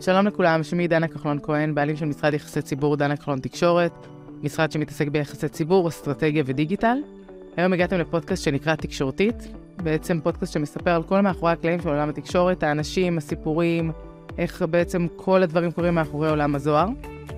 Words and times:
שלום 0.00 0.26
לכולם, 0.26 0.62
שמי 0.62 0.88
דנה 0.88 1.08
כחלון 1.08 1.38
כהן, 1.42 1.74
בעלים 1.74 1.96
של 1.96 2.06
משרד 2.06 2.34
יחסי 2.34 2.62
ציבור 2.62 2.96
דנה 2.96 3.16
כחלון 3.16 3.38
תקשורת, 3.38 3.92
משרד 4.42 4.72
שמתעסק 4.72 5.08
ביחסי 5.08 5.48
ציבור, 5.48 5.88
אסטרטגיה 5.88 6.42
ודיגיטל. 6.46 6.96
היום 7.56 7.72
הגעתם 7.72 7.98
לפודקאסט 7.98 8.44
שנקרא 8.44 8.74
תקשורתית, 8.74 9.48
בעצם 9.76 10.20
פודקאסט 10.20 10.52
שמספר 10.52 10.90
על 10.90 11.02
כל 11.02 11.20
מאחורי 11.20 11.52
הקלעים 11.52 11.80
של 11.80 11.88
עולם 11.88 12.08
התקשורת, 12.08 12.62
האנשים, 12.62 13.18
הסיפורים, 13.18 13.92
איך 14.38 14.62
בעצם 14.70 15.06
כל 15.16 15.42
הדברים 15.42 15.72
קורים 15.72 15.94
מאחורי 15.94 16.30
עולם 16.30 16.54
הזוהר. 16.54 16.88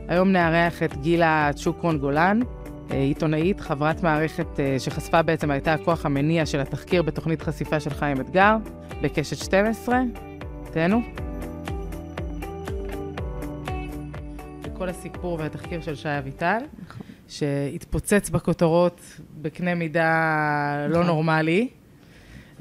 היום 0.08 0.32
נארח 0.32 0.82
את 0.82 0.96
גילה 0.96 1.50
צ'וקרון 1.54 1.98
גולן, 1.98 2.40
אה, 2.90 2.96
עיתונאית, 2.96 3.60
חברת 3.60 4.02
מערכת 4.02 4.60
אה, 4.60 4.76
שחשפה 4.78 5.22
בעצם, 5.22 5.50
הייתה 5.50 5.74
הכוח 5.74 6.06
המניע 6.06 6.46
של 6.46 6.60
התחקיר 6.60 7.02
בתוכנית 7.02 7.42
חשיפה 7.42 7.80
של 7.80 7.90
חיים 7.90 8.20
אתגר, 8.20 8.56
בקשת 9.02 9.36
12. 9.36 10.00
תהנו. 10.72 11.27
כל 14.88 14.92
הסיפור 14.92 15.38
והתחקיר 15.38 15.80
של 15.80 15.94
שי 15.94 16.08
אביטל, 16.18 16.58
נכון. 16.86 17.06
שהתפוצץ 17.28 18.30
בכותרות 18.30 19.00
בקנה 19.42 19.74
מידה 19.74 20.76
לא 20.80 20.88
נכון. 20.88 21.00
לא 21.00 21.06
נורמלי. 21.06 21.68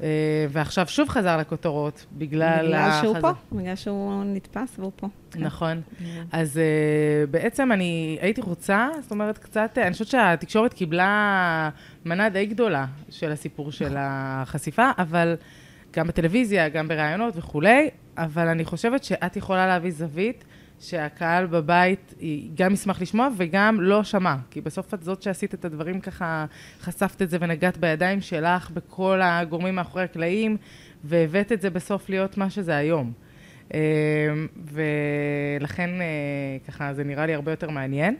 אה, 0.02 0.46
ועכשיו 0.50 0.88
שוב 0.88 1.08
חזר 1.08 1.36
לכותרות, 1.36 2.06
בגלל... 2.12 2.66
בגלל 2.66 2.98
שהוא 3.02 3.20
פה, 3.20 3.30
בגלל 3.52 3.76
שהוא 3.76 4.24
נתפס 4.24 4.78
והוא 4.78 4.92
פה. 4.96 5.06
נכון. 5.36 5.80
אז 6.32 6.58
אה, 6.58 7.26
בעצם 7.26 7.72
אני 7.72 8.18
הייתי 8.20 8.40
רוצה, 8.40 8.88
זאת 9.02 9.10
אומרת, 9.10 9.38
קצת, 9.38 9.78
אני 9.78 9.92
חושבת 9.92 10.08
שהתקשורת 10.08 10.74
קיבלה 10.74 11.70
מנה 12.04 12.28
די 12.28 12.46
גדולה 12.46 12.86
של 13.10 13.32
הסיפור 13.32 13.72
של 13.72 13.84
נכון. 13.84 13.96
החשיפה, 14.00 14.90
אבל 14.98 15.36
גם 15.92 16.06
בטלוויזיה, 16.06 16.68
גם 16.68 16.88
בראיונות 16.88 17.34
וכולי, 17.36 17.90
אבל 18.18 18.48
אני 18.48 18.64
חושבת 18.64 19.04
שאת 19.04 19.36
יכולה 19.36 19.66
להביא 19.66 19.90
זווית. 19.90 20.44
שהקהל 20.80 21.46
בבית 21.46 22.14
גם 22.54 22.72
ישמח 22.72 23.02
לשמוע 23.02 23.28
וגם 23.36 23.80
לא 23.80 24.04
שמע. 24.04 24.36
כי 24.50 24.60
בסוף 24.60 24.94
את 24.94 25.02
זאת 25.02 25.22
שעשית 25.22 25.54
את 25.54 25.64
הדברים 25.64 26.00
ככה, 26.00 26.46
חשפת 26.80 27.22
את 27.22 27.30
זה 27.30 27.38
ונגעת 27.40 27.76
בידיים 27.76 28.20
שלך 28.20 28.70
בכל 28.70 29.20
הגורמים 29.22 29.74
מאחורי 29.74 30.04
הקלעים, 30.04 30.56
והבאת 31.04 31.52
את 31.52 31.60
זה 31.60 31.70
בסוף 31.70 32.08
להיות 32.08 32.36
מה 32.36 32.50
שזה 32.50 32.76
היום. 32.76 33.12
אה, 33.74 33.80
ולכן 34.72 35.90
אה, 36.00 36.06
ככה 36.68 36.94
זה 36.94 37.04
נראה 37.04 37.26
לי 37.26 37.34
הרבה 37.34 37.52
יותר 37.52 37.70
מעניין. 37.70 38.16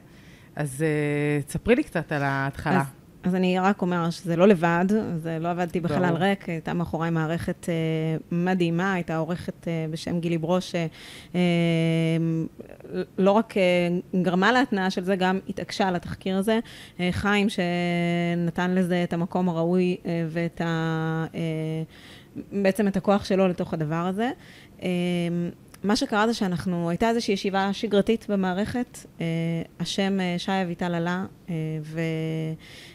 אז 0.57 0.83
אה, 0.83 1.43
תספרי 1.43 1.75
לי 1.75 1.83
קצת 1.83 2.13
על 2.13 2.23
ההתחלה. 2.23 2.81
אז 2.81 2.87
אז 3.23 3.35
אני 3.35 3.59
רק 3.59 3.83
אומר 3.83 4.11
שזה 4.11 4.37
לא 4.37 4.49
לבד, 4.49 4.85
זה 5.17 5.39
לא 5.41 5.49
עבדתי 5.49 5.81
בחלל 5.81 6.17
ריק, 6.17 6.49
הייתה 6.49 6.73
מאחוריי 6.73 7.11
מערכת 7.11 7.69
אה, 7.69 7.75
מדהימה, 8.31 8.93
הייתה 8.93 9.17
עורכת 9.17 9.69
אה, 9.69 9.87
בשם 9.91 10.21
גילי 10.21 10.39
ברוש, 10.39 10.75
אה, 10.75 10.87
אה, 11.35 11.41
לא 13.19 13.31
רק 13.31 13.57
אה, 13.57 13.63
גרמה 14.23 14.53
להתנאה 14.53 14.91
של 14.91 15.05
זה, 15.05 15.17
גם 15.17 15.39
התעקשה 15.49 15.89
על 15.89 15.97
התחקיר 15.97 16.37
הזה. 16.37 16.59
אה, 17.01 17.09
חיים, 17.13 17.47
שנתן 17.49 18.75
לזה 18.75 19.05
את 19.05 19.13
המקום 19.13 19.49
הראוי 19.49 19.97
אה, 20.07 20.27
ואת 20.29 20.61
ה... 20.61 21.27
אה, 21.35 21.83
בעצם 22.53 22.89
את 22.89 22.97
הכוח 22.97 23.25
שלו 23.25 23.49
לתוך 23.49 23.75
הדבר 23.75 24.07
הזה. 24.07 24.31
אה, 24.83 24.89
מה 25.85 25.97
שקרה 25.97 26.27
זה 26.27 26.35
שאנחנו, 26.35 26.91
הייתה 26.91 27.09
איזושהי 27.09 27.35
ישיבה 27.35 27.73
שגרתית 27.73 28.27
במערכת, 28.29 28.99
אה, 29.21 29.27
השם 29.81 30.21
אה, 30.21 30.35
שי 30.39 30.53
אביטל 30.63 30.95
עלה, 30.95 31.25
אה, 31.51 31.55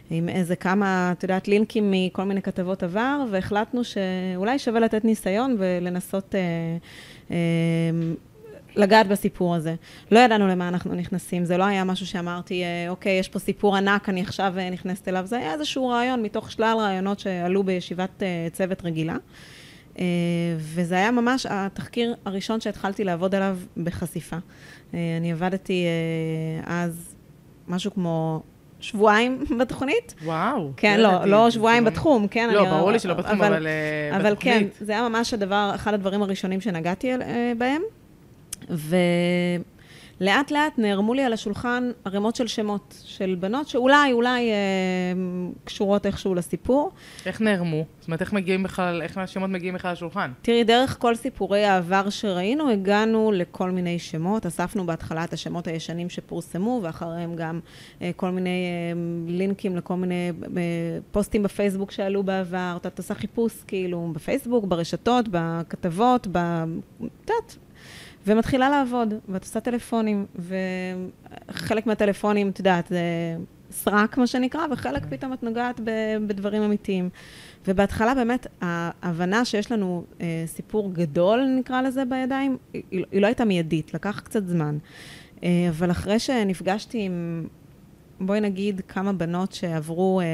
ועם 0.10 0.30
איזה 0.30 0.56
כמה, 0.56 1.14
את 1.18 1.24
יודעת, 1.24 1.48
לינקים 1.48 1.92
מכל 1.92 2.24
מיני 2.24 2.42
כתבות 2.42 2.84
עבר, 2.84 3.26
והחלטנו 3.32 3.82
שאולי 3.84 4.60
שווה 4.60 4.80
לתת 4.80 5.06
ניסיון 5.06 5.56
ולנסות 5.60 6.36
לגעת 8.76 9.08
בסיפור 9.08 9.56
הזה. 9.56 9.76
לא 10.12 10.20
ידענו 10.20 10.48
למה 10.48 10.68
אנחנו 10.68 10.96
נכנסים, 10.96 11.46
זה 11.46 11.58
לא 11.58 11.64
היה 11.64 11.84
משהו 11.84 12.08
שאמרתי, 12.08 12.64
אוקיי, 12.90 13.20
יש 13.20 13.30
פה 13.30 13.40
סיפור 13.40 13.76
ענק, 13.76 14.10
אני 14.10 14.22
עכשיו 14.22 14.54
נכנסת 14.72 15.08
אליו, 15.08 15.26
זה 15.26 15.38
היה 15.38 15.54
איזשהו 15.54 15.88
רעיון 15.88 16.22
מתוך 16.22 16.52
שלל 16.52 16.76
רעיונות 16.80 17.20
שעלו 17.20 17.64
בישיבת 17.64 18.24
צוות 18.54 18.86
רגילה. 18.86 19.14
אה, 19.14 19.18
וזה 20.58 20.96
היה 20.96 21.12
ממש 21.12 21.46
התחקיר 21.50 22.16
הראשון 22.26 22.62
שהתחלתי 22.62 23.04
לעבוד 23.04 23.36
עליו 23.36 23.58
בחשיפה. 23.78 24.36
אה, 24.94 25.00
אני 25.18 25.32
עבדתי 25.32 25.86
אה, 25.86 26.84
אז 26.84 27.16
משהו 27.68 27.94
כמו 27.94 28.44
שבועיים 28.80 29.44
בתוכנית. 29.60 30.16
וואו. 30.24 30.72
כן, 30.78 31.00
לא, 31.00 31.26
לא 31.26 31.50
שבועיים 31.50 31.86
בתחום, 31.86 32.28
כן. 32.28 32.50
לא, 32.54 32.70
ברור 32.70 32.92
לי 32.92 33.00
שלא 33.00 33.14
בתחום, 33.14 33.42
אבל 33.42 33.68
בתוכנית. 34.12 34.22
אבל 34.22 34.36
כן, 34.40 34.68
זה 34.80 34.92
היה 34.92 35.10
ממש 35.10 35.34
הדבר, 35.34 35.72
אחד 35.76 35.94
הדברים 35.94 36.24
הראשונים 36.24 36.62
שנגעתי 36.62 37.12
בהם. 37.58 37.82
לאט 40.24 40.52
לאט 40.52 40.74
נערמו 40.78 41.14
לי 41.14 41.24
על 41.24 41.34
השולחן 41.34 41.92
ערימות 42.06 42.36
של 42.36 42.48
שמות, 42.48 43.02
של 43.06 43.36
בנות 43.40 43.68
שאולי, 43.68 44.12
אולי 44.12 44.52
אה, 44.52 44.56
קשורות 45.64 46.06
איכשהו 46.06 46.36
לסיפור. 46.36 46.92
איך 47.26 47.42
נערמו? 47.42 47.86
זאת 48.00 48.08
אומרת, 48.08 48.22
איך 48.22 48.34
מגיעים 48.34 48.64
בכלל, 48.64 49.02
איך 49.02 49.18
השמות 49.18 49.50
מגיעים 49.50 49.74
בכלל 49.74 49.92
לשולחן? 49.92 50.32
תראי, 50.42 50.64
דרך 50.64 50.98
כל 51.00 51.16
סיפורי 51.16 51.66
העבר 51.66 52.10
שראינו, 52.10 52.70
הגענו 52.70 53.32
לכל 53.32 53.72
מיני 53.72 54.00
שמות. 54.00 54.46
אספנו 54.46 54.86
בהתחלה 54.86 55.24
את 55.24 55.34
השמות 55.34 55.68
הישנים 55.68 56.10
שפורסמו, 56.10 56.80
ואחריהם 56.84 57.36
גם 57.36 57.60
אה, 58.02 58.12
כל 58.16 58.30
מיני 58.30 58.50
אה, 58.50 59.00
לינקים 59.28 59.76
לכל 59.76 59.96
מיני 59.96 60.32
אה, 60.58 60.62
פוסטים 61.12 61.44
בפייסבוק 61.44 61.92
שעלו 61.92 62.24
בעבר. 62.24 62.78
אתה 62.78 62.90
עושה 62.98 63.14
חיפוש, 63.14 63.54
כאילו, 63.68 64.12
בפייסבוק, 64.14 64.66
ברשתות, 64.66 65.26
בכתבות, 65.32 66.28
ב... 66.32 66.38
את 66.38 67.30
יודעת, 67.30 67.58
ומתחילה 68.28 68.70
לעבוד, 68.70 69.14
ואת 69.30 69.44
עושה 69.44 69.60
טלפונים, 69.60 70.26
וחלק 71.50 71.88
מהטלפונים, 71.88 72.50
את 72.50 72.60
יודעת, 72.60 72.88
זה 72.88 73.00
סרק, 73.72 74.18
מה 74.18 74.28
שנקרא, 74.28 74.62
וחלק 74.72 75.06
פתאום 75.10 75.34
את 75.34 75.44
נוגעת 75.44 75.80
בדברים 76.28 76.62
אמיתיים. 76.62 77.10
ובהתחלה 77.68 78.16
באמת, 78.16 78.48
ההבנה 78.62 79.46
שיש 79.46 79.72
לנו 79.72 80.04
אה, 80.22 80.44
סיפור 80.46 80.94
גדול, 80.94 81.46
נקרא 81.60 81.82
לזה, 81.82 82.06
בידיים, 82.06 82.58
היא, 82.74 82.84
היא 83.12 83.22
לא 83.22 83.28
הייתה 83.28 83.46
מיידית, 83.46 83.94
לקח 83.94 84.20
קצת 84.20 84.48
זמן. 84.48 84.78
אה, 85.44 85.68
אבל 85.70 85.92
אחרי 85.92 86.20
שנפגשתי 86.20 87.02
עם, 87.02 87.48
בואי 88.20 88.40
נגיד, 88.40 88.82
כמה 88.88 89.14
בנות 89.14 89.54
שעברו 89.54 90.22
אה, 90.22 90.26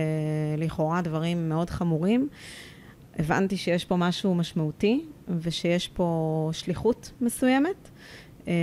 לכאורה 0.58 1.02
דברים 1.02 1.50
מאוד 1.50 1.70
חמורים, 1.70 2.30
הבנתי 3.20 3.58
שיש 3.58 3.86
פה 3.86 3.96
משהו 3.96 4.36
משמעותי, 4.36 5.06
ושיש 5.42 5.88
פה 5.88 6.50
שליחות 6.54 7.12
מסוימת. 7.22 7.90
אה, 8.48 8.54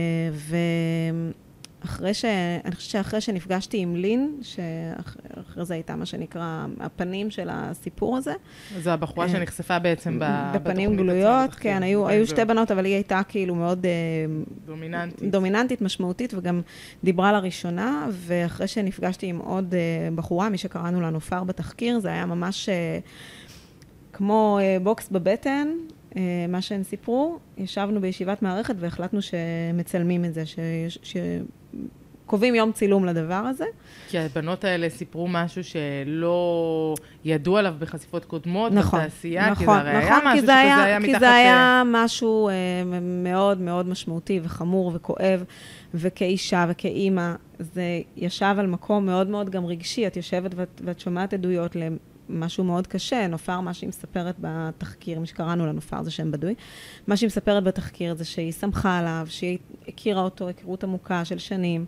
ואחרי 1.85 2.15
ש... 2.15 2.25
אני 2.65 2.75
חושבת 2.75 2.91
שאחרי 2.91 3.21
שנפגשתי 3.21 3.79
עם 3.79 3.97
לין, 3.97 4.41
שאחרי 4.43 5.65
זה 5.65 5.75
הייתה 5.75 5.97
מה 5.97 6.07
שנקרא 6.07 6.67
הפנים 6.81 7.31
של 7.31 7.49
הסיפור 7.53 8.17
הזה. 8.17 8.33
זו 8.81 8.91
הבחורה 8.91 9.27
אה, 9.27 9.33
שנחשפה 9.33 9.79
בעצם 9.79 10.19
בתוכנית 10.23 10.63
בפנים 10.63 10.97
גלויות, 10.97 11.55
כן, 11.55 11.83
היו, 11.83 12.09
היו 12.09 12.27
שתי 12.27 12.45
בנות, 12.45 12.71
אבל 12.71 12.85
היא 12.85 12.95
הייתה 12.95 13.21
כאילו 13.29 13.55
מאוד... 13.55 13.87
אה, 13.87 13.91
דומיננטית. 14.67 15.31
דומיננטית, 15.31 15.81
משמעותית, 15.81 16.35
וגם 16.35 16.61
דיברה 17.05 17.33
לראשונה, 17.33 18.09
ואחרי 18.11 18.67
שנפגשתי 18.67 19.27
עם 19.27 19.39
עוד 19.39 19.75
בחורה, 20.15 20.49
מי 20.49 20.59
שקראנו 20.59 21.01
לה 21.01 21.11
נופר 21.11 21.45
בתחקיר, 21.45 21.99
זה 21.99 22.09
היה 22.09 22.27
ממש... 22.27 22.69
כמו 24.13 24.59
בוקס 24.83 25.09
בבטן, 25.09 25.69
מה 26.49 26.61
שהן 26.61 26.83
סיפרו, 26.83 27.39
ישבנו 27.59 28.01
בישיבת 28.01 28.43
מערכת 28.43 28.75
והחלטנו 28.79 29.21
שמצלמים 29.23 30.25
את 30.25 30.35
זה, 30.35 30.43
שקובעים 31.03 32.55
יום 32.55 32.73
צילום 32.73 33.05
לדבר 33.05 33.35
הזה. 33.35 33.65
כי 34.09 34.19
הבנות 34.19 34.65
האלה 34.65 34.89
סיפרו 34.89 35.29
משהו 35.29 35.65
שלא 35.65 36.95
ידעו 37.25 37.57
עליו 37.57 37.75
בחשיפות 37.79 38.25
קודמות, 38.25 38.73
נכון, 38.73 39.01
בתעשייה, 39.01 39.51
נכון, 39.51 39.59
כי 39.59 39.65
זה 39.65 39.91
הרי 39.91 39.99
נכון, 39.99 40.11
היה 40.13 40.19
משהו 40.25 40.43
שזה 40.43 40.57
היה, 40.57 40.85
היה 40.85 40.99
מתחת... 40.99 41.13
כי 41.13 41.19
זה 41.19 41.35
היה 41.35 41.83
משהו 41.87 42.49
אה, 42.49 42.55
מאוד 43.03 43.61
מאוד 43.61 43.89
משמעותי 43.89 44.41
וחמור 44.43 44.91
וכואב, 44.95 45.45
וכאישה 45.95 46.67
וכאימא, 46.69 47.35
זה 47.59 48.01
ישב 48.17 48.55
על 48.59 48.67
מקום 48.67 49.07
מאוד 49.07 49.29
מאוד 49.29 49.51
גם 49.51 49.67
רגשי. 49.67 50.07
את 50.07 50.17
יושבת 50.17 50.55
ואת, 50.55 50.81
ואת 50.85 51.01
שומעת 51.01 51.35
עדויות 51.35 51.77
משהו 52.29 52.65
מאוד 52.65 52.87
קשה. 52.87 53.27
נופר, 53.27 53.61
מה 53.61 53.75
שהיא 53.75 53.89
מספרת 53.89 54.35
בתחקיר, 54.41 55.21
מי 55.21 55.27
שקראנו 55.27 55.67
לה 55.67 55.73
נופר 55.73 56.03
זה 56.03 56.11
שם 56.11 56.31
בדוי, 56.31 56.55
מה 57.07 57.17
שהיא 57.17 57.27
מספרת 57.27 57.65
בתחקיר 57.65 58.15
זה 58.15 58.25
שהיא 58.25 58.53
שמחה 58.53 58.99
עליו, 58.99 59.27
שהיא 59.31 59.59
הכירה 59.89 60.23
אותו, 60.23 60.47
היכרות 60.47 60.85
עמוקה 60.85 61.25
של 61.25 61.39
שנים, 61.39 61.85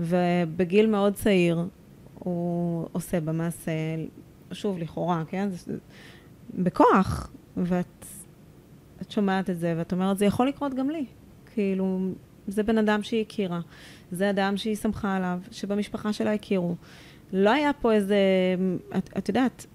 ובגיל 0.00 0.86
מאוד 0.86 1.14
צעיר 1.14 1.64
הוא 2.18 2.88
עושה 2.92 3.20
במעשה, 3.20 3.72
שוב, 4.52 4.78
לכאורה, 4.78 5.22
כן? 5.28 5.48
זה, 5.50 5.76
בכוח, 6.54 7.30
ואת 7.56 8.06
את 9.02 9.10
שומעת 9.10 9.50
את 9.50 9.58
זה, 9.58 9.74
ואת 9.78 9.92
אומרת, 9.92 10.18
זה 10.18 10.24
יכול 10.24 10.48
לקרות 10.48 10.74
גם 10.74 10.90
לי. 10.90 11.04
כאילו, 11.54 11.98
זה 12.46 12.62
בן 12.62 12.78
אדם 12.78 13.02
שהיא 13.02 13.22
הכירה, 13.22 13.60
זה 14.12 14.30
אדם 14.30 14.56
שהיא 14.56 14.76
שמחה 14.76 15.16
עליו, 15.16 15.40
שבמשפחה 15.50 16.12
שלה 16.12 16.32
הכירו. 16.32 16.74
לא 17.32 17.50
היה 17.50 17.72
פה 17.72 17.92
איזה, 17.92 18.16
את, 18.98 19.10
את 19.18 19.28
יודעת, 19.28 19.66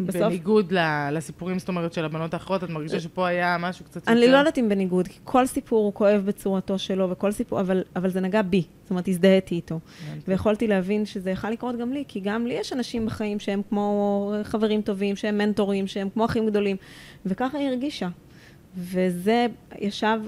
בסוף... 0.00 0.22
בניגוד 0.22 0.72
לסיפורים, 1.12 1.58
זאת 1.58 1.68
אומרת, 1.68 1.92
של 1.92 2.04
הבנות 2.04 2.34
האחרות, 2.34 2.64
את 2.64 2.70
מרגישה 2.70 3.00
שפה 3.00 3.26
היה 3.26 3.56
משהו 3.60 3.84
קצת 3.84 3.96
יותר... 3.96 4.12
אני 4.12 4.28
לא 4.28 4.36
יודעת 4.36 4.58
אם 4.58 4.68
בניגוד, 4.68 5.08
כי 5.08 5.18
כל 5.24 5.46
סיפור 5.46 5.84
הוא 5.84 5.94
כואב 5.94 6.22
בצורתו 6.24 6.78
שלו, 6.78 7.10
וכל 7.10 7.32
סיפור, 7.32 7.60
אבל, 7.60 7.82
אבל 7.96 8.10
זה 8.10 8.20
נגע 8.20 8.42
בי. 8.42 8.62
זאת 8.82 8.90
אומרת, 8.90 9.08
הזדהיתי 9.08 9.54
איתו. 9.54 9.80
ויכולתי 10.28 10.66
להבין 10.66 11.06
שזה 11.06 11.30
יכול 11.30 11.50
לקרות 11.50 11.76
גם 11.76 11.92
לי, 11.92 12.04
כי 12.08 12.20
גם 12.20 12.46
לי 12.46 12.54
יש 12.54 12.72
אנשים 12.72 13.06
בחיים 13.06 13.38
שהם 13.38 13.62
כמו 13.68 14.32
חברים 14.42 14.82
טובים, 14.82 15.16
שהם 15.16 15.38
מנטורים, 15.38 15.86
שהם 15.86 16.08
כמו 16.10 16.24
אחים 16.24 16.46
גדולים, 16.46 16.76
וככה 17.26 17.58
היא 17.58 17.68
הרגישה. 17.68 18.08
וזה 18.76 19.46
ישב 19.78 20.18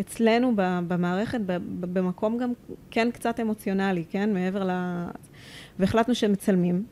אצלנו 0.00 0.52
במערכת, 0.56 1.40
במקום 1.80 2.38
גם 2.38 2.52
כן 2.90 3.10
קצת 3.10 3.40
אמוציונלי, 3.40 4.04
כן? 4.10 4.34
מעבר 4.34 4.64
ל... 4.64 4.70
והחלטנו 5.78 6.14
שמצלמים, 6.14 6.84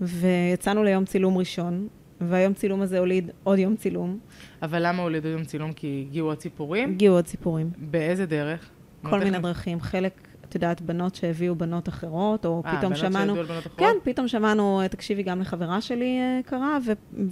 ויצאנו 0.00 0.84
ליום 0.84 1.04
צילום 1.04 1.38
ראשון, 1.38 1.88
והיום 2.20 2.54
צילום 2.54 2.80
הזה 2.80 2.98
הוליד 2.98 3.30
עוד 3.44 3.58
יום 3.58 3.76
צילום. 3.76 4.18
אבל 4.62 4.86
למה 4.86 5.02
הולידו 5.02 5.28
יום 5.28 5.44
צילום? 5.44 5.72
כי 5.72 6.04
הגיעו 6.08 6.32
הציפורים? 6.32 6.90
הגיעו 6.90 7.14
עוד 7.14 7.26
סיפורים. 7.26 7.70
באיזה 7.78 8.26
דרך? 8.26 8.70
כל 9.02 9.18
מיני? 9.18 9.38
דרכים. 9.38 9.80
חלק, 9.80 10.28
את 10.48 10.54
יודעת, 10.54 10.80
בנות 10.80 11.14
שהביאו 11.14 11.54
בנות 11.54 11.88
אחרות, 11.88 12.46
או 12.46 12.62
אה, 12.66 12.76
פתאום 12.76 12.92
בנות 12.92 12.96
שמענו... 12.96 13.34
שידעו 13.34 13.40
על 13.40 13.46
בנות 13.46 13.66
אחרות? 13.66 13.78
כן, 13.78 14.10
פתאום 14.10 14.28
שמענו, 14.28 14.80
תקשיבי, 14.90 15.22
גם 15.22 15.40
לחברה 15.40 15.80
שלי 15.80 16.18
אה, 16.18 16.40
קרה, 16.46 16.78
ו- 16.86 17.26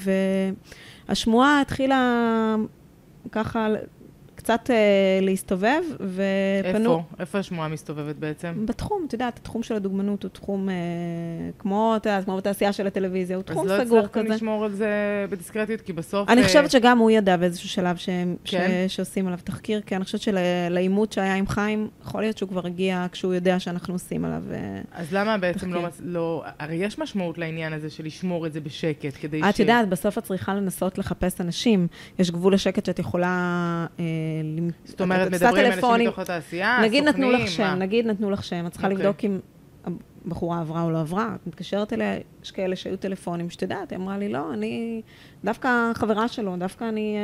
והשמועה 1.08 1.60
התחילה 1.60 2.56
ככה 3.32 3.68
קצת 4.40 4.70
אה, 4.70 4.76
להסתובב, 5.22 5.82
ופנו... 6.00 6.94
איפה? 6.94 7.02
איפה 7.20 7.38
השמועה 7.38 7.68
מסתובבת 7.68 8.16
בעצם? 8.16 8.66
בתחום, 8.66 9.04
את 9.08 9.12
יודעת, 9.12 9.38
התחום 9.38 9.62
של 9.62 9.74
הדוגמנות 9.74 10.22
הוא 10.22 10.30
תחום 10.30 10.68
אה, 10.68 10.74
כמו, 11.58 11.94
את 11.96 12.06
יודעת, 12.06 12.24
כמו 12.24 12.36
בתעשייה 12.36 12.72
של 12.72 12.86
הטלוויזיה, 12.86 13.36
הוא 13.36 13.42
תחום 13.42 13.64
אז 13.64 13.70
לא 13.70 13.84
סגור 13.84 13.98
הצלחתם 13.98 14.24
כזה. 14.24 14.34
לשמור 14.34 14.64
על 14.64 14.72
זה 14.72 15.26
בדיסקרטיות, 15.30 15.80
כי 15.80 15.92
בסוף... 15.92 16.28
אני 16.28 16.40
אה, 16.40 16.46
חושבת 16.46 16.70
שגם 16.70 16.98
הוא 16.98 17.10
ידע 17.10 17.36
באיזשהו 17.36 17.68
שלב 17.68 17.96
שהם, 17.96 18.36
כן? 18.44 18.84
ש, 18.88 18.96
שעושים 18.96 19.26
עליו 19.26 19.38
תחקיר, 19.44 19.80
כי 19.80 19.96
אני 19.96 20.04
חושבת 20.04 20.20
שלעימות 20.20 21.12
שהיה 21.12 21.34
עם 21.34 21.46
חיים, 21.46 21.88
יכול 22.02 22.20
להיות 22.20 22.38
שהוא 22.38 22.48
כבר 22.48 22.66
הגיע 22.66 23.06
כשהוא 23.12 23.34
יודע 23.34 23.60
שאנחנו 23.60 23.94
עושים 23.94 24.24
עליו. 24.24 24.42
אה, 24.52 24.80
אז 24.92 25.12
למה 25.12 25.38
בעצם 25.38 25.72
לא, 25.72 25.88
לא... 26.00 26.44
הרי 26.58 26.74
יש 26.74 26.98
משמעות 26.98 27.38
לעניין 27.38 27.72
הזה 27.72 27.90
של 27.90 28.04
לשמור 28.04 28.46
את 28.46 28.52
זה 28.52 28.60
בשקט, 28.60 29.16
כדי 29.20 29.40
את 29.48 29.58
יודעת, 29.58 29.88
בסוף 29.88 30.18
את 30.18 30.24
צריכה 30.24 30.54
לנסות 30.54 30.98
לחפש 30.98 31.40
אנשים. 31.40 31.86
יש 32.18 32.30
גבול 32.30 32.54
לשקט 32.54 32.84
שאת 32.84 32.98
יכולה... 32.98 33.86
אה, 34.00 34.04
זאת 34.84 35.00
אומרת, 35.00 35.32
מדברים 35.32 35.66
אנשים. 35.66 35.94
מתוך 35.94 36.18
התעשייה, 36.18 36.80
נגיד 36.82 37.04
נתנו 37.04 37.26
סוכנים, 37.26 37.44
לך 37.46 37.50
שם? 37.50 37.76
נגיד 37.78 38.06
נתנו 38.06 38.30
לך 38.30 38.44
שם, 38.44 38.66
את 38.66 38.72
צריכה 38.72 38.86
אוקיי. 38.86 39.04
לבדוק 39.04 39.24
אם 39.24 39.38
הבחורה 40.26 40.60
עברה 40.60 40.82
או 40.82 40.90
לא 40.90 41.00
עברה. 41.00 41.34
את 41.34 41.46
מתקשרת 41.46 41.92
אליה, 41.92 42.18
יש 42.42 42.50
כאלה 42.50 42.76
שהיו 42.76 42.96
טלפונים, 42.96 43.50
שאת 43.50 43.62
יודעת, 43.62 43.90
היא 43.90 43.98
אמרה 43.98 44.18
לי, 44.18 44.28
לא, 44.28 44.52
אני 44.52 45.02
דווקא 45.44 45.92
חברה 45.94 46.28
שלו, 46.28 46.56
דווקא 46.56 46.84
אני, 46.84 47.16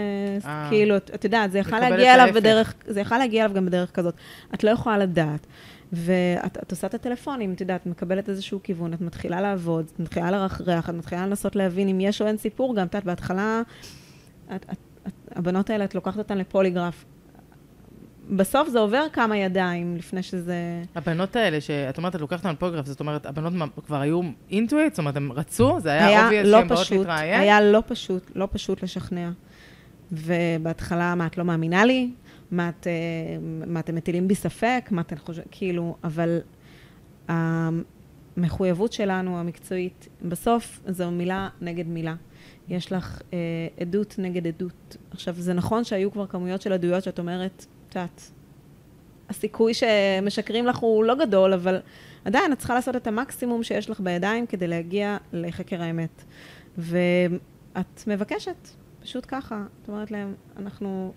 אה, 0.44 0.50
אה. 0.50 0.66
כאילו, 0.70 0.96
את 0.96 1.24
יודעת, 1.24 1.52
זה 1.52 1.60
מקבלת 1.60 1.90
להגיע 1.90 2.14
אליו. 2.14 2.34
בדרך, 2.34 2.74
זה 2.86 3.00
יכול 3.00 3.18
להגיע 3.18 3.44
אליו 3.44 3.56
גם 3.56 3.66
בדרך 3.66 3.90
כזאת. 3.90 4.14
את 4.54 4.64
לא 4.64 4.70
יכולה 4.70 4.98
לדעת. 4.98 5.46
ואת 5.92 6.58
את 6.62 6.70
עושה 6.70 6.86
את 6.86 6.94
הטלפונים, 6.94 7.52
את 7.52 7.60
יודעת, 7.60 7.86
מקבלת 7.86 8.28
איזשהו 8.28 8.60
כיוון, 8.62 8.94
את 8.94 9.00
מתחילה 9.00 9.40
לעבוד, 9.40 9.86
את 9.94 10.00
מתחילה 10.00 10.30
לרחרח, 10.30 10.90
את 10.90 10.94
מתחילה 10.94 11.26
לנסות 11.26 11.56
להבין 11.56 11.88
אם 11.88 12.00
יש 12.00 12.22
או 12.22 12.26
אין 12.26 12.36
סיפור, 12.36 12.76
גם 12.76 12.86
את 12.86 12.94
יודעת, 12.94 13.04
בהתחלה, 13.04 13.62
את, 14.54 14.66
את, 14.72 14.76
הבנות 15.30 15.70
האלה, 15.70 15.84
את 15.84 15.94
לוקחת 15.94 16.18
אותן 16.18 16.38
לפוליגרף. 16.38 17.04
בסוף 18.30 18.68
זה 18.68 18.78
עובר 18.78 19.06
כמה 19.12 19.36
ידיים 19.36 19.96
לפני 19.96 20.22
שזה... 20.22 20.82
הבנות 20.94 21.36
האלה, 21.36 21.60
שאת 21.60 21.98
אומרת, 21.98 22.14
את 22.14 22.20
לוקחת 22.20 22.38
אותן 22.38 22.52
לפוליגרף, 22.52 22.86
זאת 22.86 23.00
אומרת, 23.00 23.26
הבנות 23.26 23.70
כבר 23.86 24.00
היו 24.00 24.20
אינטואיט? 24.50 24.92
זאת 24.92 24.98
אומרת, 24.98 25.16
הן 25.16 25.30
רצו? 25.30 25.80
זה 25.80 25.90
היה 25.90 26.06
היה 26.06 26.28
obvious 26.28 26.46
לא 26.46 26.58
שהן 26.58 26.68
באות 26.68 26.90
להתראיין? 26.90 27.40
היה 27.40 27.60
לא 27.60 27.82
פשוט, 27.86 28.30
לא 28.34 28.48
פשוט 28.52 28.82
לשכנע. 28.82 29.30
ובהתחלה, 30.12 31.14
מה, 31.14 31.26
את 31.26 31.38
לא 31.38 31.44
מאמינה 31.44 31.84
לי? 31.84 32.10
מה, 32.50 32.68
את, 32.68 32.86
אה, 32.86 32.92
מה 33.66 33.80
אתם 33.80 33.94
מטילים 33.94 34.28
בי 34.28 34.34
ספק? 34.34 34.88
מה 34.90 35.00
אתם 35.00 35.16
חושבים, 35.16 35.46
כאילו, 35.50 35.96
אבל 36.04 36.38
המחויבות 37.28 38.92
שלנו, 38.92 39.38
המקצועית, 39.40 40.08
בסוף 40.22 40.80
זו 40.88 41.10
מילה 41.10 41.48
נגד 41.60 41.86
מילה. 41.86 42.14
יש 42.68 42.92
לך 42.92 43.22
אה, 43.32 43.38
עדות 43.80 44.14
נגד 44.18 44.46
עדות. 44.46 44.96
עכשיו, 45.10 45.34
זה 45.34 45.54
נכון 45.54 45.84
שהיו 45.84 46.12
כבר 46.12 46.26
כמויות 46.26 46.62
של 46.62 46.72
עדויות 46.72 47.04
שאת 47.04 47.18
אומרת, 47.18 47.66
את 47.88 47.94
יודעת, 47.94 48.30
הסיכוי 49.28 49.72
שמשקרים 49.74 50.66
לך 50.66 50.76
הוא 50.76 51.04
לא 51.04 51.14
גדול, 51.26 51.52
אבל 51.52 51.80
עדיין 52.24 52.52
את 52.52 52.58
צריכה 52.58 52.74
לעשות 52.74 52.96
את 52.96 53.06
המקסימום 53.06 53.62
שיש 53.62 53.90
לך 53.90 54.00
בידיים 54.00 54.46
כדי 54.46 54.66
להגיע 54.66 55.16
לחקר 55.32 55.82
האמת. 55.82 56.24
ואת 56.78 58.02
מבקשת, 58.06 58.68
פשוט 59.02 59.24
ככה. 59.28 59.64
את 59.82 59.88
אומרת 59.88 60.10
להם, 60.10 60.34
אנחנו 60.56 61.12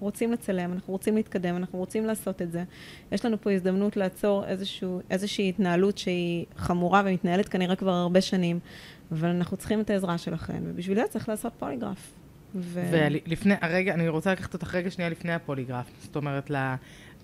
רוצים 0.00 0.32
לצלם, 0.32 0.72
אנחנו 0.72 0.92
רוצים 0.92 1.16
להתקדם, 1.16 1.56
אנחנו 1.56 1.78
רוצים 1.78 2.06
לעשות 2.06 2.42
את 2.42 2.52
זה. 2.52 2.64
יש 3.12 3.24
לנו 3.24 3.40
פה 3.40 3.52
הזדמנות 3.52 3.96
לעצור 3.96 4.44
איזשהו, 4.46 5.00
איזושהי 5.10 5.48
התנהלות 5.48 5.98
שהיא 5.98 6.46
חמורה 6.56 7.02
ומתנהלת 7.04 7.48
כנראה 7.48 7.76
כבר 7.76 7.92
הרבה 7.92 8.20
שנים, 8.20 8.60
אבל 9.12 9.28
אנחנו 9.28 9.56
צריכים 9.56 9.80
את 9.80 9.90
העזרה 9.90 10.18
שלכם, 10.18 10.62
ובשביל 10.64 10.96
זה 10.96 11.04
צריך 11.10 11.28
לעשות 11.28 11.52
פוליגרף. 11.58 12.12
ו... 12.54 12.88
ולפני, 12.92 13.54
הרגע, 13.60 13.94
אני 13.94 14.08
רוצה 14.08 14.32
לקחת 14.32 14.54
אותך 14.54 14.74
רגע 14.74 14.90
שנייה 14.90 15.10
לפני 15.10 15.32
הפוליגרף. 15.32 15.86
זאת 16.02 16.16
אומרת, 16.16 16.50
לה, 16.50 16.76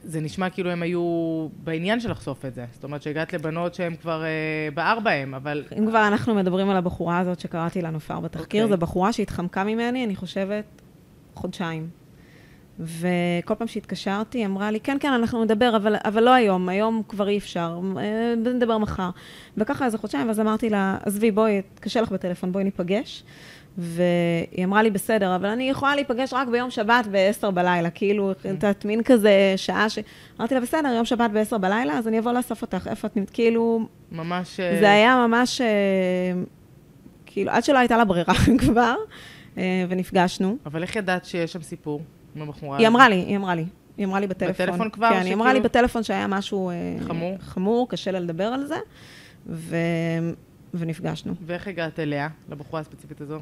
זה 0.05 0.21
נשמע 0.21 0.51
כאילו 0.51 0.71
הם 0.71 0.83
היו 0.83 1.49
בעניין 1.65 2.01
של 2.01 2.11
לחשוף 2.11 2.45
את 2.45 2.55
זה. 2.55 2.65
זאת 2.73 2.85
אומרת, 2.85 3.03
שהגעת 3.03 3.33
לבנות 3.33 3.75
שהן 3.75 3.97
כבר 3.97 4.25
אה, 4.25 4.69
בער 4.75 5.01
בהן, 5.01 5.35
אבל... 5.35 5.65
אם 5.79 5.87
כבר 5.87 6.09
אנחנו 6.09 6.35
מדברים 6.35 6.71
על 6.71 6.77
הבחורה 6.77 7.19
הזאת 7.19 7.41
שקראתי 7.41 7.83
לה 7.83 7.91
נופר 7.91 8.21
בתחקיר, 8.21 8.65
אוקיי. 8.65 8.77
זו 8.77 8.81
בחורה 8.81 9.13
שהתחמקה 9.13 9.65
ממני, 9.65 10.05
אני 10.05 10.17
חושבת, 10.17 10.65
חודשיים. 11.35 11.89
וכל 12.81 13.55
פעם 13.55 13.69
שהתקשרתי, 13.69 14.47
אמרה 14.47 14.71
לי, 14.71 14.81
כן, 14.81 14.97
כן, 15.01 15.13
אנחנו 15.13 15.45
נדבר, 15.45 15.77
אבל, 15.77 15.97
אבל 16.05 16.23
לא 16.23 16.31
היום, 16.31 16.69
היום 16.69 17.03
כבר 17.09 17.29
אי 17.29 17.39
אפשר, 17.39 17.81
אה, 17.99 18.35
נדבר 18.37 18.79
מחר. 18.79 19.11
וככה 19.57 19.85
איזה 19.85 19.99
חודשיים, 19.99 20.27
ואז 20.27 20.41
אמרתי 20.41 20.71
לה, 20.71 20.99
עזבי, 21.03 21.31
בואי, 21.31 21.63
קשה 21.81 22.01
לך 22.01 22.13
בטלפון, 22.13 22.53
בואי 22.53 22.65
ניפגש. 22.65 23.25
והיא 23.79 24.65
אמרה 24.65 24.83
לי, 24.83 24.91
בסדר, 24.91 25.37
אבל 25.37 25.49
אני 25.49 25.71
יכולה 25.71 25.95
להיפגש 25.95 26.33
רק 26.33 26.49
ביום 26.49 26.71
שבת 26.71 27.07
ב-10 27.11 27.51
בלילה, 27.51 27.91
כאילו, 27.91 28.31
את 28.31 28.45
יודעת, 28.45 28.85
מין 28.85 29.03
כזה 29.03 29.55
שעה 29.57 29.91
ש... 29.91 29.99
אמרתי 30.41 30.55
לה, 30.55 30.61
בסדר, 30.61 30.89
יום 30.89 31.05
שבת 31.05 31.31
ב-10 31.31 31.59
בלילה, 31.59 31.99
אז 31.99 32.09
אני 32.09 32.19
אבוא 32.19 32.33
לאסוף 32.33 32.63
אותך, 32.63 32.89
איפה 32.91 33.09
את 33.09 33.17
נמצאת? 33.17 33.35
כאילו, 33.35 33.87
ממש... 34.13 34.61
אה, 34.61 34.77
זה 34.81 34.91
היה 34.91 35.27
ממש, 35.27 35.61
אה, 35.61 35.67
כאילו, 37.27 37.51
עד 37.51 37.65
שלא 37.65 37.79
הייתה 37.79 37.97
לה 37.97 38.05
ברירה 38.05 38.35
כבר, 38.67 38.95
ונפגשנו. 39.89 40.57
אבל 40.67 40.83
איך 40.83 40.97
ידעת 40.97 41.25
שיש 41.25 41.53
שם 41.53 41.63
סיפור 41.63 42.01
עם 42.43 42.49
הבחורה? 42.49 42.79
היא? 42.79 42.87
אמרה 42.87 43.09
לי, 43.09 43.17
היא 43.17 43.37
אמרה 43.37 43.55
לי. 43.55 43.65
היא 43.97 44.07
אמרה 44.07 44.21
לי 44.21 44.27
בטלפון. 44.27 44.67
בטלפון 44.67 44.91
כבר, 44.91 45.11
כן, 45.11 45.27
היא 45.27 45.35
אמרה 45.35 45.53
לי 45.53 45.61
בטלפון 45.61 46.03
שהיה 46.03 46.27
משהו... 46.27 46.71
אה, 46.71 46.75
חמור? 47.01 47.37
חמור, 47.41 47.89
קשה 47.89 48.11
לה 48.11 48.21
לדבר 48.21 48.45
על 48.45 48.67
זה, 48.67 48.77
ו... 49.47 49.77
ונפגשנו. 50.75 51.35
ואיך 51.47 51.69
הגעת 51.69 51.99
אליה, 51.99 52.29
לבחורה 52.51 52.81
הספציפית 52.81 53.21
הזו? 53.21 53.39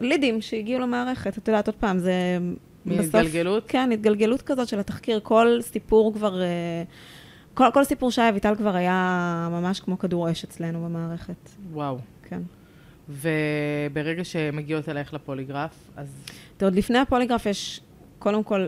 לידים 0.00 0.40
שהגיעו 0.40 0.80
למערכת, 0.80 1.38
את 1.38 1.48
יודעת, 1.48 1.68
עוד 1.68 1.76
פעם, 1.76 1.98
זה... 1.98 2.38
מהתגלגלות? 2.84 3.64
כן, 3.68 3.92
התגלגלות 3.92 4.42
כזאת 4.42 4.68
של 4.68 4.78
התחקיר. 4.78 5.20
כל 5.22 5.58
סיפור 5.60 6.14
כבר... 6.14 6.42
אה, 6.42 6.82
כל, 7.54 7.64
כל 7.74 7.84
סיפור 7.84 8.10
שי 8.10 8.28
אביטל 8.28 8.54
כבר 8.54 8.76
היה 8.76 9.48
ממש 9.50 9.80
כמו 9.80 9.98
כדור 9.98 10.30
אש 10.30 10.44
אצלנו 10.44 10.84
במערכת. 10.84 11.50
וואו. 11.72 11.98
כן. 12.22 12.42
וברגע 13.08 14.24
שמגיעות 14.24 14.88
אלייך 14.88 15.14
לפוליגרף, 15.14 15.90
אז 15.96 16.14
אתה 16.56 16.64
עוד 16.64 16.74
לפני 16.74 16.98
הפוליגרף 16.98 17.46
יש, 17.46 17.80
קודם 18.18 18.44
כל, 18.44 18.66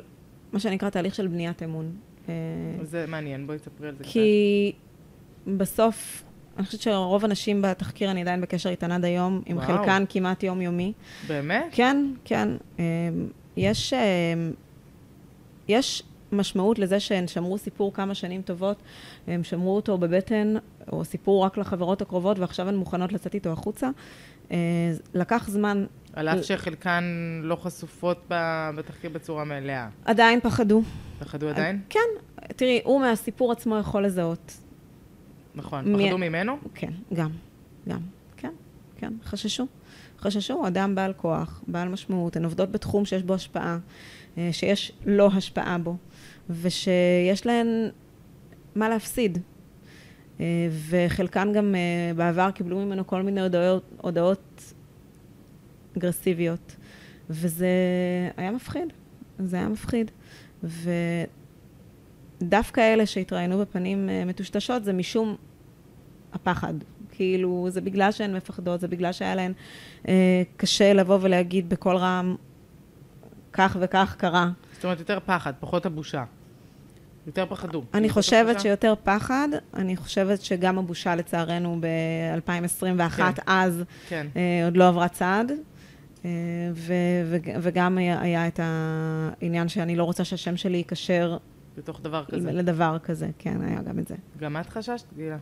מה 0.52 0.60
שנקרא 0.60 0.90
תהליך 0.90 1.14
של 1.14 1.26
בניית 1.26 1.62
אמון. 1.62 1.92
אה, 2.28 2.34
זה 2.82 3.04
מעניין, 3.08 3.46
בואי 3.46 3.58
תספרי 3.58 3.88
על 3.88 3.94
זה 3.96 4.04
כי 4.04 4.72
בסוף, 5.46 6.24
אני 6.56 6.66
חושבת 6.66 6.80
שרוב 6.80 7.24
הנשים 7.24 7.62
בתחקיר, 7.62 8.10
אני 8.10 8.20
עדיין 8.20 8.40
בקשר 8.40 8.70
איתן 8.70 8.92
עד 8.92 9.04
היום, 9.04 9.42
עם 9.46 9.56
וואו. 9.56 9.66
חלקן 9.66 10.04
כמעט 10.08 10.42
יומיומי. 10.42 10.92
קצת. 11.22 11.28
באמת? 11.28 11.64
כן, 11.72 12.12
כן. 12.24 12.48
אה, 12.78 12.84
יש, 13.56 13.92
אה, 13.92 14.34
יש 15.68 16.02
משמעות 16.36 16.78
לזה 16.78 17.00
שהן 17.00 17.26
שמרו 17.26 17.58
סיפור 17.58 17.94
כמה 17.94 18.14
שנים 18.14 18.42
טובות, 18.42 18.76
הם 19.26 19.44
שמרו 19.44 19.76
אותו 19.76 19.98
בבטן, 19.98 20.54
או 20.92 21.04
סיפור 21.04 21.44
רק 21.44 21.58
לחברות 21.58 22.02
הקרובות, 22.02 22.38
ועכשיו 22.38 22.68
הן 22.68 22.76
מוכנות 22.76 23.12
לצאת 23.12 23.34
איתו 23.34 23.50
החוצה. 23.50 23.90
אה, 24.50 24.56
לקח 25.14 25.48
זמן, 25.48 25.84
על 26.12 26.28
אף 26.28 26.42
שחלקן 26.42 27.04
לא 27.42 27.56
חשופות 27.56 28.24
בתחקיר 28.76 29.10
בצורה 29.10 29.44
מלאה. 29.44 29.88
עדיין 30.04 30.40
פחדו. 30.40 30.82
פחדו 31.18 31.48
עדיין? 31.48 31.80
כן, 31.88 31.98
תראי, 32.56 32.80
הוא 32.84 33.00
מהסיפור 33.00 33.52
עצמו 33.52 33.78
יכול 33.78 34.04
לזהות. 34.04 34.52
נכון. 35.54 35.98
פחדו 35.98 36.18
ממנו? 36.18 36.56
כן, 36.74 36.92
גם, 37.14 37.30
גם, 37.88 38.00
כן, 38.36 38.52
כן, 38.96 39.12
חששו. 39.24 39.66
חששו, 40.18 40.66
אדם 40.66 40.94
בעל 40.94 41.12
כוח, 41.12 41.62
בעל 41.66 41.88
משמעות, 41.88 42.36
הן 42.36 42.44
עובדות 42.44 42.72
בתחום 42.72 43.04
שיש 43.04 43.22
בו 43.22 43.34
השפעה, 43.34 43.78
אה, 44.38 44.48
שיש 44.52 44.92
לא 45.06 45.30
השפעה 45.34 45.78
בו, 45.78 45.96
ושיש 46.50 47.46
להן 47.46 47.88
מה 48.74 48.88
להפסיד. 48.88 49.38
אה, 50.40 50.68
וחלקן 50.88 51.52
גם 51.52 51.74
אה, 51.74 52.14
בעבר 52.14 52.50
קיבלו 52.50 52.78
ממנו 52.78 53.06
כל 53.06 53.22
מיני 53.22 53.40
הודעות, 53.40 53.84
הודעות 54.00 54.72
אגרסיביות, 55.96 56.76
וזה 57.30 57.68
היה 58.36 58.50
מפחיד, 58.50 58.92
זה 59.38 59.56
היה 59.56 59.68
מפחיד. 59.68 60.10
ודווקא 62.42 62.80
אלה 62.80 63.06
שהתראיינו 63.06 63.58
בפנים 63.58 64.08
אה, 64.08 64.24
מטושטשות 64.24 64.84
זה 64.84 64.92
משום 64.92 65.36
הפחד. 66.32 66.74
כאילו, 67.10 67.66
זה 67.70 67.80
בגלל 67.80 68.12
שהן 68.12 68.36
מפחדות, 68.36 68.80
זה 68.80 68.88
בגלל 68.88 69.12
שהיה 69.12 69.34
להן 69.34 69.52
אה, 70.08 70.42
קשה 70.56 70.92
לבוא 70.92 71.18
ולהגיד 71.20 71.68
בקול 71.68 71.96
רם, 71.96 72.36
כך 73.52 73.76
וכך 73.80 74.14
קרה. 74.18 74.50
זאת 74.84 74.86
אומרת, 74.86 74.98
יותר 74.98 75.18
פחד, 75.26 75.52
פחות 75.60 75.86
הבושה. 75.86 76.24
יותר 77.26 77.46
פחדו. 77.46 77.84
אני 77.94 78.08
חושבת 78.08 78.60
שיותר 78.60 78.94
פחד, 79.04 79.48
אני 79.74 79.96
חושבת 79.96 80.40
שגם 80.40 80.78
הבושה 80.78 81.14
לצערנו 81.14 81.78
ב-2021, 81.80 83.16
כן. 83.16 83.42
אז 83.46 83.82
כן. 84.08 84.26
אה, 84.36 84.64
עוד 84.64 84.76
לא 84.76 84.88
עברה 84.88 85.08
צעד. 85.08 85.52
אה, 86.24 86.30
וגם 87.60 87.98
היה, 87.98 88.20
היה 88.20 88.46
את 88.46 88.60
העניין 88.62 89.68
שאני 89.68 89.96
לא 89.96 90.04
רוצה 90.04 90.24
שהשם 90.24 90.56
שלי 90.56 90.76
ייקשר... 90.76 91.36
בתוך 91.76 92.00
דבר 92.00 92.24
כזה. 92.24 92.52
לדבר 92.52 92.98
כזה, 93.02 93.28
כן, 93.38 93.60
היה 93.62 93.82
גם 93.82 93.98
את 93.98 94.08
זה. 94.08 94.14
גם 94.38 94.56
את 94.56 94.68
חששת, 94.68 95.06
גילה? 95.16 95.36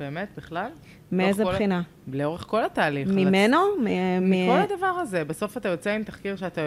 לא. 0.00 0.06
באמת? 0.06 0.28
בכלל? 0.36 0.68
מאיזה 1.12 1.44
בחינה? 1.44 1.82
כל... 1.82 2.16
לאורך 2.16 2.44
כל 2.48 2.64
התהליך. 2.64 3.08
ממנו? 3.08 3.58
מ... 3.80 3.86
מכל 4.30 4.72
הדבר 4.72 4.86
הזה. 4.86 5.24
בסוף 5.24 5.56
אתה 5.56 5.68
יוצא 5.68 5.90
עם 5.90 6.02
תחקיר 6.02 6.36
שאתה... 6.36 6.60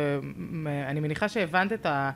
אני 0.87 0.99
מניחה 0.99 1.29
שהבנת 1.29 1.73
את 1.73 1.85
ה... 1.85 2.11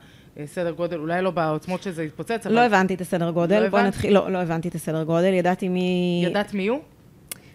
סדר 0.46 0.70
גודל, 0.70 0.98
אולי 0.98 1.22
לא 1.22 1.30
בעוצמות 1.30 1.82
שזה 1.82 2.04
יתפוצץ, 2.04 2.46
אבל... 2.46 2.54
לא 2.54 2.60
הבנתי 2.60 2.94
את 2.94 3.00
הסדר 3.00 3.30
גודל. 3.30 3.60
לא 3.60 3.68
בואי 3.68 3.82
נתחיל, 3.82 4.14
לא, 4.14 4.32
לא 4.32 4.38
הבנתי 4.38 4.68
את 4.68 4.74
הסדר 4.74 5.04
גודל, 5.04 5.32
ידעתי 5.32 5.68
מי... 5.68 6.24
ידעת 6.26 6.54
מי 6.54 6.66
הוא? 6.66 6.80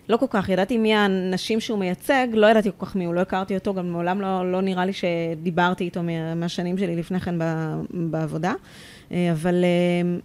לא 0.10 0.18
כל 0.18 0.26
כך, 0.30 0.50
ידעתי 0.50 0.78
מי 0.78 0.94
האנשים 0.96 1.60
שהוא 1.60 1.80
מייצג, 1.80 2.28
לא 2.34 2.48
ידעתי 2.48 2.70
כל 2.78 2.86
כך 2.86 2.96
מי 2.96 3.06
הוא, 3.06 3.14
לא 3.14 3.20
הכרתי 3.20 3.56
אותו, 3.56 3.74
גם 3.74 3.92
מעולם 3.92 4.22
לא, 4.22 4.52
לא 4.52 4.62
נראה 4.62 4.86
לי 4.86 4.94
שדיברתי 4.94 5.84
איתו 5.84 6.02
מהשנים 6.36 6.78
שלי 6.78 6.96
לפני 6.96 7.20
כן 7.20 7.36
בעבודה, 7.92 8.54
אה, 9.12 9.32
אבל 9.32 9.64
אה, 9.64 10.20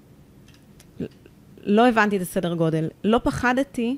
לא 1.62 1.88
הבנתי 1.88 2.16
את 2.16 2.22
הסדר 2.22 2.54
גודל. 2.54 2.88
לא 3.04 3.20
פחדתי, 3.24 3.96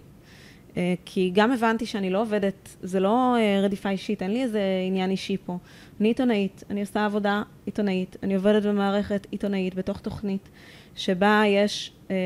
אה, 0.77 0.95
כי 1.05 1.31
גם 1.35 1.53
הבנתי 1.53 1.87
שאני 1.87 2.11
לא 2.11 2.23
עובדת, 2.23 2.77
זה 2.83 3.01
לא 3.01 3.37
רדיפה 3.63 3.89
אישית, 3.89 4.23
אין 4.23 4.31
לי 4.31 4.43
איזה 4.43 4.61
עניין 4.87 5.11
אישי 5.11 5.37
פה. 5.47 5.59
אני 6.01 6.09
עיתונאית, 6.09 6.65
אני 6.71 6.81
עושה 6.81 7.05
עבודה 7.05 7.43
עיתונאית, 7.67 8.17
אני 8.23 8.35
עובדת 8.35 8.63
במערכת 8.63 9.27
עיתונאית 9.31 9.75
בתוך 9.75 10.01
תוכנית 10.01 10.49
שבה 10.97 11.43
יש 11.47 11.93
אה, 12.11 12.17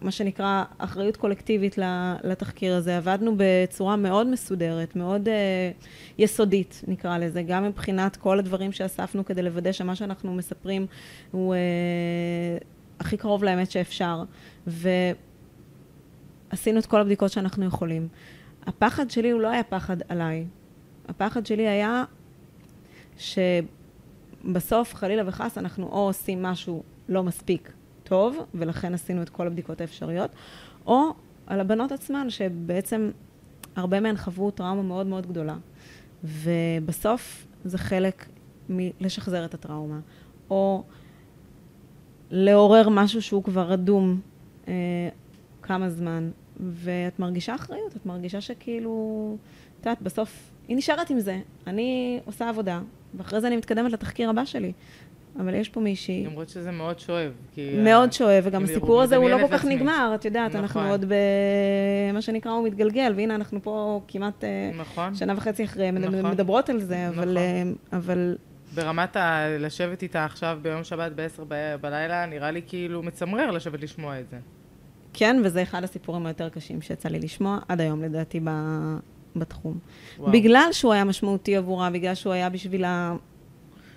מה 0.00 0.10
שנקרא 0.10 0.64
אחריות 0.78 1.16
קולקטיבית 1.16 1.78
לתחקיר 2.24 2.74
הזה. 2.74 2.96
עבדנו 2.96 3.34
בצורה 3.36 3.96
מאוד 3.96 4.26
מסודרת, 4.26 4.96
מאוד 4.96 5.28
אה, 5.28 5.70
יסודית 6.18 6.82
נקרא 6.88 7.18
לזה, 7.18 7.42
גם 7.42 7.64
מבחינת 7.64 8.16
כל 8.16 8.38
הדברים 8.38 8.72
שאספנו 8.72 9.24
כדי 9.24 9.42
לוודא 9.42 9.72
שמה 9.72 9.94
שאנחנו 9.94 10.34
מספרים 10.34 10.86
הוא 11.30 11.54
אה, 11.54 11.58
הכי 13.00 13.16
קרוב 13.16 13.44
לאמת 13.44 13.70
שאפשר. 13.70 14.22
ועשינו 14.66 14.88
את 16.78 16.86
כל 16.86 17.00
הבדיקות 17.00 17.32
שאנחנו 17.32 17.64
יכולים. 17.64 18.08
הפחד 18.66 19.10
שלי 19.10 19.30
הוא 19.30 19.40
לא 19.40 19.48
היה 19.48 19.62
פחד 19.62 19.96
עליי. 20.08 20.46
הפחד 21.08 21.46
שלי 21.46 21.68
היה 21.68 22.04
שבסוף, 23.18 24.94
חלילה 24.94 25.22
וחס, 25.26 25.58
אנחנו 25.58 25.86
או 25.86 26.06
עושים 26.06 26.42
משהו 26.42 26.82
לא 27.08 27.22
מספיק 27.22 27.72
טוב, 28.04 28.36
ולכן 28.54 28.94
עשינו 28.94 29.22
את 29.22 29.28
כל 29.28 29.46
הבדיקות 29.46 29.80
האפשריות, 29.80 30.30
או 30.86 31.14
על 31.46 31.60
הבנות 31.60 31.92
עצמן, 31.92 32.30
שבעצם 32.30 33.10
הרבה 33.76 34.00
מהן 34.00 34.16
חוו 34.16 34.50
טראומה 34.50 34.82
מאוד 34.82 35.06
מאוד 35.06 35.26
גדולה. 35.26 35.56
ובסוף 36.24 37.46
זה 37.64 37.78
חלק 37.78 38.26
מלשחזר 38.68 39.44
את 39.44 39.54
הטראומה, 39.54 39.98
או 40.50 40.84
לעורר 42.30 42.88
משהו 42.88 43.22
שהוא 43.22 43.44
כבר 43.44 43.62
רדום 43.62 44.20
אה, 44.68 44.72
כמה 45.62 45.90
זמן, 45.90 46.30
ואת 46.60 47.18
מרגישה 47.18 47.54
אחריות, 47.54 47.96
את 47.96 48.06
מרגישה 48.06 48.40
שכאילו, 48.40 49.36
את 49.80 49.86
יודעת, 49.86 50.02
בסוף 50.02 50.50
היא 50.68 50.76
נשארת 50.76 51.10
עם 51.10 51.20
זה. 51.20 51.40
אני 51.66 52.20
עושה 52.24 52.48
עבודה, 52.48 52.80
ואחרי 53.14 53.40
זה 53.40 53.46
אני 53.46 53.56
מתקדמת 53.56 53.92
לתחקיר 53.92 54.30
הבא 54.30 54.44
שלי. 54.44 54.72
אבל 55.40 55.54
יש 55.54 55.68
פה 55.68 55.80
מישהי... 55.80 56.24
למרות 56.26 56.48
שזה 56.48 56.70
מאוד 56.70 56.98
שואב. 56.98 57.32
מאוד 57.84 58.12
שואב, 58.12 58.44
וגם 58.46 58.64
הסיפור 58.64 59.02
הזה 59.02 59.16
הוא 59.16 59.30
לא 59.30 59.38
כל 59.46 59.52
כך 59.52 59.64
נגמר, 59.64 60.12
את 60.14 60.24
יודעת, 60.24 60.50
נכון. 60.50 60.60
אנחנו 60.60 60.90
עוד 60.90 61.04
במה 62.10 62.22
שנקרא 62.22 62.52
הוא 62.52 62.66
מתגלגל, 62.66 63.12
והנה 63.16 63.34
אנחנו 63.34 63.62
פה 63.62 64.00
כמעט 64.08 64.44
אה, 64.44 64.70
נכון. 64.78 65.14
שנה 65.14 65.34
וחצי 65.36 65.64
אחרי, 65.64 65.90
נכון. 65.90 66.30
מדברות 66.30 66.68
על 66.68 66.80
זה, 66.80 67.08
אבל... 67.08 67.24
נכון. 67.24 67.36
אה, 67.36 67.98
אבל... 67.98 68.36
ברמת 68.74 69.16
ה... 69.16 69.46
לשבת 69.58 70.02
איתה 70.02 70.24
עכשיו 70.24 70.58
ביום 70.62 70.84
שבת 70.84 71.12
ב-10 71.12 71.42
בלילה, 71.80 72.26
נראה 72.26 72.50
לי 72.50 72.62
כאילו 72.66 73.02
מצמרר 73.02 73.50
לשבת 73.50 73.80
לשמוע 73.80 74.20
את 74.20 74.28
זה. 74.30 74.38
כן, 75.12 75.42
וזה 75.44 75.62
אחד 75.62 75.84
הסיפורים 75.84 76.26
היותר 76.26 76.48
קשים 76.48 76.82
שיצא 76.82 77.08
לי 77.08 77.18
לשמוע, 77.18 77.58
עד 77.68 77.80
היום 77.80 78.02
לדעתי 78.02 78.40
בתחום. 79.36 79.78
וואו. 80.18 80.32
בגלל 80.32 80.68
שהוא 80.72 80.92
היה 80.92 81.04
משמעותי 81.04 81.56
עבורה, 81.56 81.90
בגלל 81.90 82.14
שהוא 82.14 82.32
היה 82.32 82.48
בשבילה 82.48 83.14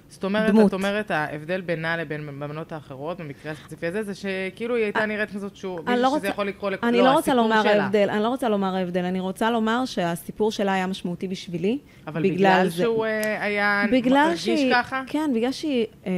זאת 0.09 0.23
אומרת, 0.23 0.49
דמות. 0.49 0.67
את 0.67 0.73
אומרת, 0.73 1.11
ההבדל 1.11 1.61
בינה 1.61 1.97
לבין 1.97 2.29
הבנות 2.41 2.71
האחרות, 2.71 3.17
במקרה 3.17 3.51
הספציפי 3.51 3.87
הזה, 3.87 4.03
זה 4.03 4.13
שכאילו 4.15 4.75
היא 4.75 4.83
הייתה 4.83 5.05
נראית 5.05 5.31
כזאת 5.31 5.55
שהוא, 5.55 5.79
לא 5.97 6.15
שזה 6.17 6.27
יכול 6.27 6.47
לקרוא 6.47 6.69
לכולם, 6.69 6.93
לא, 6.93 7.03
לא 7.03 7.11
רוצה 7.11 7.33
לומר 7.33 7.63
שלה. 7.63 7.83
ההבדל, 7.83 8.09
אני 8.09 8.23
לא 8.23 8.29
רוצה 8.29 8.49
לומר 8.49 8.75
ההבדל, 8.75 9.05
אני 9.05 9.19
רוצה 9.19 9.51
לומר 9.51 9.85
שהסיפור 9.85 10.51
שלה 10.51 10.73
היה 10.73 10.87
משמעותי 10.87 11.27
בשבילי. 11.27 11.77
אבל 12.07 12.23
בגלל, 12.23 12.35
בגלל 12.35 12.67
זה, 12.67 12.83
שהוא 12.83 13.05
אה, 13.05 13.43
היה 13.43 13.85
מרגיש 13.91 14.45
שהיא, 14.45 14.73
ככה? 14.73 15.03
כן, 15.07 15.31
בגלל 15.35 15.51
שהיא... 15.51 15.85
אה, 16.05 16.11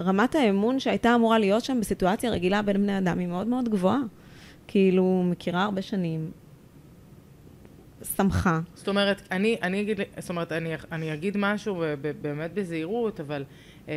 רמת 0.00 0.34
האמון 0.34 0.80
שהייתה 0.80 1.14
אמורה 1.14 1.38
להיות 1.38 1.64
שם 1.64 1.80
בסיטואציה 1.80 2.30
רגילה 2.30 2.62
בין 2.62 2.76
בני 2.76 2.98
אדם 2.98 3.18
היא 3.18 3.28
מאוד 3.28 3.46
מאוד 3.46 3.68
גבוהה. 3.68 4.00
כאילו, 4.68 5.22
מכירה 5.26 5.62
הרבה 5.62 5.82
שנים, 5.82 6.30
שמחה. 8.16 8.60
זאת 8.74 8.88
אומרת, 8.88 9.22
אני, 9.30 9.56
אני 9.62 9.80
אגיד, 9.80 10.00
זאת 10.18 10.30
אומרת, 10.30 10.52
אני, 10.52 10.74
אני 10.92 11.14
אגיד 11.14 11.36
משהו 11.36 11.84
באמת 12.20 12.54
בזהירות, 12.54 13.20
אבל 13.20 13.44
אה, 13.88 13.94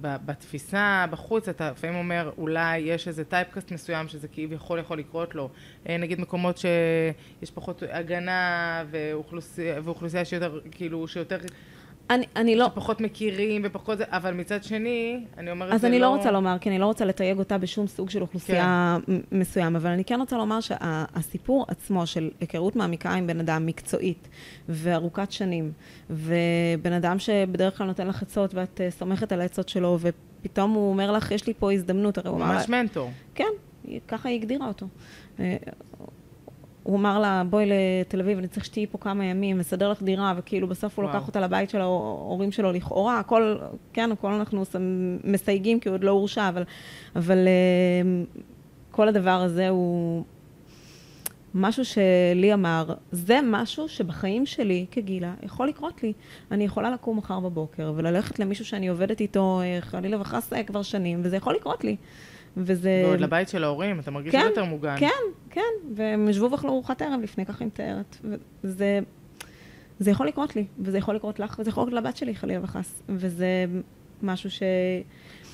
בתפיסה, 0.00 1.06
בחוץ, 1.10 1.48
אתה 1.48 1.70
לפעמים 1.70 1.96
אומר, 1.96 2.30
אולי 2.38 2.78
יש 2.78 3.08
איזה 3.08 3.24
טייפקאסט 3.24 3.72
מסוים 3.72 4.08
שזה 4.08 4.28
כביכול 4.28 4.78
יכול 4.78 4.98
לקרות 4.98 5.34
לו. 5.34 5.48
אה, 5.88 5.96
נגיד 5.96 6.20
מקומות 6.20 6.58
שיש 6.58 7.50
פחות 7.50 7.82
הגנה 7.90 8.84
ואוכלוסייה, 8.90 9.80
ואוכלוסייה 9.84 10.24
שיותר, 10.24 10.60
כאילו, 10.70 11.08
שיותר... 11.08 11.38
אני, 12.10 12.26
אני 12.36 12.56
לא... 12.56 12.66
שפחות 12.66 13.00
מכירים 13.00 13.62
ופחות 13.64 13.98
אבל 14.00 14.34
מצד 14.34 14.64
שני, 14.64 15.24
אני 15.38 15.50
אומרת, 15.50 15.68
זה 15.68 15.72
לא... 15.72 15.76
אז 15.76 15.84
אני 15.84 15.98
לא 15.98 16.08
רוצה 16.08 16.30
לומר, 16.30 16.58
כי 16.60 16.68
אני 16.68 16.78
לא 16.78 16.86
רוצה 16.86 17.04
לתייג 17.04 17.38
אותה 17.38 17.58
בשום 17.58 17.86
סוג 17.86 18.10
של 18.10 18.22
אוכלוסייה 18.22 18.98
כן. 19.06 19.12
מסוים, 19.32 19.76
אבל 19.76 19.90
אני 19.90 20.04
כן 20.04 20.20
רוצה 20.20 20.36
לומר 20.36 20.60
שהסיפור 20.60 21.64
שה, 21.66 21.72
עצמו 21.72 22.06
של 22.06 22.30
היכרות 22.40 22.76
מעמיקה 22.76 23.10
עם 23.10 23.26
בן 23.26 23.40
אדם 23.40 23.66
מקצועית 23.66 24.28
וארוכת 24.68 25.32
שנים, 25.32 25.72
ובן 26.10 26.92
אדם 26.92 27.18
שבדרך 27.18 27.78
כלל 27.78 27.86
נותן 27.86 28.06
לך 28.06 28.22
עצות 28.22 28.54
ואת 28.54 28.80
uh, 28.80 28.94
סומכת 28.98 29.32
על 29.32 29.40
העצות 29.40 29.68
שלו, 29.68 29.98
ופתאום 30.00 30.70
הוא 30.70 30.90
אומר 30.90 31.12
לך, 31.12 31.30
יש 31.30 31.46
לי 31.46 31.54
פה 31.58 31.72
הזדמנות, 31.72 32.18
הרי 32.18 32.28
הוא 32.28 32.36
אמר... 32.36 32.52
ממש 32.52 32.68
מנטור. 32.68 33.10
כן, 33.34 33.44
ככה 34.08 34.28
היא 34.28 34.38
הגדירה 34.38 34.68
אותו. 34.68 34.86
הוא 36.82 36.96
אמר 36.96 37.18
לה, 37.18 37.42
בואי 37.50 37.66
לתל 37.66 38.20
אביב, 38.20 38.38
אני 38.38 38.48
צריך 38.48 38.64
שתהיי 38.64 38.86
פה 38.86 38.98
כמה 38.98 39.24
ימים, 39.24 39.58
מסדר 39.58 39.90
לך 39.90 40.02
דירה, 40.02 40.34
וכאילו 40.36 40.68
בסוף 40.68 40.98
הוא 40.98 41.04
וואו. 41.04 41.16
לקח 41.16 41.26
אותה 41.26 41.40
לבית 41.40 41.70
של 41.70 41.80
ההורים 41.80 42.52
שלו 42.52 42.72
לכאורה, 42.72 43.18
הכל, 43.18 43.56
כן, 43.92 44.12
הכל 44.12 44.32
אנחנו 44.32 44.62
מסייגים, 45.24 45.80
כי 45.80 45.88
הוא 45.88 45.94
עוד 45.94 46.04
לא 46.04 46.10
הורשע, 46.10 46.48
אבל, 46.48 46.62
אבל 47.16 47.38
אה, 47.38 48.24
כל 48.90 49.08
הדבר 49.08 49.30
הזה 49.42 49.68
הוא 49.68 50.24
משהו 51.54 51.84
שלי 51.84 52.54
אמר, 52.54 52.94
זה 53.12 53.38
משהו 53.44 53.88
שבחיים 53.88 54.46
שלי 54.46 54.86
כגילה 54.90 55.34
יכול 55.42 55.68
לקרות 55.68 56.02
לי. 56.02 56.12
אני 56.50 56.64
יכולה 56.64 56.90
לקום 56.90 57.18
מחר 57.18 57.40
בבוקר 57.40 57.92
וללכת 57.96 58.38
למישהו 58.38 58.64
שאני 58.64 58.88
עובדת 58.88 59.20
איתו, 59.20 59.60
אה, 59.60 59.78
חלילה 59.80 60.20
וחס 60.20 60.52
אה, 60.52 60.64
כבר 60.64 60.82
שנים, 60.82 61.20
וזה 61.22 61.36
יכול 61.36 61.54
לקרות 61.54 61.84
לי. 61.84 61.96
וזה... 62.56 63.02
ועוד 63.06 63.20
לבית 63.20 63.48
של 63.48 63.64
ההורים, 63.64 64.00
אתה 64.00 64.10
מרגיש 64.10 64.32
כן, 64.32 64.46
יותר 64.48 64.64
מוגן. 64.64 64.96
כן, 64.98 65.08
כן, 65.50 65.60
והם 65.94 66.28
ישבו 66.28 66.50
ואכלו 66.50 66.70
ארוחת 66.70 67.02
ערב 67.02 67.20
לפני, 67.22 67.46
ככה 67.46 67.64
היא 67.64 67.66
מתארת. 67.66 68.16
וזה... 68.64 69.00
זה 69.98 70.10
יכול 70.10 70.26
לקרות 70.28 70.56
לי, 70.56 70.64
וזה 70.78 70.98
יכול 70.98 71.14
לקרות 71.14 71.40
לך, 71.40 71.56
וזה 71.58 71.70
יכול 71.70 71.82
לקרות 71.82 72.04
לבת 72.04 72.16
שלי, 72.16 72.34
חלילה 72.34 72.64
וחס. 72.64 73.02
וזה 73.08 73.64
משהו 74.22 74.50
ש... 74.50 74.62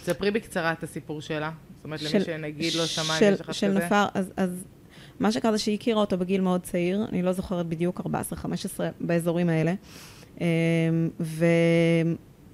ספרי 0.02 0.30
בקצרה 0.30 0.72
את 0.72 0.82
הסיפור 0.82 1.20
שלה. 1.20 1.50
זאת 1.76 1.84
אומרת, 1.84 2.00
של, 2.00 2.16
למי 2.16 2.24
שנגיד 2.24 2.74
לא 2.74 2.86
שמע 2.86 3.14
יש 3.20 3.40
לך 3.40 3.46
כזה. 3.46 3.52
של 3.52 3.72
נפר, 3.72 4.04
אז, 4.14 4.32
אז 4.36 4.64
מה 5.20 5.32
שקרה 5.32 5.52
זה 5.52 5.58
שהיא 5.58 5.74
הכירה 5.74 6.00
אותו 6.00 6.18
בגיל 6.18 6.40
מאוד 6.40 6.62
צעיר, 6.62 7.04
אני 7.08 7.22
לא 7.22 7.32
זוכרת 7.32 7.66
בדיוק, 7.66 8.00
14-15 8.00 8.04
באזורים 9.00 9.48
האלה. 9.48 9.74
אמ, 10.40 10.46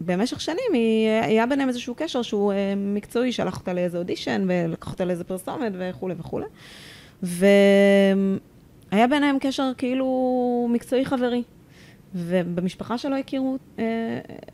במשך 0.00 0.40
שנים 0.40 0.72
היא, 0.72 1.08
היה 1.22 1.46
ביניהם 1.46 1.68
איזשהו 1.68 1.94
קשר 1.94 2.22
שהוא 2.22 2.52
אה, 2.52 2.74
מקצועי, 2.76 3.32
שלח 3.32 3.58
אותה 3.58 3.72
לאיזה 3.72 3.98
אודישן 3.98 4.46
ולקח 4.48 4.92
אותה 4.92 5.04
לאיזה 5.04 5.24
פרסומת 5.24 5.72
וכולי 5.78 6.14
וכולי. 6.18 6.46
והיה 7.22 9.06
ביניהם 9.10 9.36
קשר 9.40 9.72
כאילו 9.76 10.68
מקצועי 10.70 11.04
חברי. 11.04 11.42
ובמשפחה 12.14 12.98
שלו 12.98 13.16
הכירו, 13.16 13.58
אה, 13.78 13.84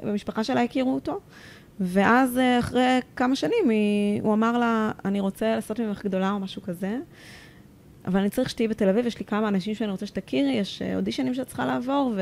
במשפחה 0.02 0.44
שלה 0.44 0.62
הכירו 0.62 0.94
אותו. 0.94 1.20
ואז 1.80 2.38
אה, 2.38 2.58
אחרי 2.58 3.00
כמה 3.16 3.36
שנים 3.36 3.68
היא, 3.68 4.22
הוא 4.22 4.34
אמר 4.34 4.58
לה, 4.58 4.90
אני 5.04 5.20
רוצה 5.20 5.54
לעשות 5.54 5.80
ממך 5.80 6.04
גדולה 6.04 6.30
או 6.30 6.38
משהו 6.38 6.62
כזה, 6.62 6.98
אבל 8.04 8.20
אני 8.20 8.30
צריך 8.30 8.50
שתהיי 8.50 8.68
בתל 8.68 8.88
אביב, 8.88 9.06
יש 9.06 9.18
לי 9.18 9.24
כמה 9.24 9.48
אנשים 9.48 9.74
שאני 9.74 9.90
רוצה 9.90 10.06
שתכירי, 10.06 10.52
יש 10.52 10.82
אה, 10.82 10.96
אודישנים 10.96 11.34
שאת 11.34 11.46
צריכה 11.46 11.66
לעבור, 11.66 12.14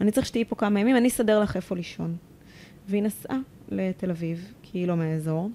ואני 0.00 0.10
צריך 0.10 0.26
שתהיי 0.26 0.44
פה 0.44 0.56
כמה 0.56 0.80
ימים, 0.80 0.96
אני 0.96 1.08
אסדר 1.08 1.40
לך 1.40 1.56
איפה 1.56 1.76
לישון. 1.76 2.16
והיא 2.88 3.02
נסעה 3.02 3.38
לתל 3.68 4.10
אביב, 4.10 4.52
כי 4.62 4.78
היא 4.78 4.88
לא 4.88 4.96
מהאזור, 4.96 5.50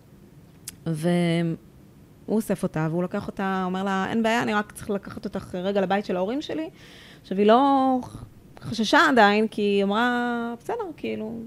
והוא 0.86 1.56
אוסף 2.28 2.64
אותה, 2.64 2.88
והוא 2.92 3.04
לקח 3.04 3.28
אותה, 3.28 3.64
אומר 3.66 3.84
לה, 3.84 4.06
אין 4.10 4.24
בעיה, 4.24 4.44
אני 4.44 4.54
רק 4.54 4.72
צריך 4.72 4.90
לקחת 4.90 5.26
אותך 5.26 5.56
רגע 5.56 5.82
לבית 5.82 6.06
של 6.06 6.16
ההורים 6.16 6.42
שלי. 6.42 6.70
עכשיו, 7.22 7.38
היא 7.38 7.46
לא 7.46 8.00
חששה 8.62 9.00
עדיין, 9.10 9.48
כי 9.48 9.62
היא 9.62 9.84
אמרה, 9.84 10.54
בסדר, 10.60 10.84
כאילו... 10.98 11.40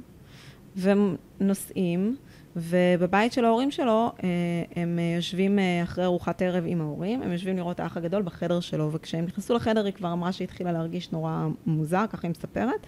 והם 0.76 1.16
נוסעים, 1.40 2.16
ובבית 2.56 3.32
של 3.32 3.44
ההורים 3.44 3.70
שלו, 3.70 4.12
אה, 4.24 4.28
הם 4.76 4.98
יושבים 5.16 5.58
אה, 5.58 5.82
אחרי 5.82 6.04
ארוחת 6.04 6.42
ערב 6.42 6.64
עם 6.66 6.80
ההורים, 6.80 7.22
הם 7.22 7.32
יושבים 7.32 7.56
לראות 7.56 7.80
האח 7.80 7.96
הגדול 7.96 8.22
בחדר 8.22 8.60
שלו, 8.60 8.92
וכשהם 8.92 9.24
נכנסו 9.24 9.54
לחדר 9.54 9.84
היא 9.84 9.92
כבר 9.92 10.12
אמרה 10.12 10.32
שהיא 10.32 10.44
התחילה 10.44 10.72
להרגיש 10.72 11.12
נורא 11.12 11.46
מוזר, 11.66 12.04
ככה 12.10 12.20
היא 12.22 12.30
מספרת, 12.30 12.86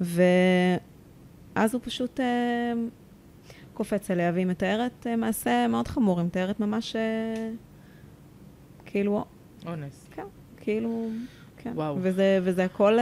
ואז 0.00 1.74
הוא 1.74 1.80
פשוט 1.84 2.20
אה, 2.20 2.72
קופץ 3.74 4.10
עליה, 4.10 4.30
והיא 4.34 4.46
מתארת 4.46 5.06
מעשה 5.18 5.66
מאוד 5.68 5.88
חמור, 5.88 6.18
היא 6.18 6.26
מתארת 6.26 6.60
ממש 6.60 6.96
כאילו... 8.84 9.24
אונס. 9.66 10.08
כן, 10.10 10.26
כאילו... 10.56 11.08
כן. 11.56 11.72
וואו. 11.74 11.96
וזה, 12.00 12.38
וזה 12.42 12.64
הכל 12.64 12.98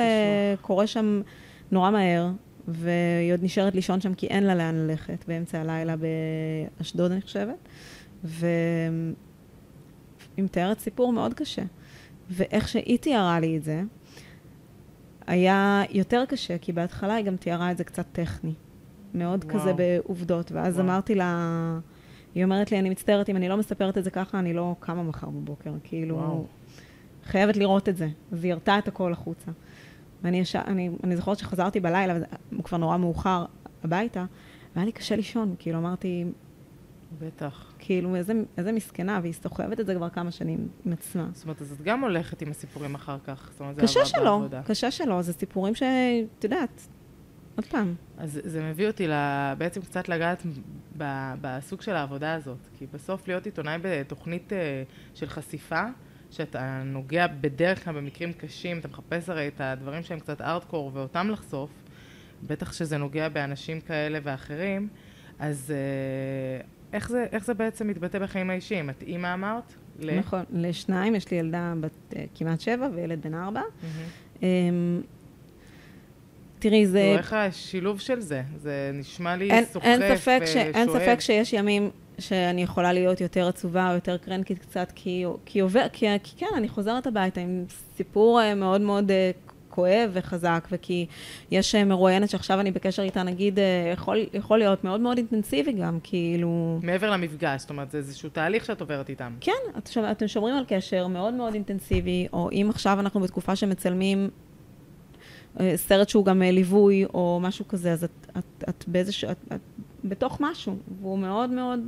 קורה 0.60 0.86
שם 0.86 1.22
נורא 1.70 1.90
מהר. 1.90 2.30
והיא 2.68 3.32
עוד 3.32 3.44
נשארת 3.44 3.74
לישון 3.74 4.00
שם 4.00 4.14
כי 4.14 4.26
אין 4.26 4.44
לה 4.44 4.54
לאן 4.54 4.74
ללכת, 4.74 5.24
באמצע 5.28 5.60
הלילה 5.60 5.94
באשדוד, 6.78 7.12
אני 7.12 7.20
חושבת. 7.20 7.68
והיא 8.24 9.14
מתארת 10.38 10.78
סיפור 10.78 11.12
מאוד 11.12 11.34
קשה. 11.34 11.62
ואיך 12.30 12.68
שהיא 12.68 12.98
תיארה 12.98 13.40
לי 13.40 13.56
את 13.56 13.64
זה, 13.64 13.82
היה 15.26 15.82
יותר 15.90 16.24
קשה, 16.28 16.58
כי 16.58 16.72
בהתחלה 16.72 17.14
היא 17.14 17.24
גם 17.24 17.36
תיארה 17.36 17.70
את 17.70 17.76
זה 17.76 17.84
קצת 17.84 18.06
טכני. 18.12 18.54
מאוד 19.14 19.44
וואו. 19.44 19.58
כזה 19.58 19.72
בעובדות. 19.72 20.52
ואז 20.52 20.74
וואו. 20.74 20.86
אמרתי 20.86 21.14
לה, 21.14 21.78
היא 22.34 22.44
אומרת 22.44 22.72
לי, 22.72 22.78
אני 22.78 22.90
מצטערת, 22.90 23.28
אם 23.28 23.36
אני 23.36 23.48
לא 23.48 23.56
מספרת 23.56 23.98
את 23.98 24.04
זה 24.04 24.10
ככה, 24.10 24.38
אני 24.38 24.52
לא 24.52 24.74
קמה 24.80 25.02
מחר 25.02 25.30
בבוקר. 25.30 25.72
כאילו, 25.84 26.16
וואו. 26.16 26.46
חייבת 27.24 27.56
לראות 27.56 27.88
את 27.88 27.96
זה. 27.96 28.08
אז 28.32 28.44
היא 28.44 28.52
הרתה 28.52 28.78
את 28.78 28.88
הכל 28.88 29.12
החוצה. 29.12 29.50
ואני 30.22 30.40
יש... 30.40 30.56
אני, 30.56 30.90
אני 31.04 31.16
זוכרת 31.16 31.38
שחזרתי 31.38 31.80
בלילה, 31.80 32.18
הוא 32.56 32.64
כבר 32.64 32.78
נורא 32.78 32.96
מאוחר, 32.96 33.44
הביתה, 33.84 34.24
והיה 34.74 34.86
לי 34.86 34.92
קשה 34.92 35.16
לישון, 35.16 35.54
כאילו 35.58 35.78
אמרתי... 35.78 36.24
בטח. 37.18 37.72
כאילו, 37.78 38.16
איזה, 38.16 38.32
איזה 38.56 38.72
מסכנה, 38.72 39.18
והיא 39.22 39.32
סוחבת 39.32 39.80
את 39.80 39.86
זה 39.86 39.94
כבר 39.94 40.08
כמה 40.08 40.30
שנים 40.30 40.68
עם 40.86 40.92
עצמה. 40.92 41.28
זאת 41.32 41.44
אומרת, 41.44 41.60
אז 41.60 41.72
את 41.72 41.82
גם 41.82 42.00
הולכת 42.00 42.42
עם 42.42 42.50
הסיפורים 42.50 42.94
אחר 42.94 43.18
כך. 43.24 43.48
זאת 43.52 43.60
אומרת, 43.60 43.76
זה 43.76 43.82
קשה 43.82 44.04
שלא, 44.04 44.24
בעבודה. 44.24 44.62
קשה 44.62 44.90
שלא, 44.90 45.22
זה 45.22 45.32
סיפורים 45.32 45.74
שאת 45.74 46.44
יודעת, 46.44 46.88
עוד 47.56 47.66
פעם. 47.66 47.94
אז 48.18 48.40
זה 48.44 48.70
מביא 48.70 48.86
אותי 48.86 49.06
לה, 49.06 49.54
בעצם 49.58 49.80
קצת 49.80 50.08
לגעת 50.08 50.42
ב, 50.96 51.32
בסוג 51.40 51.82
של 51.82 51.92
העבודה 51.92 52.34
הזאת. 52.34 52.68
כי 52.78 52.86
בסוף 52.92 53.28
להיות 53.28 53.46
עיתונאי 53.46 53.78
בתוכנית 53.82 54.52
אה, 54.52 54.82
של 55.14 55.28
חשיפה, 55.28 55.82
שאתה 56.30 56.82
נוגע 56.84 57.26
בדרך 57.26 57.84
כלל 57.84 57.94
במקרים 57.94 58.32
קשים, 58.32 58.78
אתה 58.78 58.88
מחפש 58.88 59.28
הרי 59.28 59.48
את 59.48 59.60
הדברים 59.60 60.02
שהם 60.02 60.20
קצת 60.20 60.40
ארדקור 60.40 60.90
ואותם 60.94 61.30
לחשוף, 61.30 61.70
בטח 62.46 62.72
שזה 62.72 62.98
נוגע 62.98 63.28
באנשים 63.28 63.80
כאלה 63.80 64.18
ואחרים, 64.22 64.88
אז 65.38 65.74
אה, 65.76 66.64
איך 66.92 67.08
זה, 67.08 67.26
איך 67.32 67.44
זה 67.44 67.54
בעצם 67.54 67.88
מתבטא 67.88 68.18
בחיים 68.18 68.50
האישיים? 68.50 68.90
את 68.90 69.02
אימא 69.02 69.34
אמרת? 69.34 69.74
ל... 69.98 70.18
נכון, 70.18 70.44
לשניים, 70.52 71.14
יש 71.14 71.30
לי 71.30 71.36
ילדה 71.36 71.74
בת 71.80 71.90
uh, 72.10 72.16
כמעט 72.34 72.60
שבע 72.60 72.88
וילד 72.94 73.22
בן 73.22 73.34
ארבע. 73.34 73.60
Mm-hmm. 73.62 74.36
Um, 74.38 74.42
תראי, 76.58 76.86
זה... 76.86 77.14
איך 77.18 77.32
השילוב 77.32 78.00
של 78.00 78.20
זה? 78.20 78.42
זה 78.56 78.90
נשמע 78.94 79.36
לי 79.36 79.50
אין, 79.50 79.64
סוחף 79.64 79.86
ושואב. 80.42 80.42
אין 80.74 80.88
ספק 80.88 81.20
שיש 81.20 81.52
ימים 81.52 81.90
שאני 82.20 82.62
יכולה 82.62 82.92
להיות 82.92 83.20
יותר 83.20 83.48
עצובה 83.48 83.88
או 83.88 83.94
יותר 83.94 84.16
קרנקית 84.16 84.58
קצת, 84.58 84.92
כי, 84.94 85.24
כי, 85.44 85.60
עובר, 85.60 85.86
כי, 85.92 86.06
כי 86.22 86.36
כן, 86.36 86.46
אני 86.56 86.68
חוזרת 86.68 87.06
הביתה 87.06 87.40
עם 87.40 87.64
סיפור 87.96 88.40
אה, 88.40 88.54
מאוד 88.54 88.80
מאוד 88.80 89.10
אה, 89.10 89.30
כואב 89.68 90.10
וחזק, 90.12 90.68
וכי 90.72 91.06
יש 91.50 91.74
אה, 91.74 91.84
מרואיינת 91.84 92.30
שעכשיו 92.30 92.60
אני 92.60 92.70
בקשר 92.70 93.02
איתה, 93.02 93.22
נגיד, 93.22 93.58
יכול, 93.92 94.18
יכול 94.34 94.58
להיות 94.58 94.84
מאוד 94.84 95.00
מאוד 95.00 95.16
אינטנסיבי 95.16 95.72
גם, 95.72 95.98
כאילו... 96.02 96.78
מעבר 96.82 97.10
למפגש, 97.10 97.60
זאת 97.60 97.70
אומרת, 97.70 97.90
זה 97.90 97.98
איזשהו 97.98 98.28
תהליך 98.28 98.64
שאת 98.64 98.80
עוברת 98.80 99.08
איתם. 99.08 99.32
כן, 99.40 99.52
את, 99.78 99.90
אתם 100.10 100.28
שומרים 100.28 100.54
על 100.54 100.64
קשר 100.68 101.06
מאוד 101.06 101.34
מאוד 101.34 101.54
אינטנסיבי, 101.54 102.26
או 102.32 102.50
אם 102.52 102.66
עכשיו 102.70 103.00
אנחנו 103.00 103.20
בתקופה 103.20 103.56
שמצלמים 103.56 104.30
סרט 105.74 106.08
שהוא 106.08 106.24
גם 106.24 106.42
ליווי, 106.42 107.04
או 107.04 107.38
משהו 107.42 107.68
כזה, 107.68 107.92
אז 107.92 108.04
את, 108.04 108.26
את, 108.38 108.64
את 108.68 108.84
באיזשהו... 108.88 109.30
את, 109.30 109.36
את 109.54 109.60
בתוך 110.04 110.36
משהו, 110.40 110.76
והוא 111.00 111.18
מאוד 111.18 111.50
מאוד 111.50 111.80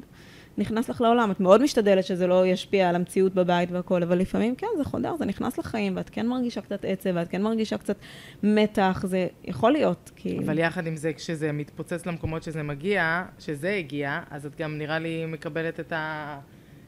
נכנס 0.58 0.88
לך 0.88 1.00
לעולם. 1.00 1.30
את 1.30 1.40
מאוד 1.40 1.62
משתדלת 1.62 2.04
שזה 2.04 2.26
לא 2.26 2.46
ישפיע 2.46 2.88
על 2.88 2.96
המציאות 2.96 3.34
בבית 3.34 3.70
והכל, 3.70 4.02
אבל 4.02 4.18
לפעמים 4.18 4.54
כן, 4.54 4.66
זה 4.76 4.84
חודר, 4.84 5.16
זה 5.16 5.24
נכנס 5.24 5.58
לחיים, 5.58 5.96
ואת 5.96 6.10
כן 6.10 6.26
מרגישה 6.26 6.60
קצת 6.60 6.84
עצב, 6.84 7.10
ואת 7.14 7.28
כן 7.28 7.42
מרגישה 7.42 7.78
קצת 7.78 7.96
מתח, 8.42 9.04
זה 9.06 9.26
יכול 9.44 9.72
להיות, 9.72 10.10
כי... 10.16 10.38
אבל 10.38 10.58
יחד 10.58 10.86
עם 10.86 10.96
זה, 10.96 11.12
כשזה 11.12 11.52
מתפוצץ 11.52 12.06
למקומות 12.06 12.42
שזה 12.42 12.62
מגיע, 12.62 13.24
שזה 13.38 13.74
הגיע, 13.74 14.20
אז 14.30 14.46
את 14.46 14.56
גם 14.56 14.78
נראה 14.78 14.98
לי 14.98 15.26
מקבלת 15.26 15.80
את, 15.80 15.92
ה... 15.92 16.38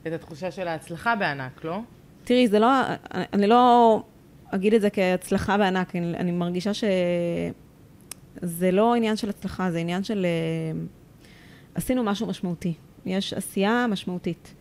את 0.06 0.12
התחושה 0.12 0.50
של 0.50 0.68
ההצלחה 0.68 1.16
בענק, 1.16 1.64
לא? 1.64 1.78
תראי, 2.24 2.48
זה 2.48 2.58
לא... 2.58 2.68
אני 3.32 3.46
לא 3.46 4.02
אגיד 4.50 4.74
את 4.74 4.80
זה 4.80 4.90
כהצלחה 4.90 5.58
בענק, 5.58 5.96
אני, 5.96 6.16
אני 6.16 6.32
מרגישה 6.32 6.70
שזה 6.74 8.70
לא 8.70 8.94
עניין 8.94 9.16
של 9.16 9.28
הצלחה, 9.28 9.70
זה 9.70 9.78
עניין 9.78 10.04
של... 10.04 10.26
עשינו 11.74 12.04
משהו 12.04 12.26
משמעותי. 12.26 12.74
יש 13.06 13.32
עשייה 13.32 13.86
משמעותית. 13.90 14.54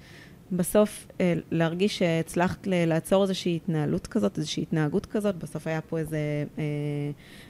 בסוף 0.51 1.07
אה, 1.21 1.33
להרגיש 1.51 1.97
שהצלחת 1.97 2.67
לעצור 2.67 3.23
איזושהי 3.23 3.55
התנהלות 3.55 4.07
כזאת, 4.07 4.37
איזושהי 4.37 4.63
התנהגות 4.63 5.05
כזאת, 5.05 5.35
בסוף 5.35 5.67
היה 5.67 5.81
פה 5.81 5.97
איזו 5.99 6.15
אה, 6.15 6.63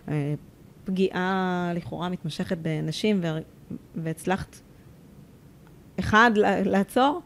אה, 0.07 0.33
פגיעה 0.85 1.71
לכאורה 1.75 2.09
מתמשכת 2.09 2.57
בנשים, 2.61 3.21
והצלחת, 3.95 4.55
אחד, 5.99 6.31
לעצור, 6.65 7.21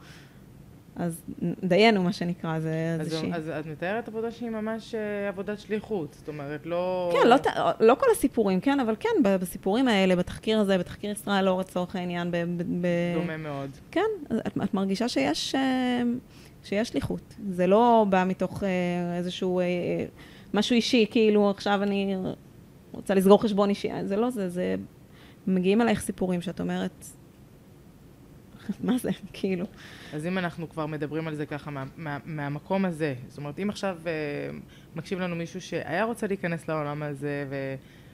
אז 1.00 1.22
דיינו, 1.64 2.04
מה 2.04 2.14
שנקרא, 2.14 2.60
זה 2.60 2.98
איזושהי... 3.00 3.34
אז, 3.34 3.50
אז 3.50 3.66
את 3.66 3.66
מתארת 3.66 4.08
עבודה 4.08 4.32
שהיא 4.32 4.50
ממש 4.50 4.96
uh, 4.96 5.30
עבודת 5.30 5.60
שליחות, 5.60 6.14
זאת 6.14 6.28
אומרת, 6.28 6.66
לא... 6.66 7.12
כן, 7.14 7.28
לא, 7.28 7.36
לא 7.80 7.96
כל 7.96 8.06
הסיפורים, 8.12 8.60
כן, 8.60 8.80
אבל 8.80 8.96
כן, 9.00 9.10
בסיפורים 9.24 9.88
האלה, 9.88 10.16
בתחקיר 10.16 10.60
הזה, 10.60 10.78
בתחקיר 10.78 11.12
ישראל 11.12 11.50
אור 11.50 11.60
לצורך 11.60 11.96
העניין, 11.96 12.32
ב... 12.32 12.38
ב... 12.82 12.88
דומה 13.16 13.38
מאוד. 13.38 13.70
כן, 13.92 14.10
את, 14.48 14.58
את 14.64 14.74
מרגישה 14.74 15.10
שיש, 15.10 15.56
uh, 15.56 15.58
שיש 16.64 16.88
שליחות. 16.88 17.36
זה 17.50 17.68
לא 17.68 18.06
בא 18.10 18.24
מתוך 18.28 18.64
uh, 18.64 18.66
איזשהו... 19.18 19.62
משהו 20.54 20.76
אישי, 20.76 21.06
כאילו 21.12 21.50
עכשיו 21.50 21.84
אני 21.84 22.16
רוצה 22.92 23.14
לסגור 23.14 23.42
חשבון 23.42 23.70
אישי, 23.70 23.90
זה 24.06 24.16
לא 24.16 24.30
זה, 24.30 24.50
זה... 24.50 24.76
מגיעים 25.48 25.82
אלייך 25.82 26.02
סיפורים 26.02 26.42
שאת 26.42 26.62
אומרת, 26.62 27.06
מה 28.84 28.98
זה, 28.98 29.10
כאילו. 29.34 29.66
אז 30.14 30.26
אם 30.26 30.38
אנחנו 30.38 30.70
כבר 30.70 30.86
מדברים 30.86 31.28
על 31.28 31.36
זה 31.36 31.46
ככה 31.46 31.72
מה, 31.72 31.84
מה, 31.98 32.18
מהמקום 32.26 32.86
הזה, 32.86 33.16
זאת 33.28 33.38
אומרת, 33.38 33.60
אם 33.60 33.70
עכשיו 33.70 33.98
uh, 34.04 34.98
מקשיב 34.98 35.20
לנו 35.20 35.36
מישהו 35.36 35.62
שהיה 35.62 36.04
רוצה 36.04 36.28
להיכנס 36.28 36.68
לעולם 36.68 37.04
הזה 37.04 37.46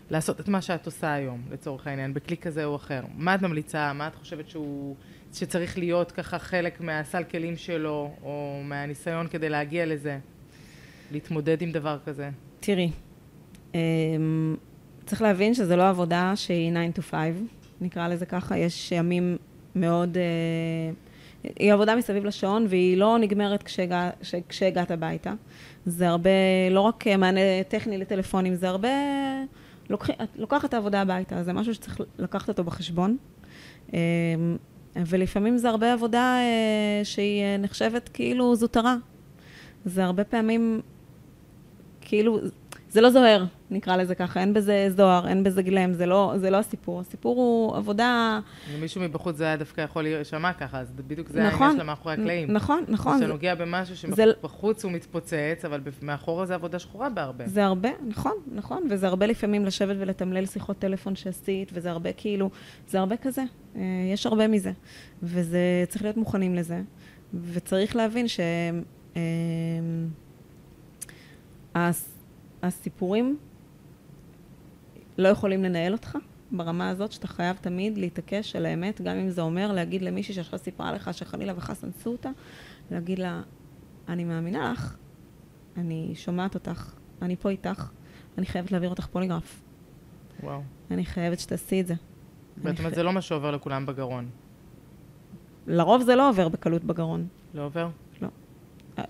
ולעשות 0.09 0.39
את 0.39 0.47
מה 0.47 0.61
שאת 0.61 0.85
עושה 0.85 1.13
היום, 1.13 1.41
לצורך 1.51 1.87
העניין, 1.87 2.13
בכלי 2.13 2.37
כזה 2.37 2.65
או 2.65 2.75
אחר, 2.75 3.01
מה 3.15 3.35
את 3.35 3.41
ממליצה, 3.41 3.93
מה 3.93 4.07
את 4.07 4.15
חושבת 4.15 4.49
שהוא, 4.49 4.95
שצריך 5.33 5.77
להיות 5.77 6.11
ככה 6.11 6.39
חלק 6.39 6.81
מהסל 6.81 7.23
כלים 7.23 7.57
שלו, 7.57 8.15
או 8.23 8.61
מהניסיון 8.63 9.27
כדי 9.27 9.49
להגיע 9.49 9.85
לזה, 9.85 10.19
להתמודד 11.11 11.61
עם 11.61 11.71
דבר 11.71 11.97
כזה? 12.05 12.29
תראי, 12.59 12.91
um, 13.71 13.75
צריך 15.05 15.21
להבין 15.21 15.53
שזו 15.53 15.75
לא 15.75 15.89
עבודה 15.89 16.33
שהיא 16.35 16.71
9 16.93 17.01
to 17.01 17.01
5, 17.01 17.31
נקרא 17.81 18.07
לזה 18.07 18.25
ככה, 18.25 18.57
יש 18.57 18.91
ימים 18.91 19.37
מאוד... 19.75 20.17
Uh, 20.17 21.49
היא 21.59 21.73
עבודה 21.73 21.95
מסביב 21.95 22.25
לשעון, 22.25 22.65
והיא 22.69 22.97
לא 22.97 23.17
נגמרת 23.19 23.63
כשהגע, 23.63 24.09
כשהגעת 24.49 24.91
הביתה. 24.91 25.33
זה 25.85 26.09
הרבה, 26.09 26.29
לא 26.71 26.81
רק 26.81 27.07
מענה 27.07 27.63
טכני 27.67 27.97
לטלפונים, 27.97 28.55
זה 28.55 28.69
הרבה 28.69 28.89
לוקח, 29.89 30.09
לוקחת 30.35 30.65
את 30.65 30.73
העבודה 30.73 31.01
הביתה, 31.01 31.43
זה 31.43 31.53
משהו 31.53 31.73
שצריך 31.73 32.01
לקחת 32.19 32.49
אותו 32.49 32.63
בחשבון. 32.63 33.17
אה, 33.93 33.99
ולפעמים 34.95 35.57
זה 35.57 35.69
הרבה 35.69 35.93
עבודה 35.93 36.37
אה, 36.39 37.05
שהיא 37.05 37.41
אה, 37.41 37.57
נחשבת 37.57 38.09
כאילו 38.13 38.55
זוטרה. 38.55 38.95
זה 39.85 40.03
הרבה 40.03 40.23
פעמים, 40.23 40.81
כאילו, 42.01 42.39
זה 42.93 43.01
לא 43.01 43.09
זוהר, 43.09 43.45
נקרא 43.71 43.95
לזה 43.95 44.15
ככה, 44.15 44.39
אין 44.39 44.53
בזה 44.53 44.87
זוהר, 44.89 45.27
אין 45.27 45.43
בזה 45.43 45.61
גלם, 45.61 45.93
זה 45.93 46.05
לא, 46.05 46.33
זה 46.37 46.49
לא 46.49 46.57
הסיפור. 46.57 46.99
הסיפור 46.99 47.35
הוא 47.35 47.77
עבודה... 47.77 48.39
למישהו 48.75 49.01
מבחוץ 49.01 49.35
זה 49.35 49.43
היה 49.43 49.57
דווקא 49.57 49.81
יכול 49.81 50.03
להישמע 50.03 50.53
ככה, 50.53 50.79
אז 50.79 50.91
בדיוק 50.91 51.29
זה 51.29 51.43
נכון, 51.43 51.61
העניין 51.61 51.75
שלה 51.75 51.83
מאחורי 51.83 52.13
הקלעים. 52.13 52.51
נכון, 52.51 52.83
נכון. 52.87 53.17
כשאתה 53.17 53.31
נוגע 53.31 53.55
במשהו 53.55 53.95
שבחוץ 53.97 54.81
זה... 54.81 54.87
הוא 54.87 54.95
מתפוצץ, 54.95 55.65
אבל 55.65 55.81
מאחורה 56.01 56.45
זה 56.45 56.55
עבודה 56.55 56.79
שחורה 56.79 57.09
בהרבה. 57.09 57.47
זה 57.47 57.65
הרבה, 57.65 57.89
נכון, 58.07 58.37
נכון, 58.51 58.87
וזה 58.89 59.07
הרבה 59.07 59.25
לפעמים 59.25 59.65
לשבת 59.65 59.95
ולתמלל 59.99 60.45
שיחות 60.45 60.79
טלפון 60.79 61.15
שעשית, 61.15 61.71
וזה 61.73 61.91
הרבה 61.91 62.13
כאילו, 62.13 62.49
זה 62.87 62.99
הרבה 62.99 63.17
כזה, 63.17 63.43
אה, 63.75 63.81
יש 64.13 64.25
הרבה 64.25 64.47
מזה. 64.47 64.71
וזה, 65.23 65.59
צריך 65.87 66.03
להיות 66.03 66.17
מוכנים 66.17 66.55
לזה, 66.55 66.81
וצריך 67.53 67.95
להבין 67.95 68.27
ש... 68.27 68.39
אה, 69.15 69.21
הסיפורים 72.63 73.37
לא 75.17 75.27
יכולים 75.27 75.63
לנהל 75.63 75.93
אותך 75.93 76.17
ברמה 76.51 76.89
הזאת 76.89 77.11
שאתה 77.11 77.27
חייב 77.27 77.57
תמיד 77.61 77.97
להתעקש 77.97 78.55
על 78.55 78.65
האמת, 78.65 79.01
גם 79.01 79.17
אם 79.17 79.29
זה 79.29 79.41
אומר 79.41 79.71
להגיד 79.71 80.01
למישהי 80.01 80.33
שעכשיו 80.33 80.59
סיפרה 80.59 80.93
לך 80.93 81.13
שחלילה 81.13 81.53
וחס 81.55 81.83
אנסו 81.83 82.11
אותה, 82.11 82.29
להגיד 82.91 83.19
לה, 83.19 83.41
אני 84.09 84.23
מאמינה 84.23 84.71
לך, 84.71 84.95
אני 85.77 86.11
שומעת 86.15 86.55
אותך, 86.55 86.93
אני 87.21 87.35
פה 87.35 87.49
איתך, 87.49 87.89
אני 88.37 88.45
חייבת 88.45 88.71
להעביר 88.71 88.89
אותך 88.89 89.05
פוליגרף. 89.05 89.61
וואו. 90.43 90.61
אני 90.91 91.05
חייבת 91.05 91.39
שתעשי 91.39 91.81
את 91.81 91.87
זה. 91.87 91.93
זאת 92.63 92.79
אומרת, 92.79 92.95
זה 92.95 93.03
לא 93.03 93.13
מה 93.13 93.21
שעובר 93.21 93.51
לכולם 93.51 93.85
בגרון. 93.85 94.29
לרוב 95.67 96.01
זה 96.01 96.15
לא 96.15 96.29
עובר 96.29 96.49
בקלות 96.49 96.83
בגרון. 96.83 97.27
לא 97.53 97.65
עובר? 97.65 97.89
לא. 98.21 98.27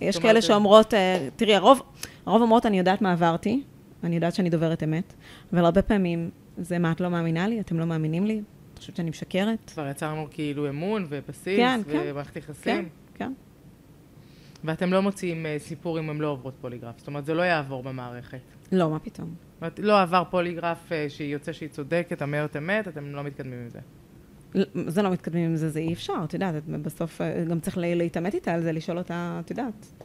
יש 0.01 0.19
כאלה 0.19 0.41
שאומרות, 0.41 0.93
אה, 0.93 1.27
תראי, 1.35 1.55
הרוב, 1.55 1.81
הרוב 2.25 2.41
אומרות, 2.41 2.65
אני 2.65 2.77
יודעת 2.77 3.01
מה 3.01 3.11
עברתי, 3.11 3.63
אני 4.03 4.15
יודעת 4.15 4.35
שאני 4.35 4.49
דוברת 4.49 4.83
אמת, 4.83 5.13
אבל 5.53 5.65
הרבה 5.65 5.81
פעמים 5.81 6.29
זה 6.57 6.79
מה, 6.79 6.91
את 6.91 7.01
לא 7.01 7.09
מאמינה 7.09 7.47
לי? 7.47 7.59
אתם 7.59 7.79
לא 7.79 7.85
מאמינים 7.85 8.25
לי? 8.25 8.41
את 8.73 8.79
חושבת 8.79 8.95
שאני 8.95 9.09
משקרת? 9.09 9.71
כבר 9.73 9.87
יצרנו 9.87 10.27
כאילו 10.31 10.69
אמון 10.69 11.05
ובסיס 11.09 11.57
כן, 11.57 11.81
כן. 11.91 12.01
ומערכת 12.05 12.35
יחסים. 12.35 12.75
כן, 12.75 12.85
כן. 13.13 13.33
ואתם 14.63 14.93
לא 14.93 15.01
מוציאים 15.01 15.45
uh, 15.45 15.63
סיפור 15.63 15.99
אם 15.99 16.09
הן 16.09 16.17
לא 16.17 16.27
עוברות 16.27 16.53
פוליגרף. 16.61 16.97
זאת 16.97 17.07
אומרת, 17.07 17.25
זה 17.25 17.33
לא 17.33 17.41
יעבור 17.41 17.83
במערכת. 17.83 18.39
לא, 18.71 18.89
מה 18.89 18.99
פתאום. 18.99 19.35
אומרת, 19.61 19.79
לא 19.79 20.01
עבר 20.01 20.23
פוליגרף 20.29 20.77
uh, 20.89 20.93
שהיא 21.09 21.33
יוצא 21.33 21.53
שהיא 21.53 21.69
צודקת, 21.69 22.21
אמרת 22.21 22.57
אמת, 22.57 22.87
אתם 22.87 23.05
לא 23.05 23.23
מתקדמים 23.23 23.59
עם 23.59 23.69
זה. 23.69 23.79
זה 24.87 25.01
לא 25.01 25.09
מתקדמים 25.09 25.49
עם 25.49 25.55
זה, 25.55 25.69
זה 25.69 25.79
אי 25.79 25.93
אפשר, 25.93 26.21
את 26.23 26.33
יודעת, 26.33 26.65
בסוף 26.67 27.21
אה, 27.21 27.45
גם 27.49 27.59
צריך 27.59 27.77
להתעמת 27.77 28.33
איתה 28.33 28.53
על 28.53 28.61
זה, 28.61 28.71
לשאול 28.71 28.97
אותה, 28.97 29.41
את 29.45 29.51
יודעת. 29.51 30.03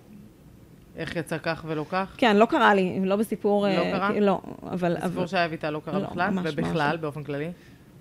איך 0.99 1.17
יצא 1.17 1.39
כך 1.43 1.65
ולא 1.67 1.85
כך? 1.91 2.15
כן, 2.17 2.37
לא 2.37 2.47
קרה 2.47 2.75
לי, 2.75 3.01
לא 3.05 3.17
בסיפור... 3.17 3.67
לא 3.67 3.73
אה, 3.73 3.93
קרה? 3.93 4.21
לא, 4.21 4.41
אבל... 4.63 4.97
הסיפור 4.97 5.27
שהיה 5.27 5.45
איתה 5.45 5.71
לא 5.71 5.81
קרה 5.85 5.99
לא, 5.99 6.07
בכלל? 6.07 6.31
ממש, 6.31 6.51
ובכלל, 6.53 6.91
ממש. 6.91 7.01
באופן 7.01 7.25
כללי? 7.25 7.51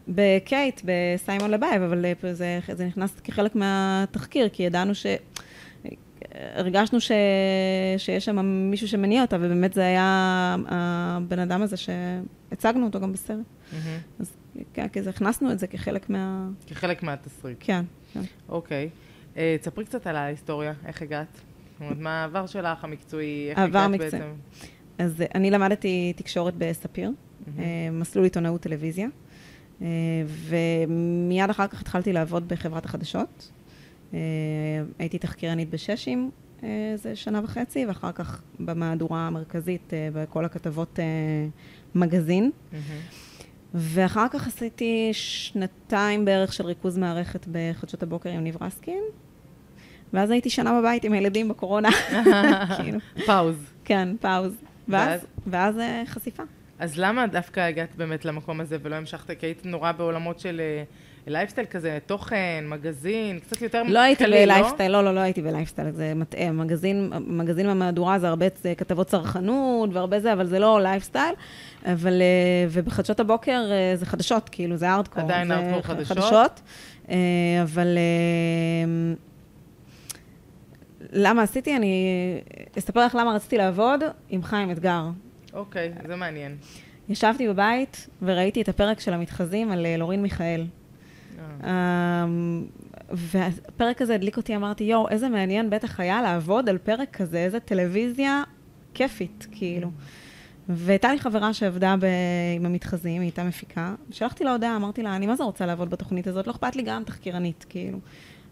בקייט, 0.07 0.81
בסיימון 0.85 1.51
לבייב, 1.51 1.81
אבל 1.81 2.05
אה, 2.05 2.33
זה, 2.33 2.59
זה 2.73 2.85
נכנס 2.85 3.19
כחלק 3.19 3.55
מהתחקיר, 3.55 4.49
כי 4.49 4.63
ידענו 4.63 4.95
ש... 4.95 5.05
הרגשנו 6.55 7.01
ש... 7.01 7.11
שיש 7.97 8.25
שם 8.25 8.45
מישהו 8.45 8.87
שמניע 8.87 9.21
אותה, 9.21 9.35
ובאמת 9.35 9.73
זה 9.73 9.85
היה 9.85 10.55
הבן 10.67 11.39
אדם 11.39 11.61
הזה 11.61 11.77
שהצגנו 11.77 12.85
אותו 12.85 12.99
גם 12.99 13.13
בסרט. 13.13 13.37
Mm-hmm. 13.37 13.75
אז 14.19 14.37
כן, 14.73 14.87
כי 14.87 14.99
הכנסנו 15.09 15.51
את 15.51 15.59
זה 15.59 15.67
כחלק 15.67 16.09
מה... 16.09 16.49
כחלק 16.67 17.03
מהתסריט. 17.03 17.57
כן, 17.59 17.85
כן. 18.13 18.21
אוקיי. 18.49 18.89
Uh, 19.35 19.39
תספרי 19.61 19.85
קצת 19.85 20.07
על 20.07 20.15
ההיסטוריה, 20.15 20.73
איך 20.85 21.01
הגעת? 21.01 21.41
זאת 21.77 21.81
אומרת, 21.81 21.97
מה 21.99 22.21
העבר 22.21 22.45
שלך 22.45 22.83
המקצועי, 22.83 23.49
איך 23.49 23.59
הגעת 23.59 23.89
מקצוע. 23.91 24.09
בעצם? 24.09 24.33
אז 24.97 25.23
אני 25.35 25.51
למדתי 25.51 26.13
תקשורת 26.15 26.53
בספיר, 26.57 27.09
mm-hmm. 27.09 27.49
מסלול 27.91 28.23
עיתונאות 28.23 28.61
טלוויזיה, 28.61 29.07
ומיד 30.27 31.49
אחר 31.49 31.67
כך 31.67 31.81
התחלתי 31.81 32.13
לעבוד 32.13 32.47
בחברת 32.47 32.85
החדשות. 32.85 33.51
הייתי 34.99 35.17
תחקירנית 35.19 35.69
בששים 35.69 36.31
איזה 36.63 37.15
שנה 37.15 37.41
וחצי, 37.43 37.85
ואחר 37.85 38.11
כך 38.11 38.41
במהדורה 38.59 39.27
המרכזית, 39.27 39.93
בכל 40.13 40.45
הכתבות 40.45 40.99
מגזין. 41.95 42.51
Mm-hmm. 42.51 42.75
ואחר 43.73 44.27
כך 44.31 44.47
עשיתי 44.47 45.09
שנתיים 45.11 46.25
בערך 46.25 46.53
של 46.53 46.65
ריכוז 46.65 46.97
מערכת 46.97 47.45
בחדשות 47.51 48.03
הבוקר 48.03 48.29
עם 48.29 48.43
ניב 48.43 48.63
רסקין, 48.63 49.03
ואז 50.13 50.31
הייתי 50.31 50.49
שנה 50.49 50.79
בבית 50.79 51.03
עם 51.03 51.13
הילדים 51.13 51.49
בקורונה. 51.49 51.89
כאילו. 52.77 52.99
pause. 53.25 53.55
כן, 53.85 54.09
pause. 54.21 54.53
ואז, 54.87 55.25
ואז 55.47 55.79
אה, 55.79 56.03
חשיפה. 56.05 56.43
אז 56.79 56.99
למה 56.99 57.27
דווקא 57.27 57.59
הגעת 57.59 57.95
באמת 57.95 58.25
למקום 58.25 58.61
הזה 58.61 58.77
ולא 58.81 58.95
המשכת? 58.95 59.39
כי 59.39 59.45
היית 59.45 59.65
נורא 59.65 59.91
בעולמות 59.91 60.39
של 60.39 60.61
אה, 60.63 60.83
לייפסטייל 61.27 61.67
כזה, 61.67 61.97
תוכן, 62.05 62.63
מגזין, 62.67 63.39
קצת 63.39 63.61
יותר 63.61 63.83
לא 63.83 63.99
הייתי 63.99 64.23
בלייפסטייל, 64.23 64.91
לא, 64.91 65.03
לא, 65.03 65.15
לא 65.15 65.19
הייתי 65.19 65.41
בלייפסטייל, 65.41 65.91
זה 65.91 66.13
מטעה. 66.15 66.51
מגזין, 66.51 67.11
מגזין 67.27 67.67
במהדורה 67.67 68.19
זה 68.19 68.27
הרבה 68.27 68.45
כתבות 68.77 69.07
צרכנות 69.07 69.89
והרבה 69.93 70.19
זה, 70.19 70.33
אבל 70.33 70.45
זה 70.45 70.59
לא 70.59 70.79
לייפסטייל. 70.81 71.33
אבל, 71.85 72.21
אה, 72.21 72.67
ובחדשות 72.69 73.19
הבוקר 73.19 73.61
אה, 73.71 73.95
זה 73.95 74.05
חדשות, 74.05 74.49
כאילו, 74.49 74.77
זה 74.77 74.93
ארדקור. 74.93 75.23
עדיין 75.23 75.51
ארדקור 75.51 75.81
חדשות? 75.81 76.17
חדשות. 76.17 76.61
אה, 77.09 77.15
אבל 77.63 77.97
למה 81.11 81.41
עשיתי? 81.41 81.75
אני 81.75 82.07
אספר 82.77 83.05
לך 83.05 83.15
למה 83.15 83.33
רציתי 83.33 83.57
לעבוד 83.57 83.99
עם 84.29 84.43
חיים 84.43 84.71
אתגר. 84.71 85.03
אוקיי, 85.53 85.93
זה 86.07 86.15
מעניין. 86.15 86.57
ישבתי 87.09 87.47
בבית 87.47 88.07
וראיתי 88.21 88.61
את 88.61 88.69
הפרק 88.69 88.99
של 88.99 89.13
המתחזים 89.13 89.71
על 89.71 89.97
לורין 89.97 90.21
מיכאל. 90.21 90.65
אמ, 91.63 92.65
והפרק 93.11 94.01
הזה 94.01 94.15
הדליק 94.15 94.37
אותי, 94.37 94.55
אמרתי, 94.55 94.83
יואו, 94.83 95.09
איזה 95.09 95.29
מעניין 95.29 95.69
בטח 95.69 95.99
היה 95.99 96.21
לעבוד 96.21 96.69
על 96.69 96.77
פרק 96.77 97.15
כזה, 97.15 97.37
איזה 97.37 97.59
טלוויזיה 97.59 98.43
כיפית, 98.93 99.47
כאילו. 99.51 99.91
והייתה 100.69 101.11
לי 101.11 101.19
חברה 101.19 101.53
שעבדה 101.53 101.95
ב... 101.99 102.05
עם 102.55 102.65
המתחזים, 102.65 103.21
היא 103.21 103.27
הייתה 103.27 103.43
מפיקה. 103.43 103.95
שלחתי 104.11 104.43
לה 104.43 104.51
הודעה, 104.51 104.75
אמרתי 104.75 105.03
לה, 105.03 105.15
אני 105.15 105.27
מה 105.27 105.35
זה 105.35 105.43
רוצה 105.43 105.65
לעבוד 105.65 105.89
בתוכנית 105.89 106.27
הזאת? 106.27 106.47
לא 106.47 106.51
אכפת 106.51 106.75
לי 106.75 106.83
גם 106.83 107.03
תחקירנית, 107.03 107.65
כאילו. 107.69 107.99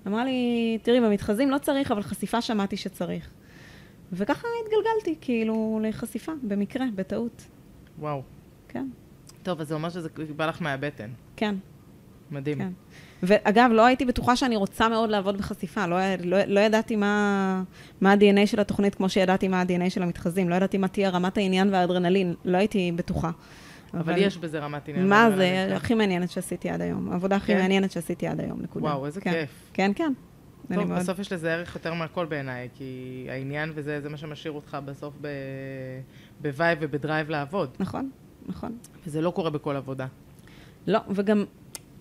אמרה 0.07 0.25
לי, 0.25 0.77
תראי, 0.81 1.01
במתחזים 1.01 1.51
לא 1.51 1.57
צריך, 1.57 1.91
אבל 1.91 2.03
חשיפה 2.03 2.41
שמעתי 2.41 2.77
שצריך. 2.77 3.29
וככה 4.11 4.47
התגלגלתי, 4.65 5.15
כאילו, 5.21 5.79
לחשיפה, 5.83 6.31
במקרה, 6.43 6.85
בטעות. 6.95 7.41
וואו. 7.99 8.21
כן. 8.67 8.87
טוב, 9.43 9.61
אז 9.61 9.67
זה 9.67 9.75
אומר 9.75 9.89
שזה 9.89 10.09
בא 10.35 10.45
לך 10.45 10.61
מהבטן. 10.61 11.09
כן. 11.35 11.55
מדהים. 12.31 12.57
כן. 12.57 12.69
ואגב, 13.23 13.69
לא 13.73 13.85
הייתי 13.85 14.05
בטוחה 14.05 14.35
שאני 14.35 14.55
רוצה 14.55 14.89
מאוד 14.89 15.09
לעבוד 15.09 15.37
בחשיפה. 15.37 15.87
לא, 15.87 15.97
לא, 16.23 16.37
לא 16.47 16.59
ידעתי 16.59 16.95
מה, 16.95 17.63
מה 18.01 18.11
ה-DNA 18.11 18.45
של 18.45 18.59
התוכנית, 18.59 18.95
כמו 18.95 19.09
שידעתי 19.09 19.47
מה 19.47 19.61
ה-DNA 19.61 19.89
של 19.89 20.03
המתחזים. 20.03 20.49
לא 20.49 20.55
ידעתי 20.55 20.77
מה 20.77 20.87
תהיה 20.87 21.09
רמת 21.09 21.37
העניין 21.37 21.73
והאדרנלין. 21.73 22.33
לא 22.45 22.57
הייתי 22.57 22.91
בטוחה. 22.95 23.31
אבל, 23.93 24.01
אבל 24.01 24.17
יש 24.17 24.37
בזה 24.37 24.59
רמת 24.59 24.89
עניין. 24.89 25.09
מה 25.09 25.29
זה? 25.35 25.75
הכי 25.75 25.93
מעניינת 25.93 26.31
שעשיתי 26.31 26.69
עד 26.69 26.81
היום. 26.81 27.11
העבודה 27.11 27.35
הכי 27.35 27.53
כן? 27.53 27.59
מעניינת 27.59 27.91
שעשיתי 27.91 28.27
עד 28.27 28.39
היום, 28.39 28.61
נקודה. 28.61 28.85
וואו, 28.85 29.05
איזה 29.05 29.21
כן. 29.21 29.31
כיף. 29.31 29.49
כן, 29.73 29.91
כן. 29.95 30.13
טוב, 30.73 30.93
בסוף. 30.93 31.19
יש 31.19 31.31
לזה 31.31 31.53
ערך 31.53 31.75
יותר 31.75 31.93
מהכל 31.93 32.25
בעיניי, 32.25 32.69
כי 32.73 33.27
העניין 33.29 33.71
וזה 33.75 34.01
זה 34.01 34.09
מה 34.09 34.17
שמשאיר 34.17 34.53
אותך 34.53 34.77
בסוף 34.85 35.13
ב-vibe 36.41 36.77
וב-drive 36.81 37.29
לעבוד. 37.29 37.69
נכון, 37.79 38.09
נכון. 38.45 38.77
וזה 39.05 39.21
לא 39.21 39.31
קורה 39.31 39.49
בכל 39.49 39.75
עבודה. 39.75 40.07
לא, 40.87 40.99
וגם 41.09 41.45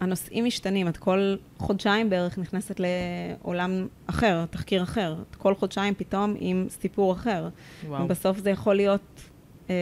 הנושאים 0.00 0.44
משתנים, 0.44 0.88
את 0.88 0.96
כל 0.96 1.36
חודשיים 1.58 2.10
בערך 2.10 2.38
נכנסת 2.38 2.80
לעולם 2.80 3.86
אחר, 4.06 4.44
תחקיר 4.50 4.82
אחר. 4.82 5.16
את 5.30 5.36
כל 5.36 5.54
חודשיים 5.54 5.94
פתאום 5.94 6.34
עם 6.38 6.66
סיפור 6.68 7.12
אחר. 7.12 7.48
וואו. 7.86 8.04
ובסוף 8.04 8.38
זה 8.38 8.50
יכול 8.50 8.74
להיות, 8.74 9.22
אה, 9.70 9.74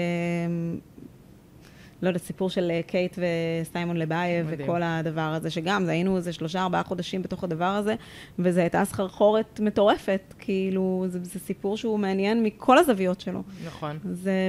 לא 2.03 2.09
יודעת, 2.09 2.23
סיפור 2.23 2.51
של 2.51 2.71
אה, 2.71 2.81
קייס 2.87 3.19
וסיימון 3.63 3.97
לבייב 3.97 4.47
וכל 4.49 4.83
הדבר 4.83 5.21
הזה, 5.21 5.51
שגם, 5.51 5.85
זה 5.85 5.91
היינו 5.91 6.17
איזה 6.17 6.33
שלושה, 6.33 6.63
ארבעה 6.63 6.83
חודשים 6.83 7.23
בתוך 7.23 7.45
הדבר 7.45 7.65
הזה, 7.65 7.95
וזו 8.39 8.61
הייתה 8.61 8.85
סחרחורת 8.85 9.61
מטורפת, 9.61 10.35
כאילו, 10.39 11.05
זה, 11.09 11.19
זה 11.23 11.39
סיפור 11.39 11.77
שהוא 11.77 11.99
מעניין 11.99 12.43
מכל 12.43 12.79
הזוויות 12.79 13.21
שלו. 13.21 13.43
נכון. 13.67 13.99
זה... 14.05 14.49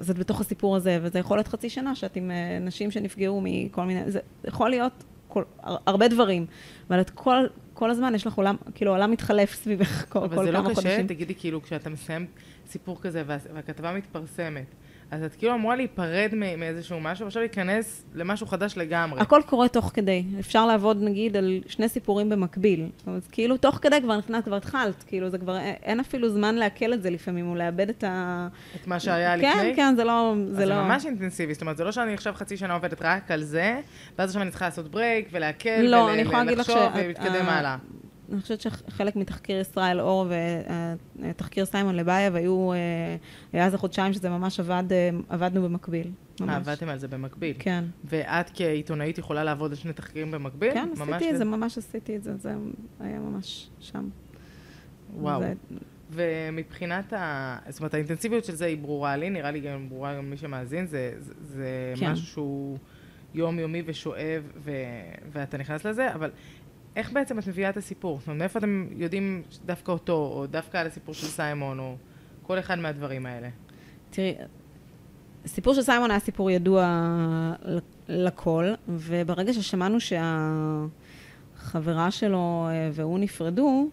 אז 0.00 0.10
את 0.10 0.18
בתוך 0.18 0.40
הסיפור 0.40 0.76
הזה, 0.76 0.98
וזה 1.02 1.18
יכול 1.18 1.36
להיות 1.36 1.48
חצי 1.48 1.70
שנה 1.70 1.94
שאת 1.94 2.16
עם 2.16 2.30
אה, 2.30 2.58
נשים 2.60 2.90
שנפגעו 2.90 3.40
מכל 3.44 3.84
מיני, 3.84 4.10
זה 4.10 4.20
יכול 4.44 4.70
להיות 4.70 5.04
כל, 5.28 5.42
הרבה 5.62 6.08
דברים, 6.08 6.46
אבל 6.88 7.00
את 7.00 7.10
כל, 7.10 7.46
כל 7.74 7.90
הזמן 7.90 8.14
יש 8.14 8.26
לך 8.26 8.34
עולם, 8.34 8.56
כאילו 8.74 8.90
עולם 8.90 9.10
מתחלף 9.10 9.54
סביבך 9.54 10.04
כל, 10.08 10.20
כל 10.20 10.28
כמה 10.28 10.34
חודשים. 10.34 10.54
אבל 10.54 10.74
זה 10.74 10.82
לא 10.82 10.96
קשה, 10.96 11.06
תגידי, 11.06 11.34
כאילו, 11.34 11.62
כשאתה 11.62 11.90
מסיים 11.90 12.26
סיפור 12.66 13.00
כזה 13.00 13.22
והכתבה 13.26 13.92
מתפרסמת, 13.92 14.66
אז 15.12 15.22
את 15.24 15.34
כאילו 15.34 15.54
אמורה 15.54 15.76
להיפרד 15.76 16.30
מאיזשהו 16.58 17.00
משהו, 17.00 17.24
ועכשיו 17.24 17.42
להיכנס 17.42 18.04
למשהו 18.14 18.46
חדש 18.46 18.76
לגמרי. 18.76 19.20
הכל 19.20 19.40
קורה 19.46 19.68
תוך 19.68 19.90
כדי. 19.94 20.24
אפשר 20.40 20.66
לעבוד, 20.66 21.02
נגיד, 21.02 21.36
על 21.36 21.60
שני 21.66 21.88
סיפורים 21.88 22.28
במקביל. 22.28 22.86
אז 23.06 23.28
כאילו, 23.32 23.56
תוך 23.56 23.78
כדי 23.82 24.00
כבר 24.02 24.16
נכנס, 24.18 24.44
כבר 24.44 24.56
התחלת. 24.56 25.02
כאילו, 25.06 25.28
זה 25.28 25.38
כבר, 25.38 25.58
אין 25.82 26.00
אפילו 26.00 26.28
זמן 26.28 26.54
לעכל 26.54 26.92
את 26.92 27.02
זה 27.02 27.10
לפעמים, 27.10 27.48
או 27.50 27.54
לאבד 27.54 27.88
את 27.88 28.04
ה... 28.04 28.48
את 28.80 28.86
מה 28.86 29.00
שהיה 29.00 29.40
כן, 29.40 29.56
לפני? 29.58 29.76
כן, 29.76 29.94
זה 29.96 30.04
לא... 30.04 30.34
אז 30.50 30.56
זה 30.56 30.66
לא... 30.66 30.74
ממש 30.82 31.06
אינטנסיבי, 31.06 31.52
זאת 31.54 31.60
אומרת, 31.62 31.76
זה 31.76 31.84
לא 31.84 31.92
שאני 31.92 32.14
עכשיו 32.14 32.34
חצי 32.34 32.56
שנה 32.56 32.74
עובדת 32.74 33.02
רק 33.02 33.30
על 33.30 33.42
זה, 33.42 33.80
ואז 34.18 34.28
עכשיו 34.30 34.42
אני 34.42 34.50
צריכה 34.50 34.64
לעשות 34.64 34.88
break 34.90 35.28
ולהקל, 35.32 35.82
לא, 35.82 36.12
אני 36.12 36.22
יכולה 36.22 36.44
להגיד 36.44 36.58
לך 36.58 36.68
ולחשוב 36.68 36.88
שה- 36.94 37.00
ולהתקדם 37.04 37.46
ה- 37.48 37.58
הלאה. 37.58 37.76
אני 38.32 38.40
חושבת 38.40 38.60
שחלק 38.60 39.16
מתחקיר 39.16 39.60
ישראל 39.60 40.00
אור 40.00 40.26
ותחקיר 41.18 41.64
סיימון 41.64 41.96
לבייב 41.96 42.34
היו, 42.34 42.72
אה, 42.72 42.76
היה 43.52 43.66
איזה 43.66 43.78
חודשיים 43.78 44.12
שזה 44.12 44.30
ממש 44.30 44.60
עבד, 44.60 44.84
אה, 44.90 45.10
עבדנו 45.28 45.62
במקביל. 45.62 46.06
אה, 46.06 46.46
ממש. 46.46 46.54
עבדתם 46.56 46.88
על 46.88 46.98
זה 46.98 47.08
במקביל. 47.08 47.56
כן. 47.58 47.84
ואת 48.04 48.50
כעיתונאית 48.54 49.18
יכולה 49.18 49.44
לעבוד 49.44 49.70
על 49.70 49.76
שני 49.76 49.92
תחקירים 49.92 50.30
במקביל? 50.30 50.72
כן, 50.74 50.88
עשיתי 50.92 51.30
את 51.30 51.38
זה, 51.38 51.44
ממש 51.44 51.78
עשיתי 51.78 52.16
את 52.16 52.22
זה, 52.22 52.36
זה 52.36 52.54
היה 53.00 53.18
ממש 53.18 53.70
שם. 53.80 54.08
וואו. 55.16 55.40
זה- 55.40 55.52
ומבחינת 56.10 57.12
ה... 57.12 57.58
זאת 57.68 57.80
אומרת, 57.80 57.94
האינטנסיביות 57.94 58.44
של 58.44 58.54
זה 58.54 58.64
היא 58.64 58.78
ברורה 58.78 59.16
לי, 59.16 59.30
נראה 59.30 59.50
לי 59.50 59.60
גם 59.60 59.88
ברורה 59.88 60.14
גם 60.14 60.26
למי 60.26 60.36
שמאזין, 60.36 60.86
זה, 60.86 61.12
זה, 61.18 61.32
זה 61.40 61.92
כן. 61.96 62.12
משהו 62.12 62.26
שהוא 62.26 62.78
יומיומי 63.34 63.82
ושואב, 63.86 64.42
ו... 64.56 64.70
ואתה 65.32 65.58
נכנס 65.58 65.86
לזה, 65.86 66.14
אבל 66.14 66.30
איך 66.96 67.12
בעצם 67.12 67.38
את 67.38 67.46
מביאה 67.46 67.70
את 67.70 67.76
הסיפור? 67.76 68.18
זאת 68.18 68.26
אומרת, 68.26 68.38
מאיפה 68.38 68.58
אתם 68.58 68.86
יודעים 68.96 69.42
דווקא 69.66 69.92
אותו, 69.92 70.12
או 70.12 70.46
דווקא 70.46 70.76
על 70.76 70.86
הסיפור 70.86 71.14
של 71.14 71.26
סיימון, 71.26 71.78
או 71.78 71.96
כל 72.42 72.58
אחד 72.58 72.78
מהדברים 72.78 73.26
האלה? 73.26 73.48
תראי, 74.10 74.34
הסיפור 75.44 75.74
של 75.74 75.82
סיימון 75.82 76.10
היה 76.10 76.20
סיפור 76.20 76.50
ידוע 76.50 77.12
לכל, 78.08 78.72
וברגע 78.88 79.52
ששמענו 79.52 79.98
שהחברה 81.60 82.10
שלו 82.10 82.68
אה, 82.70 82.90
והוא 82.92 83.18
נפרדו, 83.18 83.88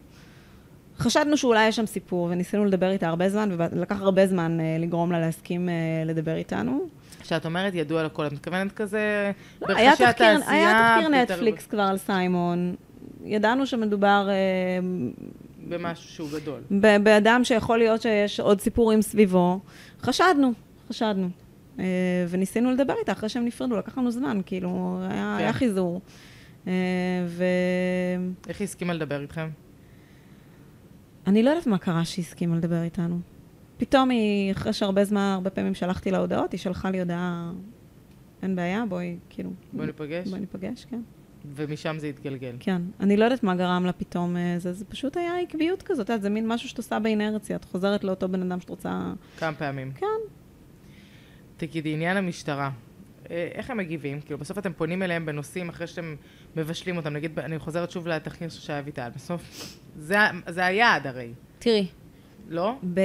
חשדנו 0.98 1.38
שאולי 1.38 1.68
יש 1.68 1.76
שם 1.76 1.86
סיפור, 1.86 2.28
וניסינו 2.32 2.66
לדבר 2.66 2.92
איתה 2.92 3.08
הרבה 3.08 3.30
זמן, 3.30 3.50
ולקח 3.52 4.02
הרבה 4.02 4.28
זמן 4.28 4.60
אה, 4.60 4.78
לגרום 4.80 5.12
לה 5.12 5.20
להסכים 5.20 5.70
אה, 5.70 5.74
לדבר 6.06 6.36
איתנו. 6.36 6.88
כשאת 7.22 7.46
אומרת 7.46 7.74
ידוע 7.74 8.04
לכל, 8.04 8.28
את 8.28 8.32
מתכוונת 8.32 8.72
כזה 8.72 9.32
לא, 9.62 9.68
ברכישת 9.68 10.02
תחקיר, 10.02 10.26
העשייה? 10.26 10.52
היה 10.52 10.96
תחקיר 10.96 11.10
נטפליקס 11.10 11.68
כבר 11.68 11.82
על 11.82 11.98
סיימון. 11.98 12.76
ידענו 13.26 13.66
שמדובר 13.66 14.28
אה, 14.30 14.36
במשהו 15.68 16.10
שהוא 16.10 16.30
גדול. 16.40 16.62
באדם 17.04 17.42
שיכול 17.44 17.78
להיות 17.78 18.02
שיש 18.02 18.40
עוד 18.40 18.62
סיפורים 18.62 19.02
סביבו. 19.02 19.60
חשדנו, 20.02 20.54
חשדנו. 20.90 21.30
אה, 21.80 21.86
וניסינו 22.30 22.72
לדבר 22.72 22.94
איתה 23.00 23.12
אחרי 23.12 23.30
שהם 23.30 23.46
נפרדו, 23.46 23.78
לקח 23.78 23.98
לנו 23.98 24.12
זמן, 24.12 24.42
כאילו, 24.46 25.00
היה, 25.02 25.10
כן. 25.10 25.44
היה 25.44 25.54
חיזור. 25.54 26.02
אה, 26.68 26.74
ואני 27.28 28.34
איך 28.48 28.60
היא 28.60 28.66
הסכימה 28.66 28.94
לדבר 28.94 29.22
איתכם? 29.22 29.50
לא 31.28 31.50
יודעת 31.50 31.68
מה 31.68 31.78
קרה 31.78 32.06
שהיא 32.06 32.26
הסכימה 32.26 32.56
לדבר 32.56 32.84
איתנו. 32.84 33.20
פתאום 33.78 34.10
היא, 34.10 34.52
אחרי 34.52 34.74
שהרבה 34.74 35.04
זמן, 35.04 35.32
הרבה 35.34 35.50
פעמים 35.50 35.76
שלחתי 35.76 36.12
לה 36.12 36.18
הודעות, 36.18 36.52
היא 36.52 36.60
שלחה 36.60 36.92
לי 36.92 37.00
הודעה, 37.00 37.52
אין 38.42 38.56
בעיה, 38.56 38.84
בואי, 38.90 39.18
כאילו, 39.30 39.50
בואי 39.74 39.88
ניפגש? 39.88 40.28
בואי 40.28 40.40
ניפגש, 40.40 40.86
כן. 40.86 41.02
ומשם 41.56 41.96
זה 42.00 42.08
התגלגל. 42.08 42.56
כן. 42.60 42.82
אני 43.00 43.18
לא 43.18 43.24
יודעת 43.24 43.44
מה 43.44 43.56
גרם 43.56 43.86
לה 43.86 43.92
פתאום, 43.92 44.38
אה, 44.38 44.56
זה, 44.60 44.74
זה 44.74 44.86
פשוט 44.86 45.18
היה 45.18 45.38
עקביות 45.40 45.82
כזאת, 45.84 46.06
את 46.06 46.10
יודעת, 46.10 46.22
זה 46.22 46.30
מין 46.30 46.48
משהו 46.48 46.70
שאת 46.70 46.78
עושה 46.78 47.00
באינרציה, 47.00 47.56
את 47.56 47.66
חוזרת 47.66 48.04
לאותו 48.04 48.30
בן 48.30 48.52
אדם 48.52 48.60
שאת 48.60 48.70
רוצה... 48.70 49.14
כמה 49.38 49.54
פעמים. 49.54 49.92
כן. 49.92 50.06
תגידי, 51.58 51.94
עניין 51.94 52.18
המשטרה, 52.18 52.70
אה, 53.32 53.48
איך 53.54 53.70
הם 53.70 53.78
מגיבים? 53.78 54.22
כאילו, 54.22 54.40
בסוף 54.40 54.58
אתם 54.58 54.74
פונים 54.74 55.04
אליהם 55.04 55.26
בנושאים 55.26 55.70
אחרי 55.70 55.88
שאתם 55.88 56.16
מבשלים 56.56 56.98
אותם. 56.98 57.14
נגיד, 57.14 57.40
אני 57.40 57.60
חוזרת 57.60 57.92
שוב 57.92 58.08
לתחקיר 58.08 58.50
של 58.50 58.60
שי 58.62 58.80
אביטל. 58.80 59.10
בסוף, 59.16 59.42
זה, 60.00 60.18
זה 60.48 60.66
היעד 60.66 61.08
הרי, 61.08 61.34
תראי, 61.60 61.88
לא? 62.50 62.76
בשי- 62.84 62.96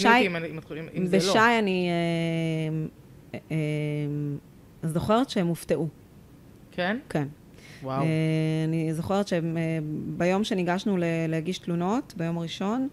כאילו, 0.00 0.14
אותי 0.14 0.26
אם, 0.26 0.36
אני- 0.36 0.46
אם, 0.48 0.58
אם, 0.78 0.88
אם 0.96 1.06
זה 1.06 1.16
לא. 1.16 1.22
בשי 1.22 1.58
אני 1.58 1.88
אה, 1.90 2.84
אה, 3.34 3.56
אה, 4.82 4.88
זוכרת 4.88 5.30
שהם 5.30 5.46
הופתעו, 5.46 5.88
כן? 6.72 6.98
כן. 7.08 7.28
וואו. 7.84 8.02
אה, 8.02 8.08
אני 8.64 8.94
זוכרת 8.94 9.28
שביום 9.28 10.44
שניגשנו 10.44 10.96
ל- 10.96 11.04
להגיש 11.28 11.58
תלונות, 11.58 12.14
ביום 12.16 12.38
הראשון, 12.38 12.88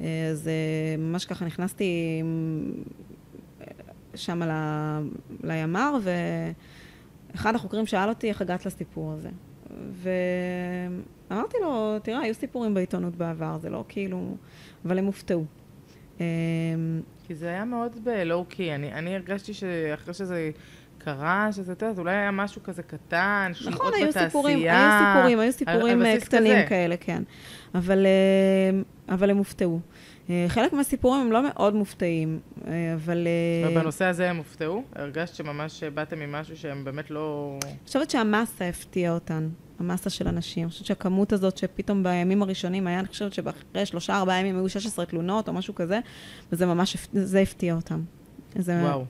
אה, 0.00 0.28
אז 0.30 0.48
אה, 0.48 0.52
ממש 0.98 1.24
ככה 1.24 1.44
נכנסתי 1.44 2.22
אה, 3.60 3.66
שם 4.14 4.42
ל- 4.42 5.08
לימ"ר, 5.44 5.98
ואחד 7.34 7.54
החוקרים 7.54 7.86
שאל 7.86 8.08
אותי 8.08 8.28
איך 8.28 8.40
הגעת 8.42 8.66
לסיפור 8.66 9.12
הזה. 9.12 9.28
ואמרתי 11.30 11.56
לו, 11.62 11.96
תראה, 12.02 12.20
היו 12.20 12.34
סיפורים 12.34 12.74
בעיתונות 12.74 13.16
בעבר, 13.16 13.58
זה 13.58 13.70
לא 13.70 13.84
כאילו... 13.88 14.36
אבל 14.84 14.98
הם 14.98 15.04
הופתעו. 15.04 15.44
אה, 16.20 16.24
כי 17.26 17.34
זה 17.34 17.48
היה 17.48 17.64
מאוד 17.64 17.96
בלואו-קי. 18.04 18.74
אני, 18.74 18.92
אני 18.92 19.14
הרגשתי 19.14 19.54
שאחרי 19.54 20.14
שזה 20.14 20.50
קרה, 20.98 21.48
שזה, 21.52 21.72
את 21.72 21.82
יודעת, 21.82 21.98
אולי 21.98 22.14
היה 22.14 22.30
משהו 22.30 22.62
כזה 22.62 22.82
קטן, 22.82 23.50
שמועות 23.54 23.74
נכון, 23.74 23.92
בתעשייה. 24.08 24.22
היו 24.22 24.28
סיפורים, 24.30 24.58
היו 24.68 25.12
סיפורים, 25.14 25.40
היו 25.40 25.52
סיפורים 25.52 26.02
אה, 26.02 26.20
קטנים 26.20 26.52
כזה. 26.52 26.66
כאלה, 26.68 26.96
כן. 26.96 27.22
אבל, 27.74 28.06
אה, 28.06 29.14
אבל 29.14 29.30
הם 29.30 29.36
הופתעו. 29.36 29.80
אה, 30.30 30.44
חלק 30.48 30.72
מהסיפורים 30.72 31.20
הם 31.20 31.32
לא 31.32 31.42
מאוד 31.48 31.74
מופתעים, 31.74 32.40
אבל... 32.94 33.26
ובנושא 33.70 34.04
הזה 34.04 34.30
הם 34.30 34.36
הופתעו? 34.36 34.82
הרגשת 34.96 35.34
שממש 35.34 35.84
באתם 35.84 36.20
עם 36.20 36.32
משהו 36.32 36.56
שהם 36.56 36.84
באמת 36.84 37.10
לא... 37.10 37.58
אני 37.64 37.72
חושבת 37.86 38.10
שהמסה 38.10 38.68
הפתיעה 38.68 39.14
אותן, 39.14 39.48
המסה 39.80 40.10
של 40.10 40.28
אנשים. 40.28 40.62
אני 40.62 40.70
חושבת 40.70 40.86
שהכמות 40.86 41.32
הזאת 41.32 41.56
שפתאום 41.56 42.02
בימים 42.02 42.42
הראשונים 42.42 42.86
היה, 42.86 43.00
אני 43.00 43.08
חושבת 43.08 43.32
שאחרי 43.32 43.86
שלושה, 43.86 44.16
ארבעה 44.16 44.40
ימים 44.40 44.56
היו 44.56 44.68
16 44.68 45.04
תלונות 45.04 45.48
או 45.48 45.52
משהו 45.52 45.74
כזה, 45.74 46.00
וזה 46.52 46.66
ממש, 46.66 46.96
זה 47.12 47.40
הפתיע 47.40 47.74
אותם. 47.74 48.02
זה, 48.58 48.80
וואו. 48.82 49.04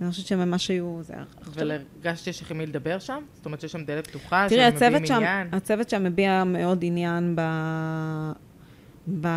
אני 0.00 0.10
חושבת 0.10 0.26
שהם 0.26 0.38
ממש 0.50 0.68
היו... 0.68 0.98
זה, 1.02 1.14
חושבת- 1.44 1.80
והרגשת 2.02 2.24
שיש 2.24 2.42
לך 2.42 2.50
עם 2.50 2.58
מי 2.58 2.66
לדבר 2.66 2.98
שם? 2.98 3.22
זאת 3.34 3.46
אומרת 3.46 3.60
שיש 3.60 3.72
שם 3.72 3.84
דלת 3.84 4.06
פתוחה, 4.06 4.46
תראי, 4.48 4.60
שהם 4.60 4.74
הצוות 4.76 5.06
שם, 5.06 5.14
עניין? 5.14 5.48
הצוות 5.52 5.90
שם 5.90 6.04
מביע 6.04 6.44
מאוד 6.44 6.78
עניין 6.82 7.36
ב... 7.36 7.40
ב... 9.20 9.28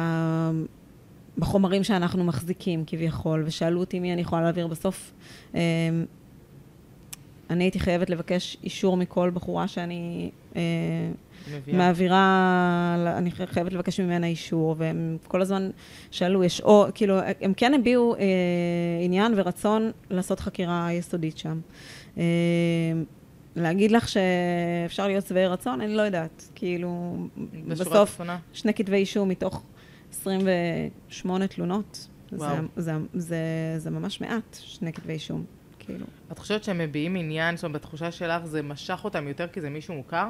בחומרים 1.37 1.83
שאנחנו 1.83 2.23
מחזיקים 2.23 2.83
כביכול, 2.87 3.43
ושאלו 3.45 3.79
אותי 3.79 3.99
מי 3.99 4.13
אני 4.13 4.21
יכולה 4.21 4.41
להעביר. 4.41 4.67
בסוף, 4.67 5.11
אה, 5.55 5.59
אני 7.49 7.63
הייתי 7.63 7.79
חייבת 7.79 8.09
לבקש 8.09 8.57
אישור 8.63 8.97
מכל 8.97 9.29
בחורה 9.29 9.67
שאני 9.67 10.31
אה, 10.55 10.61
מביאה. 11.57 11.77
מעבירה, 11.77 12.95
אני 13.17 13.31
חייבת 13.31 13.73
לבקש 13.73 13.99
ממנה 13.99 14.27
אישור, 14.27 14.75
והם 14.77 15.17
כל 15.27 15.41
הזמן 15.41 15.69
שאלו, 16.11 16.43
יש 16.43 16.61
או, 16.61 16.85
כאילו, 16.93 17.19
הם 17.41 17.53
כן 17.57 17.73
הביעו 17.73 18.15
אה, 18.15 18.21
עניין 19.01 19.33
ורצון 19.35 19.91
לעשות 20.09 20.39
חקירה 20.39 20.93
יסודית 20.93 21.37
שם. 21.37 21.59
אה, 22.17 22.23
להגיד 23.55 23.91
לך 23.91 24.09
שאפשר 24.09 25.07
להיות 25.07 25.25
שבעי 25.27 25.47
רצון? 25.47 25.81
אני 25.81 25.95
לא 25.95 26.01
יודעת. 26.01 26.49
כאילו, 26.55 27.17
בסוף, 27.67 27.97
התחתונה? 27.97 28.37
שני 28.53 28.73
כתבי 28.73 28.97
אישום 28.97 29.29
מתוך 29.29 29.63
28 30.11 31.47
תלונות. 31.47 32.07
זה. 32.31 32.45
זה, 32.75 32.91
זה, 33.13 33.37
זה 33.77 33.89
ממש 33.89 34.21
מעט, 34.21 34.57
שני 34.59 34.93
כתבי 34.93 35.13
אישום. 35.13 35.43
כאילו. 35.85 36.05
את 36.31 36.39
חושבת 36.39 36.63
שהם 36.63 36.77
מביעים 36.77 37.15
עניין, 37.15 37.55
זאת 37.55 37.63
אומרת, 37.63 37.81
בתחושה 37.81 38.11
שלך 38.11 38.45
זה 38.45 38.61
משך 38.61 39.01
אותם 39.03 39.27
יותר 39.27 39.47
כי 39.47 39.61
זה 39.61 39.69
מישהו 39.69 39.93
מוכר? 39.93 40.27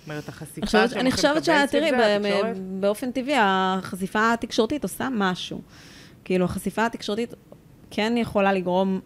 זאת 0.00 0.08
אומרת, 0.08 0.28
החשיפה 0.28 0.66
שהם 0.66 0.80
הולכים 0.82 1.06
לקבל 1.06 1.40
סביב 1.40 1.44
זה, 1.44 2.16
התקשורת? 2.16 2.58
באופן 2.80 3.10
טבעי, 3.10 3.34
החשיפה 3.38 4.32
התקשורתית 4.32 4.82
עושה 4.82 5.08
משהו. 5.12 5.60
כאילו, 6.24 6.44
החשיפה 6.44 6.86
התקשורתית 6.86 7.34
כן 7.90 8.14
יכולה 8.16 8.52
לגרום 8.52 9.00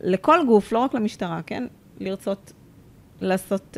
לכל 0.00 0.38
גוף, 0.46 0.72
לא 0.72 0.78
רק 0.78 0.94
למשטרה, 0.94 1.40
כן? 1.46 1.66
לרצות 2.00 2.52
לעשות, 3.20 3.76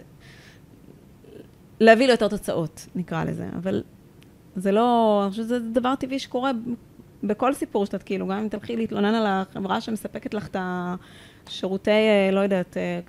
להביא 1.81 2.07
ליותר 2.07 2.29
תוצאות, 2.29 2.87
נקרא 2.95 3.25
לזה. 3.25 3.49
אבל 3.57 3.83
זה 4.57 4.73
לא, 4.73 5.21
אני 5.23 5.31
חושבת 5.31 5.45
שזה 5.45 5.59
דבר 5.61 5.95
טבעי 5.95 6.19
שקורה 6.19 6.51
בכל 7.23 7.55
סיפור 7.55 7.87
שאת, 7.87 8.03
כאילו, 8.03 8.27
גם 8.27 8.39
אם 8.39 8.49
תלכי 8.49 8.77
להתלונן 8.77 9.15
על 9.15 9.27
החברה 9.27 9.81
שמספקת 9.81 10.35
לך 10.35 10.47
את 10.47 10.57
השירותי, 10.59 11.32
אה, 11.89 12.31
לא 12.33 12.41
יודעת, 12.41 12.77
אה, 12.77 13.01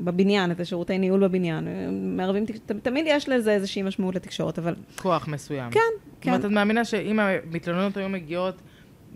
בבניין, 0.00 0.50
את 0.50 0.60
השירותי 0.60 0.98
ניהול 0.98 1.28
בבניין. 1.28 1.68
אה, 1.68 1.72
מערבים, 1.90 2.44
תמיד 2.82 3.04
יש 3.08 3.28
לזה 3.28 3.52
איזושהי 3.52 3.82
משמעות 3.82 4.14
לתקשורת, 4.14 4.58
אבל 4.58 4.74
כוח 4.96 5.28
מסוים. 5.28 5.70
כן, 5.70 5.80
זאת 5.96 6.16
כן. 6.20 6.30
אומרת, 6.30 6.44
את 6.44 6.50
מאמינה 6.50 6.84
שאם 6.84 7.20
המתלוננות 7.20 7.96
היו 7.96 8.08
מגיעות 8.08 8.54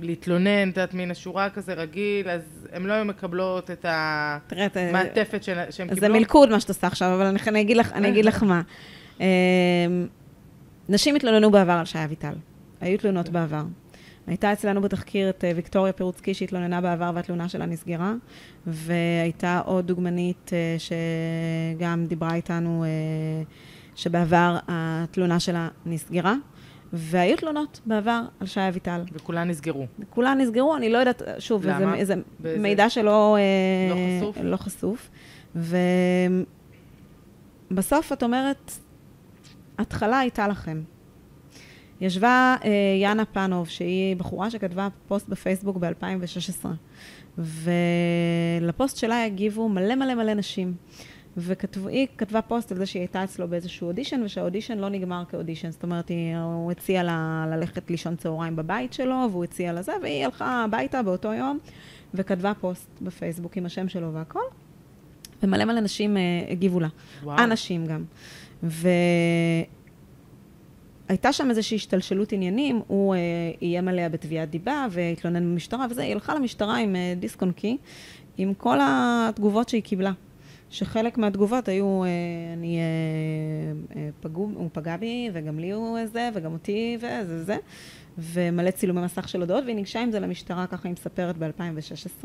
להתלונן, 0.01 0.69
את 0.71 0.77
יודעת, 0.77 0.95
מן 0.95 1.11
השורה 1.11 1.51
כזה 1.51 1.75
רגיל, 1.75 2.29
אז 2.31 2.69
הן 2.73 2.83
לא 2.83 2.93
היו 2.93 3.05
מקבלות 3.05 3.71
את 3.71 3.87
אה, 3.87 4.39
המעטפת 4.75 5.43
של- 5.43 5.59
שהם 5.71 5.89
זה 5.89 5.95
קיבלו? 5.95 6.15
מלכוד 6.15 6.51
מה 6.51 6.61
שאת 6.61 6.69
עושה 6.69 6.87
עכשיו, 6.87 7.15
אבל 7.15 7.27
אני, 7.49 7.61
אגיד, 7.61 7.77
לך, 7.77 7.93
אני 7.93 8.09
אגיד 8.09 8.25
לך 8.25 8.43
מה. 8.43 8.63
אה, 9.21 9.27
נשים 10.89 11.15
התלוננו 11.17 11.51
בעבר 11.51 11.73
על 11.73 11.85
שי 11.85 12.05
אביטל. 12.05 12.35
היו 12.81 12.99
תלונות 12.99 13.29
בעבר. 13.29 13.63
הייתה 14.27 14.53
אצלנו 14.53 14.81
בתחקיר 14.81 15.31
את 15.31 15.45
אה, 15.45 15.53
ויקטוריה 15.57 15.93
פירוצקי 15.93 16.35
שהתלוננה 16.35 16.81
בעבר 16.81 17.11
והתלונה 17.15 17.49
שלה 17.49 17.67
נסגרה, 17.67 18.15
והייתה 18.67 19.61
עוד 19.65 19.87
דוגמנית 19.87 20.51
אה, 20.53 20.77
שגם 20.79 22.07
דיברה 22.07 22.35
איתנו, 22.35 22.85
אה, 22.85 22.89
שבעבר 23.95 24.59
התלונה 24.69 25.41
שלה 25.41 25.69
נסגרה. 25.87 26.35
והיו 26.95 27.37
תלונות 27.37 27.81
בעבר 27.87 28.23
על 28.41 28.47
שי 28.47 28.69
אביטל. 28.69 29.03
וכולן 29.13 29.49
נסגרו. 29.49 29.87
כולן 30.11 30.39
נסגרו, 30.41 30.77
אני 30.77 30.91
לא 30.91 30.99
יודעת, 30.99 31.23
שוב, 31.39 31.67
למה? 31.67 32.05
זה, 32.05 32.15
זה 32.43 32.59
מידע 32.59 32.91
שלא... 32.91 33.37
לא 33.91 33.95
חשוף? 34.21 34.37
לא 34.43 34.57
חשוף. 34.57 35.11
ובסוף 37.71 38.13
את 38.13 38.23
אומרת, 38.23 38.73
התחלה 39.79 40.19
הייתה 40.19 40.49
לכם. 40.49 40.83
ישבה 42.03 42.57
אה, 42.65 42.71
יאנה 43.03 43.25
פאנוב, 43.25 43.69
שהיא 43.69 44.17
בחורה 44.17 44.51
שכתבה 44.51 44.89
פוסט 45.09 45.29
בפייסבוק 45.29 45.77
ב-2016, 45.77 46.67
ולפוסט 47.39 48.97
שלה 48.97 49.25
הגיבו 49.25 49.69
מלא 49.69 49.95
מלא 49.95 50.15
מלא 50.15 50.35
נשים. 50.35 50.75
והיא 51.37 52.07
כתבה 52.19 52.43
פוסט 52.43 52.73
על 52.73 52.79
זה 52.79 52.87
שהיא 52.87 53.01
הייתה 53.01 53.25
אצלו 53.25 53.49
באיזשהו 53.49 53.89
אודישן, 53.89 54.23
ושהאודישן 54.25 54.79
לא 54.79 54.89
נגמר 54.89 55.23
כאודישן. 55.29 55.71
זאת 55.71 55.83
אומרת, 55.83 56.09
היא, 56.09 56.37
הוא 56.37 56.73
הציע 56.73 57.03
לה 57.03 57.47
ללכת 57.51 57.91
לישון 57.91 58.17
צהריים 58.17 58.57
בבית 58.57 58.93
שלו, 58.93 59.29
והוא 59.31 59.45
הציע 59.45 59.73
לה 59.73 59.83
זה, 59.83 59.93
והיא 60.03 60.25
הלכה 60.25 60.65
הביתה 60.65 61.03
באותו 61.03 61.33
יום, 61.33 61.59
וכתבה 62.15 62.53
פוסט 62.61 62.89
בפייסבוק 63.03 63.57
עם 63.57 63.67
השם 63.67 63.89
שלו 63.89 64.13
והכל, 64.13 64.41
ומלא 65.43 65.65
מלא 65.65 65.81
נשים 65.81 66.17
אה, 66.17 66.23
הגיבו 66.49 66.81
לה. 66.81 66.89
וואו. 67.23 67.45
אנשים 67.45 67.87
גם. 67.87 68.05
והייתה 71.13 71.33
שם 71.33 71.51
איזושהי 71.51 71.75
השתלשלות 71.75 72.33
עניינים, 72.33 72.81
הוא 72.87 73.15
אה, 73.15 73.21
איים 73.63 73.89
עליה 73.89 74.09
בתביעת 74.09 74.51
דיבה 74.51 74.87
והתלונן 74.91 75.45
במשטרה 75.45 75.87
וזה, 75.91 76.03
היא 76.03 76.13
הלכה 76.13 76.35
למשטרה 76.35 76.77
עם 76.77 76.97
אה, 76.97 77.15
דיסק 77.19 77.43
און 77.43 77.53
קי, 77.53 77.77
עם 78.39 78.55
כל 78.55 78.79
התגובות 78.81 79.69
שהיא 79.69 79.83
קיבלה. 79.83 80.13
שחלק 80.71 81.19
מהתגובות 81.19 81.69
היו, 81.69 82.05
אה, 82.05 82.09
אני, 82.53 82.79
אה, 82.79 82.83
אה, 83.97 84.09
פגעו, 84.21 84.51
הוא 84.55 84.69
פגע 84.73 84.97
בי, 84.97 85.31
וגם 85.33 85.59
לי 85.59 85.71
הוא 85.71 86.07
זה, 86.07 86.31
וגם 86.35 86.53
אותי, 86.53 86.97
וזה 87.01 87.45
זה, 87.45 87.57
ומלא 88.19 88.71
צילומי 88.71 89.01
מסך 89.01 89.29
של 89.29 89.41
הודעות, 89.41 89.65
והיא 89.65 89.77
ניגשה 89.77 90.01
עם 90.01 90.11
זה 90.11 90.21
למשטרה, 90.21 90.67
ככה 90.67 90.89
היא 90.89 90.93
מספרת 90.93 91.39
ב-2016, 91.39 92.25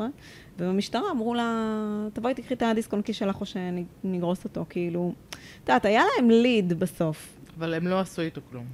ובמשטרה 0.58 1.10
אמרו 1.10 1.34
לה, 1.34 2.08
תבואי 2.12 2.34
תקחי 2.34 2.54
את 2.54 2.62
הדיסק 2.62 2.92
און 2.92 3.02
קי 3.02 3.12
שלך 3.12 3.40
או 3.40 3.46
שנגרוס 3.46 4.44
אותו, 4.44 4.64
כאילו, 4.68 5.12
את 5.30 5.36
יודעת, 5.68 5.84
היה 5.84 6.02
להם 6.16 6.30
ליד 6.30 6.72
בסוף. 6.72 7.37
אבל 7.58 7.74
הם 7.74 7.86
לא 7.86 8.00
עשו 8.00 8.22
איתו 8.22 8.40
כלום. 8.50 8.64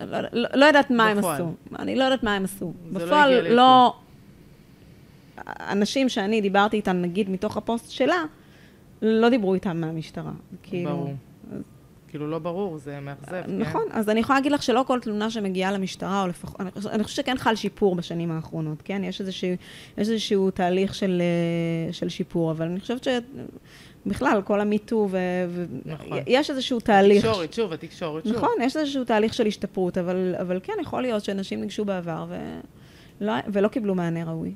לא, 0.00 0.18
לא, 0.32 0.48
לא 0.54 0.64
יודעת 0.64 0.90
מה 0.90 1.08
הם. 1.08 1.18
עשו. 1.18 1.52
אני 1.78 1.96
לא 1.96 2.04
יודעת 2.04 2.22
מה 2.22 2.34
הם 2.34 2.44
עשו. 2.44 2.72
לא 2.90 3.00
בפועל 3.00 3.48
לא... 3.54 3.96
אנשים 5.48 6.08
שאני 6.08 6.40
דיברתי 6.40 6.76
איתם, 6.76 6.96
נגיד, 6.96 7.30
מתוך 7.30 7.56
הפוסט 7.56 7.90
שלה, 7.90 8.24
לא 9.02 9.28
דיברו 9.28 9.54
איתם 9.54 9.80
מהמשטרה. 9.80 10.32
כאילו, 10.62 10.90
ברור. 10.90 11.14
כאילו 12.08 12.30
לא 12.30 12.38
ברור, 12.38 12.78
זה 12.78 13.00
מאכזב, 13.00 13.42
כן? 13.46 13.58
נכון, 13.58 13.82
אז 13.90 14.08
אני 14.08 14.20
יכולה 14.20 14.38
להגיד 14.38 14.52
לך 14.52 14.62
שלא 14.62 14.84
כל 14.86 15.00
תלונה 15.00 15.30
שמגיעה 15.30 15.72
למשטרה, 15.72 16.22
או 16.22 16.28
לפחות, 16.28 16.60
אני, 16.60 16.70
חוש- 16.70 16.86
אני 16.86 17.04
חושבת 17.04 17.16
שכן 17.26 17.36
חל 17.38 17.54
שיפור 17.54 17.94
בשנים 17.94 18.30
האחרונות, 18.30 18.82
כן? 18.84 19.02
יש 19.04 19.20
איזשהו, 19.20 19.48
יש 19.98 20.08
איזשהו 20.08 20.50
תהליך 20.50 20.94
של, 20.94 21.22
אה, 21.88 21.92
של 21.92 22.08
שיפור, 22.08 22.50
אבל 22.50 22.66
אני 22.66 22.80
חושבת 22.80 23.06
שבכלל, 24.04 24.42
כל 24.44 24.60
המיטו, 24.60 25.08
נכון. 25.84 26.18
ויש 26.26 26.50
איזשהו 26.50 26.80
תהליך. 26.80 27.24
התקשורת, 27.24 27.52
שוב, 27.52 27.72
התקשורת, 27.72 28.24
שוב. 28.24 28.36
נכון, 28.36 28.50
יש 28.62 28.76
איזשהו 28.76 29.04
תהליך 29.04 29.34
של 29.34 29.46
השתפרות, 29.46 29.98
אבל, 29.98 30.34
אבל 30.40 30.60
כן, 30.62 30.72
יכול 30.80 31.02
להיות 31.02 31.24
שאנשים 31.24 31.60
ניגשו 31.60 31.84
בעבר 31.84 32.26
ולא, 33.20 33.32
ולא 33.52 33.68
קיבלו 33.68 33.94
מענה 33.94 34.24
ראוי. 34.24 34.54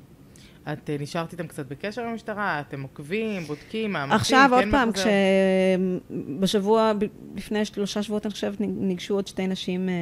את 0.73 0.89
אה, 0.89 0.95
נשארת 0.99 1.31
איתם 1.31 1.47
קצת 1.47 1.65
בקשר 1.65 2.01
עם 2.01 2.07
המשטרה? 2.07 2.59
אתם 2.59 2.81
עוקבים, 2.81 3.41
בודקים, 3.41 3.91
מאמצים? 3.91 4.15
עכשיו, 4.15 4.49
עוד 4.53 4.63
כן 4.63 4.71
פעם, 4.71 4.89
מחזר? 4.89 5.09
כשבשבוע, 6.39 6.91
לפני 7.35 7.65
שלושה 7.65 8.03
שבועות, 8.03 8.25
אני 8.25 8.31
חושבת, 8.33 8.57
ניגשו 8.59 9.13
עוד 9.15 9.27
שתי 9.27 9.47
נשים 9.47 9.89
אה, 9.89 9.93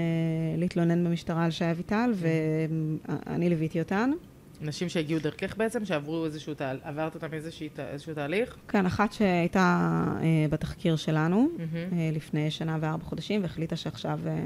להתלונן 0.58 1.04
במשטרה 1.04 1.46
על 1.46 1.52
שי 1.52 1.72
אביטל, 1.72 2.14
ואני 2.16 3.50
ליוויתי 3.50 3.80
אותן. 3.80 4.12
נשים 4.62 4.90
שהגיעו 4.90 5.20
דרכך 5.20 5.58
בעצם, 5.58 5.86
שעברו 5.86 6.26
איזשהו 6.26 6.54
תהליך, 6.54 6.82
עברת 6.86 7.16
אותם 7.16 7.28
איזושהי 7.34 7.70
ת- 7.70 7.80
איזשהו 7.80 8.14
תהליך? 8.14 8.56
כן, 8.68 8.86
אחת 8.86 9.14
שהייתה 9.14 9.80
אה, 10.22 10.26
בתחקיר 10.50 10.96
שלנו 10.96 11.50
מהמם. 11.58 12.00
אה, 12.00 12.10
לפני 12.14 12.52
שנה 12.52 12.78
וארבע 12.82 13.04
חודשים, 13.04 13.42
והחליטה 13.42 13.76
שעכשיו, 13.76 14.20
אה, 14.28 14.40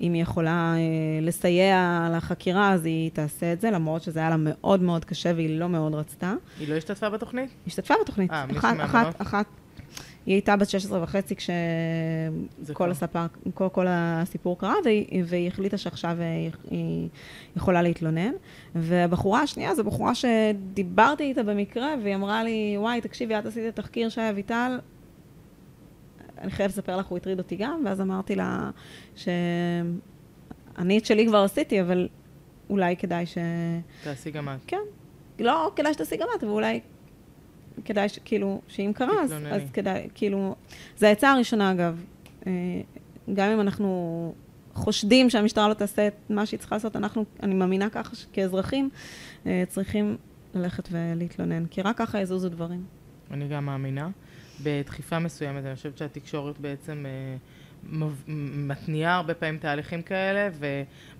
אם 0.00 0.12
היא 0.12 0.22
יכולה 0.22 0.74
אה, 0.76 0.80
לסייע 1.26 1.78
לחקירה, 2.16 2.72
אז 2.72 2.84
היא 2.84 3.10
תעשה 3.10 3.52
את 3.52 3.60
זה, 3.60 3.70
למרות 3.70 4.02
שזה 4.02 4.20
היה 4.20 4.30
לה 4.30 4.36
מאוד 4.38 4.82
מאוד 4.82 5.04
קשה 5.04 5.32
והיא 5.36 5.58
לא 5.60 5.68
מאוד 5.68 5.94
רצתה. 5.94 6.34
היא 6.60 6.68
לא 6.68 6.74
השתתפה 6.74 7.10
בתוכנית? 7.10 7.50
השתתפה 7.66 7.94
בתוכנית. 8.02 8.30
אה, 8.30 8.44
אחת, 8.56 8.76
מהבנות? 8.76 8.84
אחת, 9.14 9.22
אחת. 9.22 9.46
היא 10.26 10.34
הייתה 10.34 10.56
בת 10.56 10.68
16 10.68 11.02
וחצי 11.02 11.34
כשכל. 11.36 12.90
הספר, 12.90 13.26
כל, 13.54 13.68
כל 13.72 13.86
הסיפור 13.88 14.58
קרה, 14.58 14.74
והיא, 14.84 15.22
והיא 15.26 15.48
החליטה 15.48 15.78
שעכשיו 15.78 16.16
אה, 16.20 16.24
היא, 16.24 16.50
היא 16.70 17.08
יכולה 17.56 17.82
להתלונן. 17.82 18.32
והבחורה 18.74 19.40
השנייה 19.40 19.74
זו 19.74 19.84
בחורה 19.84 20.12
שדיברתי 20.14 21.22
איתה 21.22 21.42
במקרה, 21.42 21.94
והיא 22.02 22.14
אמרה 22.14 22.44
לי, 22.44 22.74
וואי, 22.78 23.00
תקשיבי, 23.00 23.38
את 23.38 23.46
עשית 23.46 23.68
את 23.68 23.76
תחקיר 23.76 24.08
שי 24.08 24.30
אביטל, 24.30 24.78
אני 26.38 26.50
חייבת 26.50 26.72
לספר 26.72 26.96
לך, 26.96 27.06
הוא 27.06 27.16
הטריד 27.16 27.38
אותי 27.38 27.56
גם, 27.56 27.82
ואז 27.84 28.00
אמרתי 28.00 28.36
לה 28.36 28.70
שאני 29.16 30.98
את 30.98 31.06
שלי 31.06 31.26
כבר 31.26 31.38
עשיתי, 31.38 31.80
אבל 31.80 32.08
אולי 32.70 32.96
כדאי 32.96 33.26
ש... 33.26 33.38
תעשי 34.04 34.30
גם 34.30 34.48
את. 34.48 34.58
כן. 34.66 34.76
לא 35.38 35.72
כדאי 35.76 35.94
שתעשי 35.94 36.16
גם 36.16 36.26
את, 36.38 36.44
אבל 36.44 36.52
אולי 36.52 36.80
כדאי, 37.84 38.08
ש, 38.08 38.18
כאילו, 38.24 38.60
שאם 38.68 38.92
קרה, 38.94 39.22
אז. 39.22 39.34
אז 39.50 39.62
כדאי, 39.72 40.08
כאילו... 40.14 40.54
זו 40.98 41.06
העצה 41.06 41.30
הראשונה, 41.30 41.72
אגב. 41.72 42.04
אה, 42.46 42.52
גם 43.34 43.50
אם 43.50 43.60
אנחנו 43.60 44.34
חושדים 44.74 45.30
שהמשטרה 45.30 45.68
לא 45.68 45.74
תעשה 45.74 46.06
את 46.06 46.14
מה 46.30 46.46
שהיא 46.46 46.60
צריכה 46.60 46.76
לעשות, 46.76 46.96
אנחנו, 46.96 47.24
אני 47.42 47.54
מאמינה 47.54 47.90
ככה 47.90 48.16
שכאזרחים 48.16 48.90
אה, 49.46 49.64
צריכים 49.68 50.16
ללכת 50.54 50.88
ולהתלונן, 50.92 51.66
כי 51.66 51.82
רק 51.82 51.98
ככה 51.98 52.20
יזוזו 52.20 52.48
דברים. 52.48 52.84
אני 53.30 53.48
גם 53.48 53.66
מאמינה. 53.66 54.08
בדחיפה 54.62 55.18
מסוימת, 55.18 55.64
אני 55.64 55.74
חושבת 55.74 55.98
שהתקשורת 55.98 56.58
בעצם 56.58 57.06
אה, 57.06 57.36
מתניעה 58.66 59.16
הרבה 59.16 59.34
פעמים 59.34 59.58
תהליכים 59.58 60.02
כאלה, 60.02 60.48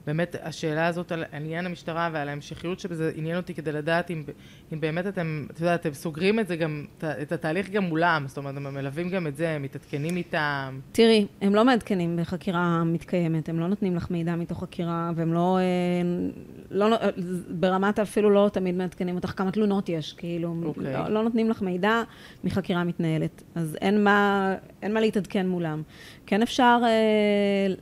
ובאמת 0.03 0.37
השאלה 0.43 0.87
הזאת 0.87 1.13
על 1.13 1.25
עניין 1.33 1.67
המשטרה 1.67 2.11
ועל 2.13 2.29
ההמשכיות 2.29 2.81
שבזה 2.81 3.13
עניין 3.15 3.37
אותי 3.37 3.55
כדי 3.55 3.73
לדעת 3.73 4.11
אם, 4.11 4.25
אם 4.73 4.81
באמת 4.81 5.07
אתם, 5.07 5.47
את 5.51 5.61
יודעת, 5.61 5.81
אתם 5.81 5.95
סוגרים 5.95 6.41
את 6.41 6.49
זה 6.49 6.57
גם, 6.57 6.85
את 7.23 7.33
התהליך 7.33 7.71
גם 7.71 7.85
מולם, 7.85 8.25
זאת 8.27 8.39
אומרת, 8.39 8.57
הם 8.57 8.75
מלווים 8.75 9.11
גם 9.11 9.27
את 9.27 9.37
זה, 9.37 9.51
הם 9.51 9.63
מתעדכנים 9.63 10.17
איתם. 10.17 10.81
תראי, 10.93 11.27
הם 11.41 11.55
לא 11.55 11.65
מעדכנים 11.65 12.17
בחקירה 12.17 12.85
מתקיימת, 12.85 13.49
הם 13.49 13.61
לא 13.61 13.67
נותנים 13.67 13.97
לך 13.97 14.11
מידע 14.11 14.37
מתוך 14.37 14.63
חקירה, 14.63 15.11
והם 15.17 15.33
לא, 15.33 15.59
אה, 15.59 15.63
לא, 16.71 16.95
אה, 16.95 17.09
ברמת 17.49 17.99
אפילו 17.99 18.31
לא 18.31 18.51
תמיד 18.53 18.75
מעדכנים 18.75 19.15
אותך 19.15 19.33
כמה 19.37 19.51
תלונות 19.51 19.89
יש, 19.89 20.13
כאילו, 20.13 20.55
אוקיי. 20.65 20.93
לא, 20.93 21.09
לא 21.09 21.23
נותנים 21.23 21.51
לך 21.51 21.63
מידע 21.63 22.03
מחקירה 22.45 22.85
מתנהלת, 22.85 23.43
אז 23.55 23.77
אין 23.81 24.05
מה, 24.05 24.55
אין 24.83 24.95
מה 24.95 25.01
להתעדכן 25.01 25.49
מולם. 25.49 25.83
כן 26.27 26.43
אפשר 26.43 26.79
אה, 26.85 27.75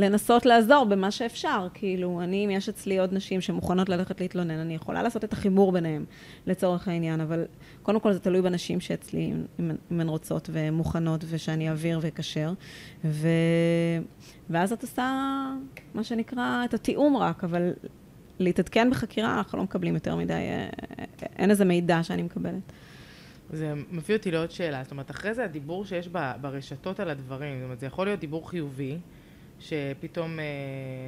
לנסות 0.00 0.46
לעזור 0.46 0.84
במה 0.84 1.10
שאפשר, 1.10 1.68
כאילו, 1.74 2.20
אני, 2.22 2.44
אם 2.44 2.50
יש 2.50 2.68
אצלי 2.68 2.98
עוד 2.98 3.14
נשים 3.14 3.40
שמוכנות 3.40 3.88
ללכת 3.88 4.20
להתלונן, 4.20 4.58
אני 4.58 4.74
יכולה 4.74 5.02
לעשות 5.02 5.24
את 5.24 5.32
החיבור 5.32 5.72
ביניהם, 5.72 6.04
לצורך 6.46 6.88
העניין, 6.88 7.20
אבל 7.20 7.44
קודם 7.82 8.00
כל 8.00 8.12
זה 8.12 8.20
תלוי 8.20 8.42
בנשים 8.42 8.80
שאצלי, 8.80 9.32
אם, 9.60 9.70
אם 9.92 10.00
הן 10.00 10.08
רוצות 10.08 10.50
ומוכנות, 10.52 11.24
ושאני 11.28 11.68
אעביר 11.68 11.98
ואקשר, 12.02 12.52
ו... 13.04 13.28
ואז 14.50 14.72
את 14.72 14.82
עושה, 14.82 15.12
מה 15.94 16.04
שנקרא, 16.04 16.64
את 16.64 16.74
התיאום 16.74 17.16
רק, 17.16 17.44
אבל 17.44 17.72
להתעדכן 18.38 18.90
בחקירה, 18.90 19.38
אנחנו 19.38 19.58
לא 19.58 19.64
מקבלים 19.64 19.94
יותר 19.94 20.16
מדי, 20.16 20.32
אה, 20.32 20.68
אין 21.36 21.50
איזה 21.50 21.64
מידע 21.64 22.02
שאני 22.02 22.22
מקבלת. 22.22 22.72
זה 23.52 23.74
מביא 23.90 24.16
אותי 24.16 24.30
לעוד 24.30 24.50
שאלה, 24.50 24.82
זאת 24.82 24.92
אומרת, 24.92 25.10
אחרי 25.10 25.34
זה 25.34 25.44
הדיבור 25.44 25.84
שיש 25.84 26.08
ברשתות 26.40 27.00
על 27.00 27.10
הדברים, 27.10 27.58
זאת 27.58 27.64
אומרת, 27.64 27.80
זה 27.80 27.86
יכול 27.86 28.06
להיות 28.06 28.20
דיבור 28.20 28.50
חיובי, 28.50 28.98
שפתאום, 29.60 30.38
אה, 30.38 30.44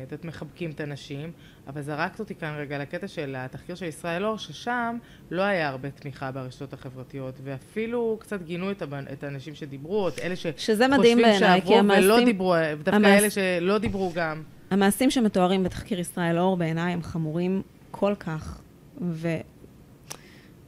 את 0.07 0.13
יודעת, 0.13 0.25
מחבקים 0.25 0.71
את 0.71 0.81
הנשים, 0.81 1.33
אבל 1.67 1.83
זרקת 1.83 2.21
אותי 2.21 2.35
כאן 2.35 2.55
רגע 2.59 2.79
לקטע 2.79 3.09
של 3.09 3.35
התחקיר 3.39 3.75
של 3.75 3.87
ישראל 3.87 4.25
אור, 4.25 4.39
ששם 4.39 4.97
לא 5.31 5.43
היה 5.43 5.69
הרבה 5.69 5.91
תמיכה 5.91 6.33
ברשתות 6.33 6.73
החברתיות, 6.73 7.35
ואפילו 7.45 8.17
קצת 8.21 8.43
גינו 8.43 8.71
את, 8.71 8.83
הבנ... 8.83 9.05
את 9.13 9.25
האנשים 9.25 9.55
שדיברו, 9.55 10.09
את 10.09 10.19
אלה 10.19 10.37
שחושבים 10.37 10.59
שעברו 11.39 11.73
ולא 11.73 11.79
המעשים- 11.79 12.25
דיברו, 12.25 12.55
דווקא 12.85 12.97
המעש- 12.97 13.07
אלה 13.21 13.31
שלא 13.31 13.79
דיברו 13.79 14.13
גם. 14.15 14.43
המעשים 14.71 15.11
שמתוארים 15.11 15.65
בתחקיר 15.65 16.01
ישראל 16.01 16.39
אור 16.39 16.57
בעיניי 16.57 16.93
הם 16.93 17.03
חמורים 17.03 17.63
כל 17.91 18.15
כך, 18.19 18.61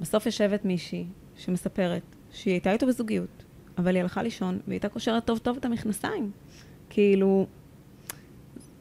ובסוף 0.00 0.26
יושבת 0.26 0.64
מישהי 0.64 1.04
שמספרת 1.36 2.02
שהיא 2.32 2.52
הייתה 2.54 2.72
איתו 2.72 2.86
בזוגיות, 2.86 3.44
אבל 3.78 3.94
היא 3.94 4.02
הלכה 4.02 4.22
לישון 4.22 4.54
והיא 4.66 4.74
הייתה 4.74 4.88
קושרת 4.88 5.24
טוב 5.24 5.38
טוב 5.38 5.56
את 5.56 5.64
המכנסיים. 5.64 6.30
כאילו, 6.90 7.46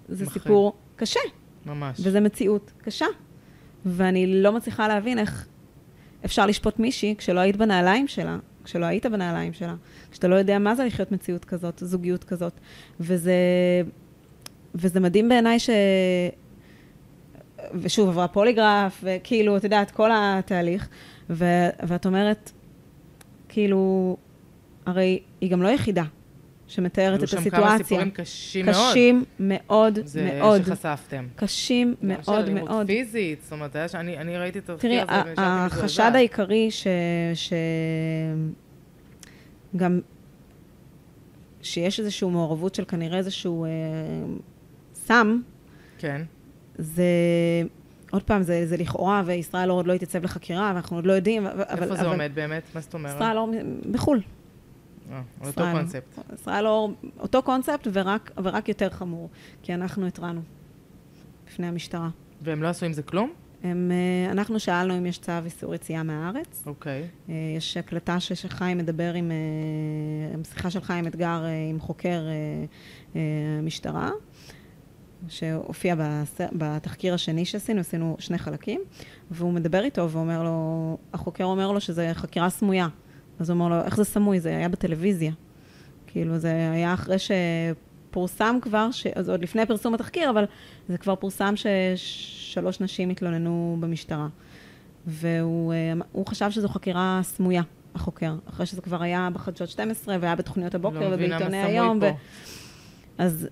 זה 0.09 0.25
מחריד. 0.25 0.43
סיפור 0.43 0.73
קשה. 0.95 1.19
ממש. 1.65 1.97
וזו 1.99 2.21
מציאות 2.21 2.71
קשה. 2.77 3.05
ואני 3.85 4.41
לא 4.41 4.51
מצליחה 4.51 4.87
להבין 4.87 5.19
איך 5.19 5.47
אפשר 6.25 6.45
לשפוט 6.45 6.79
מישהי 6.79 7.15
כשלא 7.17 7.39
היית 7.39 7.55
בנעליים 7.55 8.07
שלה, 8.07 8.37
כשלא 8.63 8.85
היית 8.85 9.05
בנעליים 9.05 9.53
שלה, 9.53 9.75
כשאתה 10.11 10.27
לא 10.27 10.35
יודע 10.35 10.59
מה 10.59 10.75
זה 10.75 10.85
לחיות 10.85 11.11
מציאות 11.11 11.45
כזאת, 11.45 11.83
זוגיות 11.85 12.23
כזאת. 12.23 12.53
וזה, 12.99 13.33
וזה 14.75 14.99
מדהים 14.99 15.29
בעיניי 15.29 15.59
ש... 15.59 15.69
ושוב, 17.73 18.09
עברה 18.09 18.27
פוליגרף, 18.27 19.03
וכאילו, 19.03 19.57
את 19.57 19.63
יודעת, 19.63 19.91
כל 19.91 20.09
התהליך, 20.13 20.87
ו... 21.29 21.45
ואת 21.87 22.05
אומרת, 22.05 22.51
כאילו, 23.49 24.17
הרי 24.85 25.19
היא 25.41 25.51
גם 25.51 25.61
לא 25.61 25.67
יחידה 25.67 26.03
שמתארת 26.73 27.15
את 27.15 27.21
היו 27.21 27.27
שם 27.27 27.37
הסיטואציה. 27.37 27.67
כמה 27.67 27.77
סיפורים 27.77 28.11
קשים 28.11 28.65
מאוד. 28.65 28.91
קשים 28.91 29.23
מאוד 29.39 29.99
זה 30.05 30.31
מאוד. 30.39 30.63
שחשפתם. 30.63 31.27
קשים 31.35 31.95
גם 32.01 32.07
מאוד 32.07 32.23
של 32.23 32.31
אלימות 32.31 32.69
מאוד. 32.69 32.87
פיזית, 32.87 33.41
זאת 33.41 33.51
אומרת, 33.51 33.75
היה 33.75 33.87
שאני 33.87 34.17
אני 34.17 34.37
ראיתי 34.37 34.59
את 34.59 34.69
תראי, 34.77 35.01
התחקיר 35.01 35.21
הזה 35.21 35.29
ונשארתי 35.29 35.41
החשד 35.65 35.83
מזועזעת. 35.83 36.15
העיקרי 36.15 36.71
ש... 36.71 36.87
ש... 37.33 37.53
גם... 39.75 39.99
שיש 41.61 41.99
איזושהי 41.99 42.29
מעורבות 42.29 42.75
של 42.75 42.85
כנראה 42.85 43.17
איזשהו 43.17 43.65
אה, 43.65 43.69
סם, 44.93 45.41
כן. 45.97 46.21
זה... 46.77 47.03
עוד 48.11 48.23
פעם, 48.23 48.43
זה, 48.43 48.67
זה 48.67 48.77
לכאורה, 48.77 49.23
וישראל 49.25 49.69
אור 49.69 49.79
עוד 49.79 49.87
לא 49.87 49.93
התייצב 49.93 50.23
לחקירה, 50.23 50.71
ואנחנו 50.73 50.97
עוד 50.97 51.05
לא 51.05 51.13
יודעים, 51.13 51.47
אבל... 51.47 51.63
איפה 51.69 51.95
זה 51.95 52.01
אבל 52.01 52.05
עומד 52.05 52.31
באמת? 52.33 52.63
מה 52.75 52.81
זאת 52.81 52.93
אומרת? 52.93 53.15
ישראל 53.15 53.37
אור 53.37 53.51
בחו"ל. 53.91 54.21
אה, 55.11 55.21
אותו. 55.45 55.63
קונספט. 55.71 56.19
ישראל 56.33 56.67
אור, 56.67 56.93
אותו 57.19 57.43
קונספט, 57.43 57.87
ורק, 57.93 58.31
ורק 58.43 58.69
יותר 58.69 58.89
חמור, 58.89 59.29
כי 59.61 59.73
אנחנו 59.73 60.07
התרענו 60.07 60.41
בפני 61.47 61.67
המשטרה. 61.67 62.09
והם 62.41 62.63
לא 62.63 62.67
עשו 62.67 62.85
עם 62.85 62.93
זה 62.93 63.03
כלום? 63.03 63.33
הם, 63.63 63.91
אה, 63.91 64.31
אנחנו 64.31 64.59
שאלנו 64.59 64.97
אם 64.97 65.05
יש 65.05 65.17
צו 65.17 65.31
איסור 65.45 65.75
יציאה 65.75 66.03
מהארץ. 66.03 66.63
אוקיי. 66.65 67.07
אה, 67.29 67.35
יש 67.57 67.77
הקלטה 67.77 68.19
שחיים 68.19 68.77
מדבר 68.77 69.13
עם, 69.13 69.31
עם 70.33 70.43
שיחה 70.43 70.69
של 70.69 70.81
חיים 70.81 71.07
אתגר 71.07 71.43
עם 71.69 71.79
חוקר 71.79 72.09
אה, 72.09 72.65
אה, 73.15 73.61
משטרה, 73.63 74.09
שהופיע 75.27 75.95
בתחקיר 76.51 77.13
השני 77.13 77.45
שעשינו, 77.45 77.79
עשינו 77.79 78.15
שני 78.19 78.37
חלקים, 78.37 78.81
והוא 79.31 79.53
מדבר 79.53 79.83
איתו 79.83 80.09
ואומר 80.09 80.43
לו, 80.43 80.97
החוקר 81.13 81.43
אומר 81.43 81.71
לו 81.71 81.81
שזה 81.81 82.11
חקירה 82.13 82.49
סמויה. 82.49 82.87
אז 83.39 83.49
הוא 83.49 83.55
אומר 83.55 83.69
לו, 83.69 83.85
איך 83.85 83.97
זה 83.97 84.03
סמוי? 84.03 84.39
זה 84.39 84.49
היה 84.49 84.69
בטלוויזיה. 84.69 85.31
כאילו, 86.07 86.37
זה 86.37 86.71
היה 86.71 86.93
אחרי 86.93 87.15
שפורסם 87.19 88.57
כבר, 88.61 88.91
ש... 88.91 89.07
אז 89.07 89.29
עוד 89.29 89.41
לפני 89.41 89.65
פרסום 89.65 89.93
התחקיר, 89.93 90.29
אבל 90.29 90.45
זה 90.89 90.97
כבר 90.97 91.15
פורסם 91.15 91.53
ששלוש 91.55 92.81
נשים 92.81 93.09
התלוננו 93.09 93.77
במשטרה. 93.79 94.27
והוא 95.07 95.73
אה, 95.73 96.23
חשב 96.29 96.51
שזו 96.51 96.69
חקירה 96.69 97.19
סמויה, 97.23 97.61
החוקר, 97.95 98.35
אחרי 98.49 98.65
שזה 98.65 98.81
כבר 98.81 99.01
היה 99.01 99.29
בחדשות 99.33 99.69
12 99.69 100.17
והיה 100.19 100.35
בתוכניות 100.35 100.75
הבוקר 100.75 101.09
לא 101.09 101.15
ובעיתוני 101.15 101.63
היום. 101.63 101.99
פה. 101.99 102.09
אז, 103.17 103.47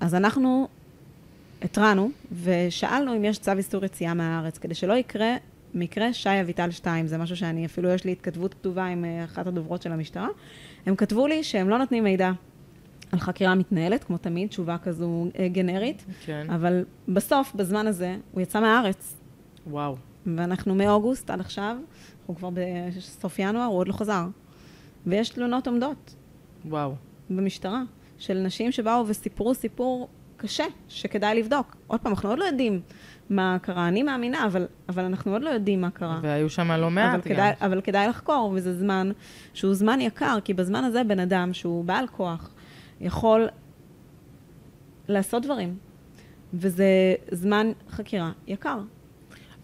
אז 0.00 0.14
אנחנו 0.14 0.68
התרענו 1.62 2.10
ושאלנו 2.42 3.16
אם 3.16 3.24
יש 3.24 3.38
צו 3.38 3.52
איסור 3.52 3.84
יציאה 3.84 4.14
מהארץ, 4.14 4.58
כדי 4.58 4.74
שלא 4.74 4.92
יקרה 4.92 5.36
מקרה 5.74 6.12
שי 6.12 6.40
אביטל 6.40 6.70
2, 6.70 7.06
זה 7.06 7.18
משהו 7.18 7.36
שאני, 7.36 7.66
אפילו 7.66 7.88
יש 7.88 8.04
לי 8.04 8.12
התכתבות 8.12 8.54
כתובה 8.54 8.84
עם 8.84 9.04
אה, 9.04 9.24
אחת 9.24 9.46
הדוברות 9.46 9.82
של 9.82 9.92
המשטרה. 9.92 10.28
הם 10.86 10.96
כתבו 10.96 11.26
לי 11.26 11.44
שהם 11.44 11.68
לא 11.68 11.78
נותנים 11.78 12.04
מידע 12.04 12.30
על 13.12 13.18
חקירה 13.18 13.54
מתנהלת, 13.54 14.04
כמו 14.04 14.18
תמיד, 14.18 14.48
תשובה 14.48 14.78
כזו 14.78 15.26
אה, 15.38 15.48
גנרית, 15.48 16.04
כן. 16.24 16.46
אבל 16.50 16.84
בסוף, 17.08 17.54
בזמן 17.54 17.86
הזה, 17.86 18.16
הוא 18.32 18.40
יצא 18.40 18.60
מהארץ. 18.60 19.16
וואו. 19.66 19.96
ואנחנו 20.26 20.74
מאוגוסט 20.74 21.30
עד 21.30 21.40
עכשיו, 21.40 21.76
אנחנו 22.20 22.36
כבר 22.36 22.50
בסוף 22.54 23.38
ינואר, 23.38 23.64
הוא 23.64 23.78
עוד 23.78 23.88
לא 23.88 23.92
חזר. 23.92 24.24
ויש 25.06 25.28
תלונות 25.28 25.66
עומדות 25.66 26.14
וואו. 26.64 26.94
במשטרה 27.30 27.82
של 28.18 28.38
נשים 28.38 28.72
שבאו 28.72 29.04
וסיפרו 29.06 29.54
סיפור 29.54 30.08
קשה, 30.36 30.64
שכדאי 30.88 31.38
לבדוק. 31.38 31.76
עוד 31.86 32.00
פעם, 32.00 32.12
אנחנו 32.12 32.28
עוד 32.28 32.38
לא 32.38 32.44
יודעים 32.44 32.80
מה 33.30 33.56
קרה. 33.62 33.88
אני 33.88 34.02
מאמינה, 34.02 34.46
אבל, 34.46 34.66
אבל 34.88 35.04
אנחנו 35.04 35.32
עוד 35.32 35.42
לא 35.42 35.50
יודעים 35.50 35.80
מה 35.80 35.90
קרה. 35.90 36.18
והיו 36.22 36.50
שם 36.50 36.70
לא 36.70 36.86
אבל 36.86 36.94
מעט 36.94 37.14
גם. 37.14 37.20
כדאי, 37.20 37.52
אבל 37.60 37.80
כדאי 37.80 38.08
לחקור, 38.08 38.52
וזה 38.54 38.74
זמן 38.74 39.10
שהוא 39.54 39.74
זמן 39.74 40.00
יקר, 40.00 40.38
כי 40.44 40.54
בזמן 40.54 40.84
הזה 40.84 41.04
בן 41.04 41.18
אדם 41.18 41.52
שהוא 41.52 41.84
בעל 41.84 42.06
כוח 42.06 42.50
יכול 43.00 43.48
לעשות 45.08 45.42
דברים, 45.42 45.76
וזה 46.54 47.14
זמן 47.30 47.72
חקירה 47.90 48.30
יקר. 48.46 48.78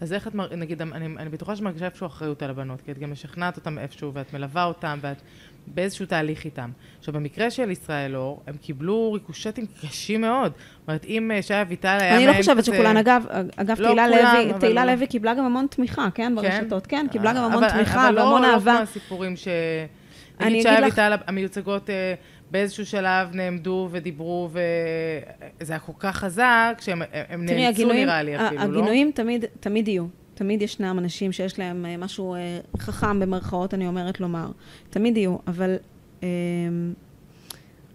אז 0.00 0.12
איך 0.12 0.26
את, 0.28 0.34
מר- 0.34 0.56
נגיד, 0.56 0.82
אני, 0.82 1.06
אני 1.18 1.28
בטוחה 1.30 1.56
שמרגישה 1.56 1.84
איפשהו 1.84 2.06
אחריות 2.06 2.42
על 2.42 2.50
הבנות, 2.50 2.80
כי 2.80 2.92
את 2.92 2.98
גם 2.98 3.12
משכנעת 3.12 3.56
אותן 3.56 3.78
איפשהו, 3.78 4.14
ואת 4.14 4.34
מלווה 4.34 4.64
אותן, 4.64 4.98
ואת 5.02 5.16
באיזשהו 5.66 6.06
תהליך 6.06 6.44
איתן. 6.44 6.70
עכשיו, 6.98 7.14
במקרה 7.14 7.50
של 7.50 7.70
ישראל 7.70 8.16
אור, 8.16 8.42
הם 8.46 8.56
קיבלו 8.56 9.12
ריקושטים 9.12 9.66
קשים 9.82 10.20
מאוד. 10.20 10.52
זאת 10.52 10.88
אומרת, 10.88 11.04
אם 11.04 11.30
אה, 11.34 11.42
שי 11.42 11.54
אביטל 11.62 11.98
היה 12.00 12.16
אני 12.16 12.26
לא 12.26 12.32
חושבת 12.32 12.56
כזה- 12.58 12.72
שכולן, 12.72 12.96
אגב, 12.96 13.24
אגב, 13.56 13.80
לא 13.80 13.86
תהילה 13.86 14.08
לוי, 14.08 14.50
אבל- 14.50 14.60
תהילה 14.60 14.84
לוי 14.84 15.06
קיבלה 15.06 15.34
גם 15.34 15.44
המון 15.44 15.66
תמיכה, 15.70 16.08
כן, 16.14 16.32
ברשתות, 16.36 16.86
כן, 16.86 17.06
קיבלה 17.12 17.32
גם 17.32 17.44
המון 17.44 17.64
אבל- 17.64 17.72
תמיכה 17.72 18.08
אבל 18.08 18.14
לא- 18.14 18.20
והמון 18.20 18.42
לא 18.42 18.52
אהבה. 18.54 18.72
כמו 18.72 18.82
הסיפורים 18.82 19.36
ש... 19.36 19.48
נגיד 20.40 20.62
שי 20.62 20.78
אביטל, 20.78 21.12
המיוצגות 21.26 21.90
אה, 21.90 22.14
באיזשהו 22.50 22.86
שלב 22.86 23.34
נעמדו 23.34 23.88
ודיברו, 23.90 24.48
וזה 24.52 25.72
היה 25.72 25.80
כל 25.80 25.92
כך 25.98 26.16
חזק, 26.16 26.80
שהם 26.80 27.02
הם 27.12 27.46
תראי, 27.46 27.60
נאלצו 27.60 27.80
הגינויים, 27.80 28.06
נראה 28.06 28.22
לי 28.22 28.36
אפילו, 28.36 28.60
לא? 28.60 28.60
הגינויים 28.60 29.10
תמיד, 29.14 29.44
תמיד 29.60 29.88
יהיו. 29.88 30.06
תמיד 30.40 30.62
ישנם 30.62 30.98
אנשים 30.98 31.32
שיש 31.32 31.58
להם 31.58 31.86
אה, 31.86 31.96
משהו 31.96 32.34
אה, 32.34 32.60
חכם 32.78 33.20
במרכאות, 33.20 33.74
אני 33.74 33.86
אומרת 33.86 34.20
לומר. 34.20 34.50
תמיד 34.90 35.16
יהיו, 35.16 35.36
אבל, 35.46 35.76
אה, 36.22 36.28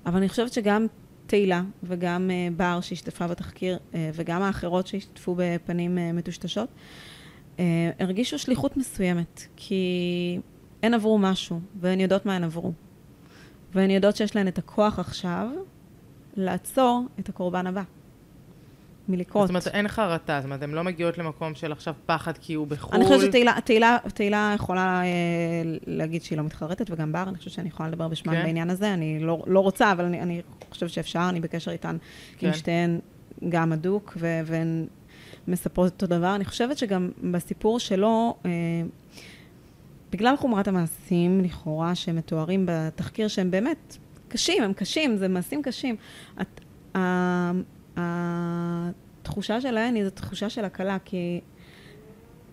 אבל 0.06 0.18
אני 0.18 0.30
חושבת 0.30 0.53
שגם 0.53 0.88
תהילה 1.28 1.62
וגם 1.84 2.32
אה, 2.32 2.47
בר 2.58 2.82
שהשתתפה 2.82 3.28
בתחקיר, 3.28 3.78
וגם 4.14 4.41
האחרות 4.41 4.88
שהשתתפו 4.88 5.36
בפנים 5.38 5.97
מטושטשות, 6.14 6.70
הרגישו 7.99 8.39
שליחות 8.39 8.78
מסוימת, 8.78 9.41
כי 9.56 10.39
הן 10.84 10.93
עברו 10.93 11.18
משהו, 11.18 11.60
והן 11.80 11.99
יודעות 11.99 12.26
מה 12.26 12.36
הן 12.36 12.43
עברו. 12.43 12.74
והן 13.76 13.89
יודעות 13.89 14.15
שיש 14.15 14.36
להן 14.36 14.47
את 14.47 14.57
הכוח 14.57 14.99
עכשיו 14.99 15.47
לעצור 16.36 17.05
את 17.19 17.30
הקורבן 17.30 17.67
הבא. 17.67 17.82
מלקרות. 19.09 19.47
זאת 19.47 19.49
אומרת, 19.49 19.67
אין 19.67 19.88
חרטה, 19.88 20.38
זאת 20.39 20.45
אומרת, 20.45 20.61
הן 20.63 20.71
לא 20.71 20.84
מגיעות 20.84 21.17
למקום 21.17 21.55
של 21.55 21.71
עכשיו 21.71 21.93
פחד 22.05 22.38
כי 22.38 22.53
הוא 22.53 22.67
בחו"ל. 22.67 22.95
אני 22.95 23.05
חושבת 23.05 23.21
שתהילה 23.21 23.53
תהילה- 23.65 23.97
תהילה 24.13 24.51
יכולה 24.55 25.01
אה, 25.03 25.07
להגיד 25.88 26.23
שהיא 26.23 26.38
לא 26.38 26.43
מתחרטת, 26.43 26.91
וגם 26.91 27.11
בר, 27.11 27.23
אני 27.28 27.38
חושבת 27.38 27.53
שאני 27.53 27.67
יכולה 27.69 27.89
לדבר 27.89 28.07
בשמן 28.07 28.34
כן. 28.34 28.43
בעניין 28.43 28.69
הזה. 28.69 28.93
אני 28.93 29.19
לא, 29.19 29.43
לא 29.47 29.59
רוצה, 29.59 29.91
אבל 29.91 30.05
אני, 30.05 30.21
אני 30.21 30.41
חושבת 30.69 30.89
שאפשר, 30.89 31.26
אני 31.30 31.39
בקשר 31.39 31.71
איתן, 31.71 31.97
כן. 32.38 32.47
עם 32.47 32.53
שתיהן 32.53 32.99
גם 33.49 33.71
הדוק, 33.71 34.17
והן 34.45 34.86
מספרות 35.47 35.91
אותו 35.93 36.07
דבר. 36.07 36.36
אני 36.36 36.45
חושבת 36.45 36.78
שגם 36.78 37.11
בסיפור 37.32 37.80
שלו, 37.80 38.36
אה, 38.45 38.51
בגלל 40.16 40.36
חומרת 40.38 40.68
המעשים, 40.68 41.41
לכאורה, 41.41 41.95
שמתוארים 41.95 42.66
בתחקיר, 42.70 43.28
שהם 43.28 43.51
באמת 43.51 43.97
קשים, 44.28 44.63
הם 44.63 44.74
קשים, 44.74 45.18
זה 45.18 45.28
מעשים 45.28 45.61
קשים. 45.61 45.95
ה- 46.95 47.51
התחושה 47.97 49.61
שלהן 49.61 49.95
היא 49.95 50.03
זו 50.03 50.09
תחושה 50.09 50.49
של 50.49 50.66
הקלה, 50.66 50.97
כי 51.05 51.41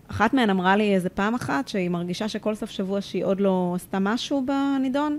אחת 0.08 0.34
מהן 0.34 0.50
אמרה 0.50 0.76
לי 0.76 0.94
איזה 0.94 1.08
פעם 1.08 1.34
אחת 1.34 1.68
שהיא 1.68 1.88
מרגישה 1.90 2.28
שכל 2.28 2.54
סוף 2.54 2.70
שבוע 2.70 3.00
שהיא 3.00 3.24
עוד 3.24 3.40
לא 3.40 3.72
עשתה 3.76 3.98
משהו 3.98 4.46
בנידון, 4.46 5.18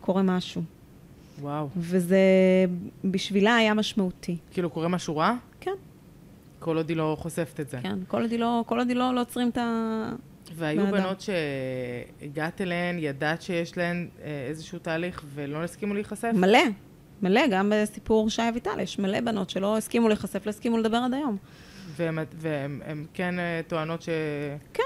קורה 0.00 0.22
משהו. 0.22 0.62
וואו. 1.40 1.68
וזה 1.76 2.18
בשבילה 3.04 3.56
היה 3.56 3.74
משמעותי. 3.74 4.36
כאילו, 4.50 4.70
קורה 4.70 4.88
משהו 4.88 5.16
רע? 5.16 5.34
כן, 5.60 5.70
כל 6.58 6.76
עוד 6.76 6.88
היא 6.88 6.96
לא 6.96 7.16
חושפת 7.20 7.60
את 7.60 7.68
זה. 7.70 7.78
כן. 7.82 7.98
כל 8.08 8.22
עוד 8.22 8.30
היא 8.30 8.38
לא, 8.38 8.64
כל 8.66 8.78
עוד 8.78 8.88
היא 8.88 8.96
לא, 8.96 9.14
לא 9.14 9.20
עוצרים 9.20 9.48
את 9.48 9.58
ה... 9.58 10.12
והיו 10.54 10.86
בן 10.86 10.94
אדם. 10.94 11.02
בנות 11.02 11.20
שהגעת 11.20 12.60
אליהן, 12.60 12.98
ידעת 12.98 13.42
שיש 13.42 13.76
להן 13.76 14.08
אה, 14.22 14.46
איזשהו 14.48 14.78
תהליך 14.78 15.22
ולא 15.34 15.64
הסכימו 15.64 15.94
להיחשף? 15.94 16.30
מלא, 16.34 16.58
מלא, 17.22 17.40
גם 17.50 17.72
בסיפור 17.74 18.30
שי 18.30 18.42
אביטל, 18.48 18.80
יש 18.80 18.98
מלא 18.98 19.20
בנות 19.20 19.50
שלא 19.50 19.76
הסכימו 19.76 20.08
להיחשף, 20.08 20.46
לא 20.46 20.50
הסכימו 20.50 20.78
לדבר 20.78 20.96
עד 20.96 21.14
היום. 21.14 21.36
והן 21.96 23.04
כן 23.14 23.38
אה, 23.38 23.60
טוענות 23.68 24.02
ש... 24.02 24.08
כן. 24.72 24.82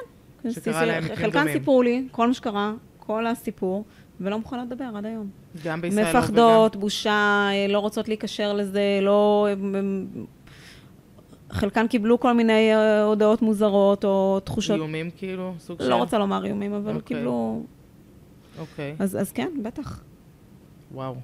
שקרה 0.51 0.85
להם 0.85 1.05
מקרים 1.05 1.19
חלקן 1.19 1.39
דומים. 1.39 1.59
סיפרו 1.59 1.83
לי, 1.83 2.09
כל 2.11 2.29
מה 2.29 2.35
שקרה, 2.35 2.73
כל 2.99 3.27
הסיפור, 3.27 3.85
ולא 4.21 4.39
מוכנות 4.39 4.67
לדבר 4.67 4.85
עד 4.97 5.07
היום. 5.07 5.31
גם 5.65 5.81
בישראל 5.81 6.05
לא 6.05 6.11
מפחדות, 6.11 6.77
בושה, 6.77 7.49
אה, 7.53 7.67
לא 7.69 7.79
רוצות 7.79 8.09
להיקשר 8.09 8.53
לזה, 8.53 8.99
לא... 9.03 9.49
חלקן 11.57 11.87
קיבלו 11.89 12.21
כל 12.21 12.33
מיני 12.33 12.75
אה, 12.75 13.03
הודעות 13.03 13.43
מוזרות 13.43 14.05
או 14.05 14.41
תחושות, 14.45 14.77
איומים 14.77 15.11
כאילו? 15.17 15.55
סוג 15.59 15.79
של... 15.83 15.89
לא 15.89 15.97
רוצה 15.97 16.19
לומר 16.19 16.45
איומים, 16.45 16.73
אבל 16.75 16.95
אוקיי. 16.97 17.17
קיבלו... 17.17 17.63
אוקיי, 18.59 18.97
אז 18.99 19.17
אז 19.21 19.33
כן, 19.33 19.49
בטח. 19.63 20.03
וואו. 20.93 21.15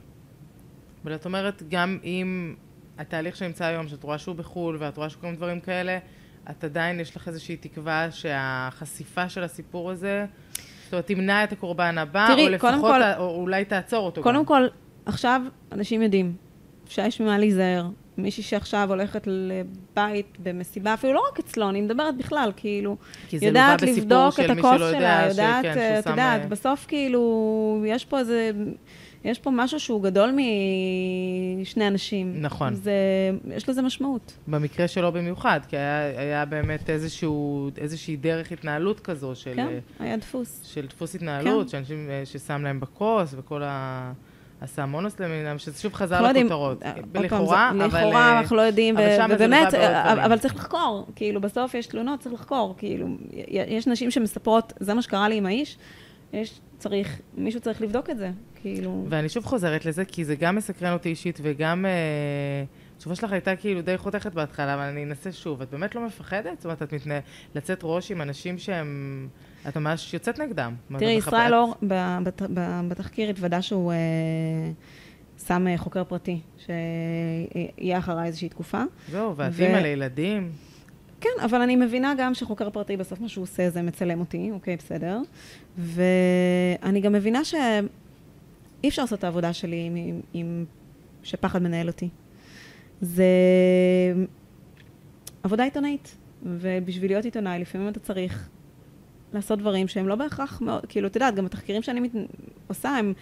אבל 1.04 1.14
את 1.14 1.24
אומרת, 1.24 1.62
גם 1.68 1.98
אם 2.04 2.54
התהליך 2.98 3.36
שנמצא 3.36 3.64
היום, 3.64 3.88
שאת 3.88 4.02
רואה 4.02 4.18
שהוא 4.18 4.34
בחו"ל, 4.34 4.76
ואת 4.80 4.96
רואה 4.96 5.08
שקורים 5.10 5.36
דברים 5.36 5.60
כאלה, 5.60 5.98
את 6.50 6.64
עדיין, 6.64 7.00
יש 7.00 7.16
לך 7.16 7.28
איזושהי 7.28 7.56
תקווה 7.56 8.10
שהחשיפה 8.10 9.28
של 9.28 9.42
הסיפור 9.42 9.90
הזה, 9.90 10.26
זאת 10.84 10.92
אומרת, 10.92 11.06
תמנע 11.06 11.44
את 11.44 11.52
הקורבן 11.52 11.98
הבא, 11.98 12.26
תראי, 12.28 12.46
או 12.46 12.52
לפחות, 12.52 12.80
כל- 12.80 13.02
או 13.18 13.34
אולי 13.40 13.64
תעצור 13.64 14.06
אותו 14.06 14.22
קודם 14.22 14.36
גם. 14.36 14.44
כל, 14.44 14.66
עכשיו 15.06 15.40
אנשים 15.72 16.02
יודעים 16.02 16.36
שיש 16.88 17.20
ממה 17.20 17.38
להיזהר. 17.38 17.88
מישהי 18.18 18.42
שעכשיו 18.42 18.86
הולכת 18.88 19.26
לבית 19.26 20.36
במסיבה, 20.42 20.94
אפילו 20.94 21.12
לא 21.12 21.22
רק 21.32 21.38
אצלו, 21.38 21.70
אני 21.70 21.80
מדברת 21.80 22.16
בכלל, 22.16 22.52
כאילו, 22.56 22.96
יודעת 23.32 23.82
לבדוק 23.82 24.40
את 24.40 24.50
הכוס 24.50 24.76
שלא 24.76 24.84
יודע 24.84 24.98
שלה, 24.98 25.26
יודעת, 25.28 25.64
שכן, 25.64 25.78
אה, 25.78 25.98
את 25.98 26.06
יודעת, 26.06 26.40
אה, 26.40 26.46
בסוף 26.46 26.86
כאילו, 26.88 27.84
יש 27.86 28.04
פה 28.04 28.18
איזה, 28.18 28.50
יש 29.24 29.38
פה 29.38 29.50
משהו 29.50 29.80
שהוא 29.80 30.02
גדול 30.02 30.34
משני 31.60 31.88
אנשים. 31.88 32.34
נכון. 32.40 32.74
זה, 32.74 32.92
יש 33.56 33.68
לזה 33.68 33.82
משמעות. 33.82 34.32
במקרה 34.46 34.88
שלו 34.88 35.12
במיוחד, 35.12 35.60
כי 35.68 35.76
היה, 35.76 36.20
היה 36.20 36.44
באמת 36.44 36.90
איזשהו, 36.90 37.70
איזושהי 37.78 38.16
דרך 38.16 38.52
התנהלות 38.52 39.00
כזו 39.00 39.34
של, 39.34 39.54
כן, 39.56 39.66
אה, 39.68 39.78
היה 40.00 40.16
דפוס. 40.16 40.60
של 40.64 40.86
דפוס 40.86 41.14
התנהלות, 41.14 41.66
כן. 41.66 41.70
שאנשים 41.70 42.10
ששם 42.24 42.62
להם 42.62 42.80
בכוס, 42.80 43.34
וכל 43.38 43.62
ה... 43.62 44.12
הסמונוס 44.62 45.20
למיניהם, 45.20 45.58
שזה 45.58 45.80
שוב 45.80 45.94
חזר 45.94 46.22
לא 46.22 46.32
לכותרות. 46.32 46.82
אה, 46.82 46.92
לכאורה, 47.14 47.70
אבל... 47.70 47.86
לכאורה 47.86 48.38
אנחנו 48.38 48.56
לא 48.56 48.62
יודעים, 48.62 48.94
ובאמת, 49.30 49.74
אה. 49.74 50.26
אבל 50.26 50.38
צריך 50.38 50.54
לחקור, 50.54 51.06
כאילו, 51.16 51.40
בסוף 51.40 51.74
יש 51.74 51.86
תלונות, 51.86 52.20
צריך 52.20 52.34
לחקור, 52.34 52.74
כאילו, 52.78 53.06
יש 53.48 53.86
נשים 53.86 54.10
שמספרות, 54.10 54.72
זה 54.80 54.94
מה 54.94 55.02
שקרה 55.02 55.28
לי 55.28 55.36
עם 55.36 55.46
האיש, 55.46 55.78
יש, 56.32 56.60
צריך, 56.78 57.20
מישהו 57.36 57.60
צריך 57.60 57.82
לבדוק 57.82 58.10
את 58.10 58.18
זה, 58.18 58.30
כאילו, 58.62 59.06
ואני 59.08 59.28
שוב 59.28 59.44
חוזרת 59.44 59.84
לזה, 59.84 60.04
כי 60.04 60.24
זה 60.24 60.34
גם 60.34 60.56
מסקרן 60.56 60.92
אותי 60.92 61.08
אישית, 61.08 61.38
וגם... 61.42 61.86
אה, 61.86 62.64
התשובה 63.02 63.16
שלך 63.16 63.32
הייתה 63.32 63.56
כאילו 63.56 63.82
די 63.82 63.98
חותכת 63.98 64.32
בהתחלה, 64.32 64.74
אבל 64.74 64.82
אני 64.82 65.04
אנסה 65.04 65.32
שוב. 65.32 65.62
את 65.62 65.70
באמת 65.70 65.94
לא 65.94 66.06
מפחדת? 66.06 66.56
זאת 66.56 66.64
אומרת, 66.64 66.82
את 66.82 66.92
מתנה... 66.92 67.14
לצאת 67.54 67.80
ראש 67.82 68.10
עם 68.10 68.22
אנשים 68.22 68.58
שהם... 68.58 69.28
את 69.68 69.76
ממש 69.76 70.14
יוצאת 70.14 70.38
נגדם. 70.38 70.74
תראי, 70.98 71.12
ישראל? 71.12 71.54
אור 71.54 71.74
בת- 72.22 72.42
בתחקיר 72.88 73.30
התוודה 73.30 73.62
שהוא 73.62 73.92
אה, 73.92 73.96
שם 75.46 75.66
אה, 75.68 75.78
חוקר 75.78 76.04
פרטי, 76.04 76.40
שיהיה 76.58 77.98
אחריי 77.98 78.26
איזושהי 78.26 78.48
תקופה. 78.48 78.82
זהו, 79.10 79.36
ואת 79.36 79.52
אימא 79.60 79.76
לילדים. 79.78 80.50
כן, 81.20 81.28
אבל 81.44 81.60
אני 81.60 81.76
מבינה 81.76 82.14
גם 82.18 82.34
שחוקר 82.34 82.70
פרטי 82.70 82.96
בסוף 82.96 83.20
מה 83.20 83.28
שהוא 83.28 83.42
עושה 83.42 83.70
זה 83.70 83.82
מצלם 83.82 84.20
אותי, 84.20 84.50
אוקיי, 84.52 84.76
בסדר. 84.76 85.18
ואני 85.78 87.00
גם 87.00 87.12
מבינה 87.12 87.44
שאי 87.44 87.58
אפשר 88.88 89.02
לעשות 89.02 89.18
את 89.18 89.24
העבודה 89.24 89.52
שלי 89.52 89.84
עם, 89.86 90.20
עם 90.32 90.64
שפחד 91.22 91.62
מנהל 91.62 91.88
אותי. 91.88 92.08
זה 93.00 93.24
עבודה 95.42 95.64
עיתונאית, 95.64 96.16
ובשביל 96.42 97.10
להיות 97.10 97.24
עיתונאי 97.24 97.58
לפעמים 97.58 97.88
אתה 97.88 98.00
צריך 98.00 98.48
לעשות 99.34 99.58
דברים 99.58 99.88
שהם 99.88 100.08
לא 100.08 100.14
בהכרח 100.14 100.60
מאוד, 100.60 100.86
כאילו, 100.88 101.08
את 101.08 101.16
יודעת, 101.16 101.34
גם 101.34 101.46
התחקירים 101.46 101.82
שאני 101.82 102.00
מת... 102.00 102.10
עושה 102.68 102.88
הם 102.90 103.12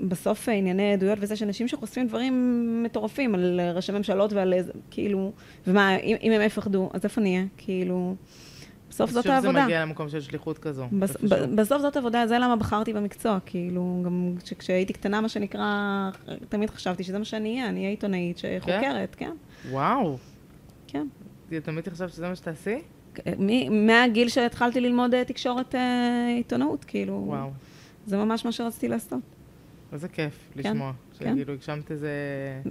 בסוף 0.00 0.48
ענייני 0.48 0.92
עדויות 0.92 1.18
וזה, 1.20 1.36
שאנשים 1.36 1.68
שחושפים 1.68 2.06
דברים 2.06 2.34
מטורפים 2.82 3.34
על 3.34 3.60
ראשי 3.74 3.92
ממשלות 3.92 4.32
ועל 4.32 4.52
איזה, 4.52 4.72
כאילו, 4.90 5.32
ומה, 5.66 5.96
אם, 5.96 6.16
אם 6.22 6.32
הם 6.32 6.40
יפחדו, 6.40 6.90
אז 6.92 7.04
איפה 7.04 7.20
נהיה? 7.20 7.44
כאילו, 7.56 8.14
בסוף 8.90 9.10
זאת 9.10 9.26
העבודה. 9.26 9.52
זה 9.52 9.62
מגיע 9.64 9.82
למקום 9.82 10.08
של 10.08 10.20
שליחות 10.20 10.58
כזו. 10.58 10.86
בס. 10.92 11.16
ב, 11.16 11.34
בסוף 11.60 11.82
זאת 11.82 11.96
עבודה, 11.96 12.26
זה 12.26 12.38
למה 12.38 12.56
בחרתי 12.56 12.92
במקצוע, 12.92 13.38
כאילו, 13.46 14.02
גם 14.04 14.34
כש- 14.44 14.52
כשהייתי 14.52 14.92
קטנה, 14.92 15.20
מה 15.20 15.28
שנקרא, 15.28 16.10
תמיד 16.48 16.70
חשבתי 16.70 17.04
שזה 17.04 17.18
מה 17.18 17.24
שאני 17.24 17.54
אהיה, 17.56 17.68
אני 17.68 17.80
אהיה 17.80 17.90
עיתונאית 17.90 18.38
שחוקרת, 18.38 19.14
כן, 19.14 19.32
וואו. 19.70 20.18
כן. 20.86 21.06
תמיד 21.62 21.88
חשבת 21.88 22.10
שזה 22.10 22.28
מה 22.28 22.36
שתעשי? 22.36 22.78
מהגיל 23.70 24.28
שהתחלתי 24.28 24.80
ללמוד 24.80 25.14
אה, 25.14 25.24
תקשורת 25.24 25.74
אה, 25.74 26.34
עיתונאות, 26.36 26.84
כאילו, 26.84 27.22
וואו. 27.26 27.50
זה 28.06 28.16
ממש 28.16 28.44
מה 28.44 28.52
שרציתי 28.52 28.88
לעשות. 28.88 29.20
איזה 29.92 30.08
כיף 30.08 30.32
כן, 30.54 30.60
לשמוע. 30.60 30.92
כן. 31.18 31.32
שכאילו 31.32 31.52
הגשמת 31.52 31.90
איזה... 31.90 32.10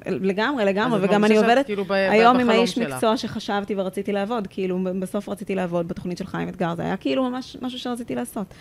לגמרי, 0.05 0.65
לגמרי, 0.65 0.99
וגם 1.05 1.25
אני 1.25 1.37
עובדת 1.37 1.65
כאילו 1.65 1.85
ב- 1.85 1.91
היום 1.91 2.39
עם 2.39 2.49
האיש 2.49 2.71
שלך. 2.71 2.93
מקצוע 2.93 3.17
שחשבתי 3.17 3.75
ורציתי 3.77 4.11
לעבוד, 4.11 4.47
כאילו, 4.49 4.79
בסוף 4.99 5.29
רציתי 5.29 5.55
לעבוד 5.55 5.87
בתוכנית 5.87 6.17
של 6.17 6.27
חיים 6.27 6.49
אתגר, 6.49 6.75
זה 6.75 6.81
היה 6.81 6.97
כאילו 6.97 7.29
ממש 7.29 7.57
משהו 7.61 7.79
שרציתי 7.79 8.15
לעשות. 8.15 8.53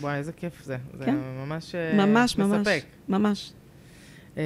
וואי, 0.00 0.18
איזה 0.18 0.32
כיף 0.32 0.64
זה. 0.64 0.76
זה 0.98 1.04
כן. 1.04 1.16
ממש 1.46 1.74
אה, 1.74 2.06
ממש, 2.06 2.38
ממש, 2.38 2.60
מספק. 2.60 2.84
ממש. 3.08 3.52
אה, 4.36 4.42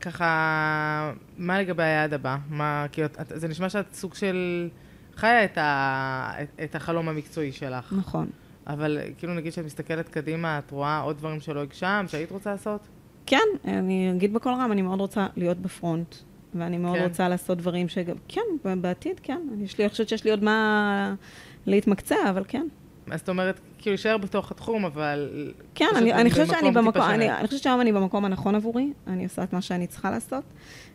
ככה, 0.00 1.12
מה 1.38 1.60
לגבי 1.60 1.82
היעד 1.82 2.14
הבא? 2.14 2.36
מה, 2.50 2.86
כאילו, 2.92 3.08
זה 3.34 3.48
נשמע 3.48 3.68
שאת 3.68 3.94
סוג 3.94 4.14
של 4.14 4.68
חיה 5.16 5.44
את, 5.44 5.58
ה, 5.58 6.32
את, 6.42 6.60
את 6.64 6.74
החלום 6.74 7.08
המקצועי 7.08 7.52
שלך. 7.52 7.94
נכון. 7.98 8.26
אבל 8.66 8.98
כאילו, 9.18 9.34
נגיד 9.34 9.52
שאת 9.52 9.64
מסתכלת 9.64 10.08
קדימה, 10.08 10.58
את 10.58 10.70
רואה 10.70 11.00
עוד 11.00 11.18
דברים 11.18 11.40
שלא 11.40 11.60
הגשמת, 11.60 12.08
שהיית 12.08 12.32
רוצה 12.32 12.50
לעשות? 12.50 12.80
כן, 13.26 13.46
אני 13.64 14.12
אגיד 14.16 14.34
בקול 14.34 14.52
רם, 14.52 14.72
אני 14.72 14.82
מאוד 14.82 15.00
רוצה 15.00 15.26
להיות 15.36 15.58
בפרונט, 15.58 16.14
ואני 16.54 16.78
מאוד 16.78 16.96
כן. 16.96 17.04
רוצה 17.04 17.28
לעשות 17.28 17.58
דברים 17.58 17.88
שגם, 17.88 18.16
כן, 18.28 18.40
בעתיד, 18.80 19.20
כן. 19.22 19.40
יש 19.60 19.78
לי, 19.78 19.84
אני 19.84 19.90
חושבת 19.90 20.08
שיש 20.08 20.24
לי 20.24 20.30
עוד 20.30 20.44
מה 20.44 21.14
להתמקצע, 21.66 22.30
אבל 22.30 22.44
כן. 22.48 22.66
אז 23.10 23.20
את 23.20 23.28
אומרת, 23.28 23.60
כאילו, 23.78 23.94
להישאר 23.94 24.16
בתוך 24.16 24.50
התחום, 24.50 24.84
אבל... 24.84 25.52
כן, 25.74 25.88
אני, 25.96 26.12
אני 26.12 26.30
חושבת 26.30 26.48
שאני 26.48 26.70
במקום 26.70 27.02
אני. 27.02 27.30
אני 27.30 27.46
חושבת 27.46 27.62
שהיום 27.62 27.80
אני 27.80 27.92
במקום 27.92 28.24
הנכון 28.24 28.54
עבורי, 28.54 28.92
אני 29.06 29.24
עושה 29.24 29.42
את 29.42 29.52
מה 29.52 29.60
שאני 29.60 29.86
צריכה 29.86 30.10
לעשות. 30.10 30.44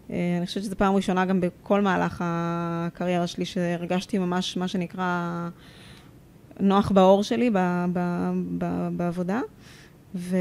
אה, 0.10 0.36
אני 0.38 0.46
חושבת 0.46 0.64
שזו 0.64 0.76
פעם 0.76 0.96
ראשונה 0.96 1.26
גם 1.26 1.42
בכל 1.42 1.82
מהלך 1.82 2.24
הקריירה 2.26 3.28
שלי, 3.28 3.46
שהרגשתי 3.46 4.18
ממש, 4.18 4.58
מה 4.58 4.68
שנקרא, 4.68 5.50
נוח 6.60 6.92
בעור 6.92 7.24
שלי 7.24 7.50
ב, 7.50 7.58
ב, 7.94 8.00
ב, 8.58 8.88
בעבודה. 8.98 9.42
ו, 10.16 10.38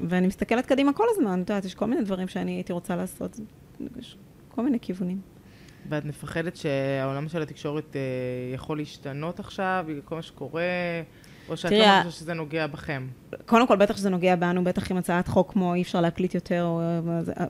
ואני 0.00 0.26
מסתכלת 0.26 0.66
קדימה 0.66 0.92
כל 0.92 1.06
הזמן, 1.10 1.42
את 1.42 1.50
יודעת, 1.50 1.64
יש 1.64 1.74
כל 1.74 1.86
מיני 1.86 2.02
דברים 2.02 2.28
שאני 2.28 2.52
הייתי 2.52 2.72
רוצה 2.72 2.96
לעשות. 2.96 3.40
יש 3.98 4.16
כל 4.48 4.62
מיני 4.62 4.80
כיוונים. 4.80 5.20
ואת 5.88 6.04
מפחדת 6.04 6.56
שהעולם 6.56 7.28
של 7.28 7.42
התקשורת 7.42 7.96
אה, 7.96 8.00
יכול 8.54 8.78
להשתנות 8.78 9.40
עכשיו, 9.40 9.86
כל 10.04 10.14
מה 10.14 10.22
שקורה, 10.22 10.62
או 11.48 11.56
שאת 11.56 11.70
תראי, 11.70 11.80
לא 11.80 11.96
מרגישה 11.96 12.18
שזה 12.18 12.34
נוגע 12.34 12.66
בכם? 12.66 13.06
קודם 13.46 13.66
כל, 13.66 13.76
בטח 13.76 13.96
שזה 13.96 14.10
נוגע 14.10 14.36
בנו, 14.36 14.64
בטח 14.64 14.90
עם 14.90 14.96
הצעת 14.96 15.28
חוק 15.28 15.52
כמו 15.52 15.74
אי 15.74 15.82
אפשר 15.82 16.00
להקליט 16.00 16.34
יותר, 16.34 16.64
או, 16.64 16.80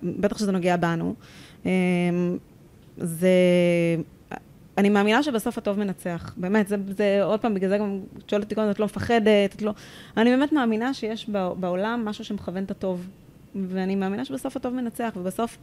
בטח 0.02 0.38
שזה 0.38 0.52
נוגע 0.52 0.76
בנו. 0.76 1.14
אמ, 1.64 1.70
זה... 2.96 3.28
אני 4.78 4.88
מאמינה 4.88 5.22
שבסוף 5.22 5.58
הטוב 5.58 5.78
מנצח. 5.78 6.34
באמת, 6.36 6.68
זה, 6.68 6.76
זה 6.96 7.20
עוד 7.24 7.40
פעם, 7.40 7.54
בגלל 7.54 7.70
זה 7.70 7.78
גם, 7.78 8.00
את 8.18 8.30
שואלת 8.30 8.44
אותי 8.44 8.54
קודם, 8.54 8.70
את 8.70 8.80
לא 8.80 8.86
מפחדת, 8.86 9.54
את 9.54 9.62
לא... 9.62 9.72
אני 10.16 10.30
באמת 10.30 10.52
מאמינה 10.52 10.94
שיש 10.94 11.30
בעולם 11.56 12.04
משהו 12.04 12.24
שמכוון 12.24 12.64
את 12.64 12.70
הטוב. 12.70 13.08
ואני 13.68 13.94
מאמינה 13.94 14.24
שבסוף 14.24 14.56
הטוב 14.56 14.74
מנצח, 14.74 15.12
ובסוף, 15.16 15.58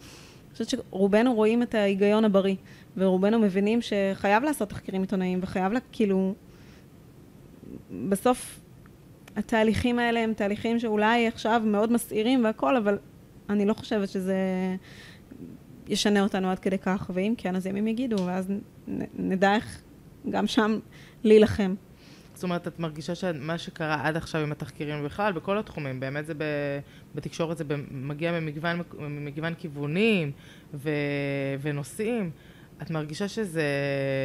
אני 0.47 0.51
חושבת 0.53 0.69
שרובנו 0.69 1.33
רואים 1.33 1.63
את 1.63 1.75
ההיגיון 1.75 2.25
הבריא, 2.25 2.55
ורובנו 2.97 3.39
מבינים 3.39 3.79
שחייב 3.81 4.43
לעשות 4.43 4.69
תחקירים 4.69 5.01
עיתונאיים, 5.01 5.39
וחייב, 5.41 5.73
לה, 5.73 5.79
כאילו... 5.91 6.33
בסוף, 8.09 8.59
התהליכים 9.35 9.99
האלה 9.99 10.19
הם 10.19 10.33
תהליכים 10.33 10.79
שאולי 10.79 11.27
עכשיו 11.27 11.61
מאוד 11.65 11.91
מסעירים 11.91 12.43
והכל, 12.43 12.77
אבל 12.77 12.97
אני 13.49 13.65
לא 13.65 13.73
חושבת 13.73 14.09
שזה 14.09 14.35
ישנה 15.87 16.21
אותנו 16.21 16.51
עד 16.51 16.59
כדי 16.59 16.77
כך, 16.77 17.11
ואם 17.13 17.33
כן, 17.37 17.55
אז 17.55 17.65
ימים 17.65 17.87
יגידו, 17.87 18.25
ואז 18.25 18.47
נדע 19.17 19.55
איך 19.55 19.81
גם 20.29 20.47
שם 20.47 20.79
להילחם. 21.23 21.75
זאת 22.33 22.43
אומרת, 22.43 22.67
את 22.67 22.79
מרגישה 22.79 23.15
שמה 23.15 23.57
שקרה 23.57 24.07
עד 24.07 24.17
עכשיו 24.17 24.41
עם 24.41 24.51
התחקירים 24.51 25.05
בכלל, 25.05 25.33
בכל 25.33 25.57
התחומים, 25.57 25.99
באמת 25.99 26.25
זה 26.25 26.33
ב, 26.33 26.43
בתקשורת, 27.15 27.57
זה 27.57 27.63
מגיע 27.91 28.39
ממגוון, 28.39 28.81
ממגוון 28.99 29.53
כיוונים 29.53 30.31
ו, 30.73 30.89
ונושאים. 31.61 32.31
את 32.81 32.91
מרגישה 32.91 33.27
שזה, 33.27 33.63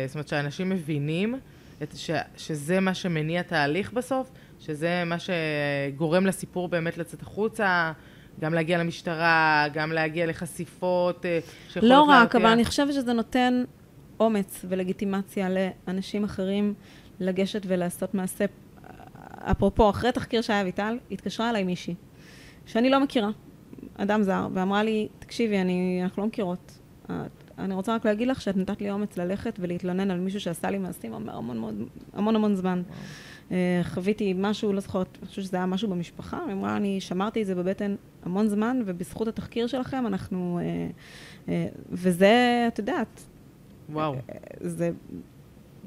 זאת 0.06 0.14
אומרת, 0.14 0.28
שאנשים 0.28 0.68
מבינים 0.68 1.34
את, 1.82 1.96
ש, 1.96 2.10
שזה 2.36 2.80
מה 2.80 2.94
שמניע 2.94 3.42
תהליך 3.42 3.92
בסוף? 3.92 4.30
שזה 4.58 5.02
מה 5.06 5.16
שגורם 5.18 6.26
לסיפור 6.26 6.68
באמת 6.68 6.98
לצאת 6.98 7.22
החוצה? 7.22 7.92
גם 8.40 8.54
להגיע 8.54 8.78
למשטרה, 8.78 9.66
גם 9.72 9.92
להגיע 9.92 10.26
לחשיפות 10.26 11.26
אה, 11.26 11.38
שיכולות 11.68 11.90
לא 11.90 12.02
רק, 12.02 12.08
להרתיע? 12.08 12.40
אבל 12.40 12.50
אני 12.50 12.64
חושבת 12.64 12.92
שזה 12.92 13.12
נותן 13.12 13.64
אומץ 14.20 14.64
ולגיטימציה 14.68 15.48
לאנשים 15.48 16.24
אחרים 16.24 16.74
לגשת 17.20 17.62
ולעשות 17.66 18.14
מעשה. 18.14 18.44
אפרופו, 19.50 19.90
אחרי 19.90 20.12
תחקיר 20.12 20.42
שהיה 20.42 20.62
אביטל, 20.62 20.98
התקשרה 21.10 21.50
אליי 21.50 21.64
מישהי, 21.64 21.94
שאני 22.66 22.90
לא 22.90 23.00
מכירה, 23.00 23.30
אדם 23.96 24.22
זר, 24.22 24.48
ואמרה 24.54 24.82
לי, 24.82 25.08
תקשיבי, 25.18 25.60
אני, 25.60 26.00
אנחנו 26.02 26.22
לא 26.22 26.28
מכירות. 26.28 26.78
אני 27.58 27.74
רוצה 27.74 27.94
רק 27.94 28.04
להגיד 28.04 28.28
לך 28.28 28.40
שאת 28.40 28.56
נתת 28.56 28.80
לי 28.80 28.90
אומץ 28.90 29.16
ללכת 29.16 29.58
ולהתלונן 29.60 30.10
על 30.10 30.20
מישהו 30.20 30.40
שעשה 30.40 30.70
לי 30.70 30.78
מעשים 30.78 31.14
המון 31.14 31.28
המון, 31.28 31.86
המון, 32.12 32.36
המון 32.36 32.54
זמן. 32.54 32.82
אה, 33.50 33.80
חוויתי 33.84 34.34
משהו, 34.36 34.72
לא 34.72 34.80
זוכרת, 34.80 35.18
אני 35.20 35.28
חושבת 35.28 35.44
שזה 35.44 35.56
היה 35.56 35.66
משהו 35.66 35.88
במשפחה, 35.90 36.40
היא 36.46 36.52
אמרה, 36.52 36.76
אני 36.76 37.00
שמרתי 37.00 37.42
את 37.42 37.46
זה 37.46 37.54
בבטן 37.54 37.94
המון 38.22 38.48
זמן, 38.48 38.82
ובזכות 38.86 39.28
התחקיר 39.28 39.66
שלכם 39.66 40.06
אנחנו... 40.06 40.60
אה, 40.62 40.88
אה, 41.48 41.66
וזה, 41.90 42.64
את 42.68 42.78
יודעת, 42.78 43.22
וואו, 43.92 44.16
זה, 44.60 44.90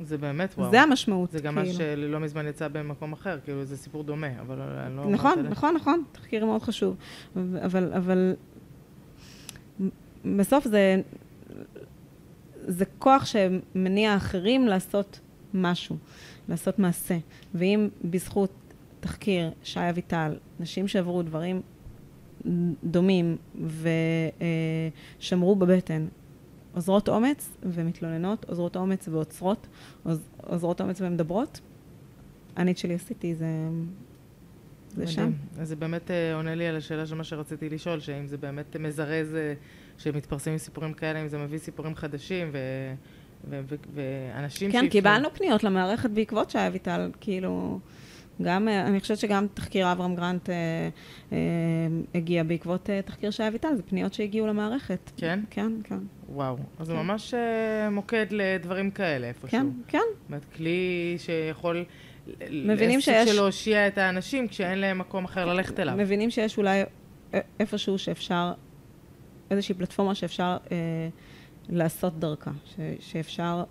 זה 0.02 0.18
באמת 0.18 0.54
וואו. 0.58 0.72
זה 0.72 0.82
המשמעות. 0.82 1.32
זה 1.32 1.40
גם 1.40 1.56
מה 1.56 1.62
כאילו. 1.62 1.78
שלא 1.78 2.20
מזמן 2.20 2.48
יצא 2.48 2.68
במקום 2.68 3.14
אחר, 3.14 3.40
כאילו 3.44 3.66
זה 3.66 3.78
סיפור 3.78 4.04
דומה, 4.04 4.42
אבל 4.42 4.62
אני 4.62 4.98
לא... 4.98 5.06
נכון. 5.06 5.46
נכון, 5.50 5.76
נכון, 5.76 6.04
תחקיר 6.12 6.46
מאוד 6.46 6.62
חשוב. 6.62 6.96
אבל, 7.36 7.94
אבל 7.94 8.36
בסוף 10.26 10.68
זה, 10.68 11.02
זה 12.70 12.86
כוח 13.00 13.26
שמניע 13.26 14.16
אחרים 14.16 14.68
לעשות 14.68 15.20
משהו, 15.54 15.98
לעשות 16.50 16.80
מעשה. 16.80 17.18
ואם 17.54 17.90
בזכות 18.04 18.52
תחקיר 19.00 19.52
שי 19.64 19.90
אביטל, 19.90 20.38
נשים 20.60 20.88
שעברו 20.88 21.22
דברים 21.22 21.62
דומים 22.84 23.38
ושמרו 25.20 25.56
בבטן, 25.56 26.08
עוזרות 26.74 27.10
אומץ 27.10 27.58
ומתלוננות, 27.64 28.46
עוזרות 28.50 28.76
אומץ 28.76 29.08
ועוצרות, 29.08 29.68
עוז, 30.04 30.30
עוזרות 30.38 30.82
אומץ 30.82 31.02
ומדברות, 31.02 31.60
אני 32.58 32.72
את 32.72 32.78
שלי 32.78 32.94
עשיתי, 32.94 33.36
זה, 33.36 33.48
זה 34.96 35.08
שם. 35.08 35.32
אז 35.60 35.68
זה 35.68 35.76
באמת 35.76 36.12
אה, 36.12 36.36
עונה 36.36 36.56
לי 36.56 36.68
על 36.68 36.76
השאלה 36.76 37.06
של 37.06 37.16
מה 37.16 37.24
שרציתי 37.24 37.70
לשאול, 37.70 38.00
שאם 38.00 38.28
זה 38.28 38.38
באמת 38.38 38.76
מזרז 38.76 39.36
אה, 39.36 39.54
שמתפרסמים 40.00 40.58
סיפורים 40.58 40.94
כאלה, 40.94 41.22
אם 41.22 41.28
זה 41.28 41.38
מביא 41.38 41.58
סיפורים 41.58 41.96
חדשים 41.96 42.50
ו... 42.52 42.58
ו- 43.50 43.60
ו- 43.70 43.76
ואנשים 43.94 44.72
כן, 44.72 44.88
קיבלנו 44.90 45.30
פניות 45.34 45.64
למערכת 45.64 46.10
בעקבות 46.10 46.50
שי 46.50 46.68
אביטל, 46.68 47.12
כאילו, 47.22 47.80
גם, 48.42 48.68
אה, 48.68 48.88
אני 48.88 49.00
חושבת 49.00 49.18
שגם 49.18 49.48
תחקיר 49.54 49.92
אברהם 49.92 50.16
גרנט 50.16 50.50
אה, 50.50 50.56
אה, 51.32 51.38
הגיע 52.16 52.44
בעקבות 52.44 52.90
אה, 52.90 53.02
תחקיר 53.02 53.32
שי 53.32 53.48
אביטל, 53.48 53.76
זה 53.76 53.84
פניות 53.84 54.14
שהגיעו 54.14 54.48
למערכת. 54.48 55.12
כן? 55.18 55.40
כן, 55.50 55.72
כן, 55.84 55.98
וואו. 56.30 56.58
אז 56.80 56.88
זה 56.88 56.94
כן. 56.94 57.00
ממש 57.00 57.34
אה, 57.34 57.90
מוקד 57.90 58.26
לדברים 58.32 58.92
כאלה 58.92 59.28
איפשהו. 59.28 59.50
כן, 59.50 59.68
כן. 59.88 59.98
זאת 59.98 60.28
אומרת, 60.30 60.46
כלי 60.56 61.16
שיכול... 61.18 61.86
מבינים 62.52 63.02
שיש- 63.02 63.30
של 63.30 63.36
להושיע 63.36 63.88
את 63.88 63.98
האנשים 63.98 64.48
כשאין 64.48 64.80
להם 64.80 64.98
מקום 64.98 65.26
אחר 65.26 65.46
ללכת 65.46 65.80
אליו. 65.80 65.96
מבינים 65.98 66.30
שיש 66.32 66.58
אולי 66.58 66.82
א- 67.34 67.38
איפשהו 67.60 67.98
שאפשר, 67.98 68.52
איזושהי 69.52 69.76
פלטפורמה 69.76 70.16
שאפשר 70.16 70.58
אה, 70.72 70.78
לעשות 71.70 72.20
דרכה, 72.20 72.52
ש, 72.66 72.76
שאפשר 73.00 73.64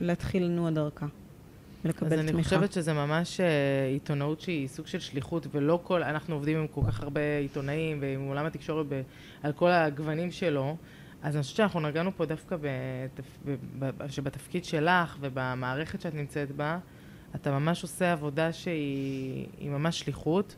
להתחיל 0.00 0.42
לנוע 0.42 0.70
דרכה 0.70 1.06
ולקבל 1.84 2.06
אז 2.06 2.12
תמיכה. 2.12 2.34
אני 2.34 2.44
חושבת 2.44 2.72
שזה 2.72 2.92
ממש 2.92 3.40
אה, 3.40 3.46
עיתונאות 3.92 4.40
שהיא 4.40 4.68
סוג 4.68 4.86
של 4.86 4.98
שליחות, 4.98 5.46
ולא 5.50 5.80
כל, 5.82 6.02
אנחנו 6.02 6.34
עובדים 6.34 6.58
עם 6.58 6.66
כל 6.66 6.80
כך 6.88 7.02
הרבה 7.02 7.38
עיתונאים 7.38 7.98
ועם 8.00 8.28
עולם 8.28 8.46
התקשורת 8.46 8.86
ב, 8.88 9.02
על 9.42 9.52
כל 9.52 9.70
הגוונים 9.70 10.30
שלו, 10.30 10.76
אז 11.22 11.36
אני 11.36 11.42
חושבת 11.42 11.56
שאנחנו 11.56 11.80
נגענו 11.80 12.16
פה 12.16 12.26
דווקא 12.26 12.56
בתפ, 12.56 13.38
ב, 13.44 13.56
ב, 13.78 14.08
שבתפקיד 14.08 14.64
שלך 14.64 15.16
ובמערכת 15.20 16.00
שאת 16.00 16.14
נמצאת 16.14 16.50
בה, 16.50 16.78
אתה 17.34 17.50
ממש 17.50 17.82
עושה 17.82 18.12
עבודה 18.12 18.52
שהיא 18.52 19.46
היא 19.58 19.70
ממש 19.70 20.00
שליחות, 20.00 20.56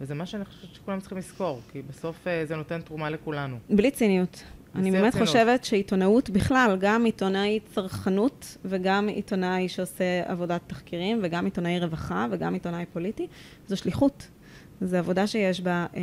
וזה 0.00 0.14
מה 0.14 0.26
שאני 0.26 0.44
חושבת 0.44 0.74
שכולם 0.74 1.00
צריכים 1.00 1.18
לזכור, 1.18 1.60
כי 1.72 1.82
בסוף 1.82 2.26
אה, 2.26 2.46
זה 2.46 2.56
נותן 2.56 2.80
תרומה 2.80 3.10
לכולנו. 3.10 3.56
בלי 3.70 3.90
ציניות. 3.90 4.42
אני 4.74 4.90
באמת 4.90 5.04
הרצינות. 5.04 5.28
חושבת 5.28 5.64
שעיתונאות 5.64 6.30
בכלל, 6.30 6.76
גם 6.80 7.04
עיתונאי 7.04 7.60
צרכנות 7.74 8.56
וגם 8.64 9.08
עיתונאי 9.08 9.68
שעושה 9.68 10.04
עבודת 10.24 10.60
תחקירים 10.66 11.20
וגם 11.22 11.44
עיתונאי 11.44 11.80
רווחה 11.80 12.26
וגם 12.30 12.54
עיתונאי 12.54 12.84
פוליטי, 12.92 13.26
זו 13.66 13.76
שליחות. 13.76 14.28
זו 14.80 14.96
עבודה 14.96 15.26
שיש 15.26 15.60
בה 15.60 15.86
אה, 15.96 16.00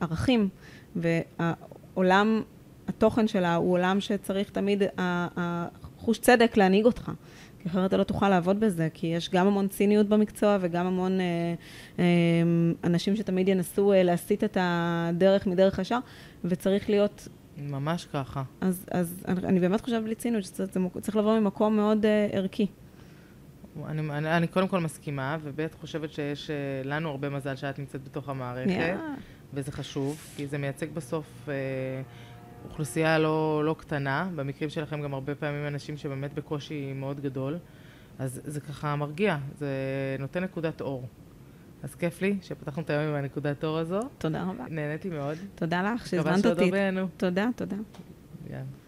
ערכים, 0.00 0.48
והעולם, 0.96 2.42
התוכן 2.88 3.28
שלה 3.28 3.54
הוא 3.54 3.72
עולם 3.72 4.00
שצריך 4.00 4.50
תמיד 4.50 4.82
ה- 4.82 5.26
החוש 5.36 6.18
צדק 6.18 6.56
להנהיג 6.56 6.84
אותך. 6.84 7.10
אחרת 7.66 7.88
אתה 7.88 7.96
לא 7.96 8.04
תוכל 8.04 8.28
לעבוד 8.28 8.60
בזה, 8.60 8.88
כי 8.94 9.06
יש 9.06 9.30
גם 9.30 9.46
המון 9.46 9.68
ציניות 9.68 10.08
במקצוע 10.08 10.58
וגם 10.60 10.86
המון 10.86 11.20
אה, 11.20 11.26
אה, 11.98 12.04
אנשים 12.84 13.16
שתמיד 13.16 13.48
ינסו 13.48 13.92
אה, 13.92 14.02
להסיט 14.02 14.44
את 14.44 14.56
הדרך 14.60 15.46
מדרך 15.46 15.78
ישר, 15.78 15.98
וצריך 16.44 16.90
להיות, 16.90 17.28
ממש 17.58 18.04
ככה. 18.12 18.42
אז, 18.60 18.86
אז 18.90 19.24
אני, 19.28 19.40
אני 19.46 19.60
באמת 19.60 19.80
חושבת 19.80 20.02
בלי 20.02 20.14
ציניות, 20.14 20.44
שזה 20.44 20.80
מק- 20.80 20.98
צריך 21.00 21.16
לבוא 21.16 21.38
ממקום 21.38 21.76
מאוד 21.76 22.06
אה, 22.06 22.28
ערכי. 22.32 22.66
אני, 23.86 24.00
אני, 24.10 24.36
אני 24.36 24.46
קודם 24.46 24.68
כל 24.68 24.80
מסכימה, 24.80 25.36
וב' 25.42 25.66
חושבת 25.80 26.12
שיש 26.12 26.50
אה, 26.50 26.56
לנו 26.84 27.10
הרבה 27.10 27.28
מזל 27.28 27.56
שאת 27.56 27.78
נמצאת 27.78 28.04
בתוך 28.04 28.28
המערכת. 28.28 28.70
יא. 28.70 28.94
וזה 29.54 29.72
חשוב, 29.72 30.16
כי 30.36 30.46
זה 30.46 30.58
מייצג 30.58 30.86
בסוף 30.94 31.26
אה, 31.48 31.54
אוכלוסייה 32.70 33.18
לא, 33.18 33.62
לא 33.64 33.76
קטנה, 33.78 34.28
במקרים 34.34 34.70
שלכם 34.70 35.02
גם 35.02 35.14
הרבה 35.14 35.34
פעמים 35.34 35.66
אנשים 35.66 35.96
שבאמת 35.96 36.34
בקושי 36.34 36.92
מאוד 36.92 37.20
גדול, 37.20 37.58
אז 38.18 38.40
זה 38.44 38.60
ככה 38.60 38.96
מרגיע, 38.96 39.36
זה 39.58 39.68
נותן 40.18 40.44
נקודת 40.44 40.80
אור. 40.80 41.08
אז 41.82 41.94
כיף 41.94 42.22
לי 42.22 42.38
שפתחנו 42.42 42.82
את 42.82 42.90
היום 42.90 43.02
עם 43.02 43.14
הנקודת 43.14 43.64
אור 43.64 43.78
הזו, 43.78 44.00
תודה 44.18 44.42
רבה. 44.42 44.64
נהניתי 44.68 45.10
מאוד. 45.10 45.36
תודה 45.54 45.82
לך 45.82 45.88
מקווה 45.88 46.06
שהזמנת 46.06 46.42
שעוד 46.42 46.52
אותי. 46.52 46.64
הרבה 46.64 46.78
ייהנו. 46.78 47.08
תודה, 47.16 47.48
תודה. 47.56 47.76
יאללה. 48.50 48.85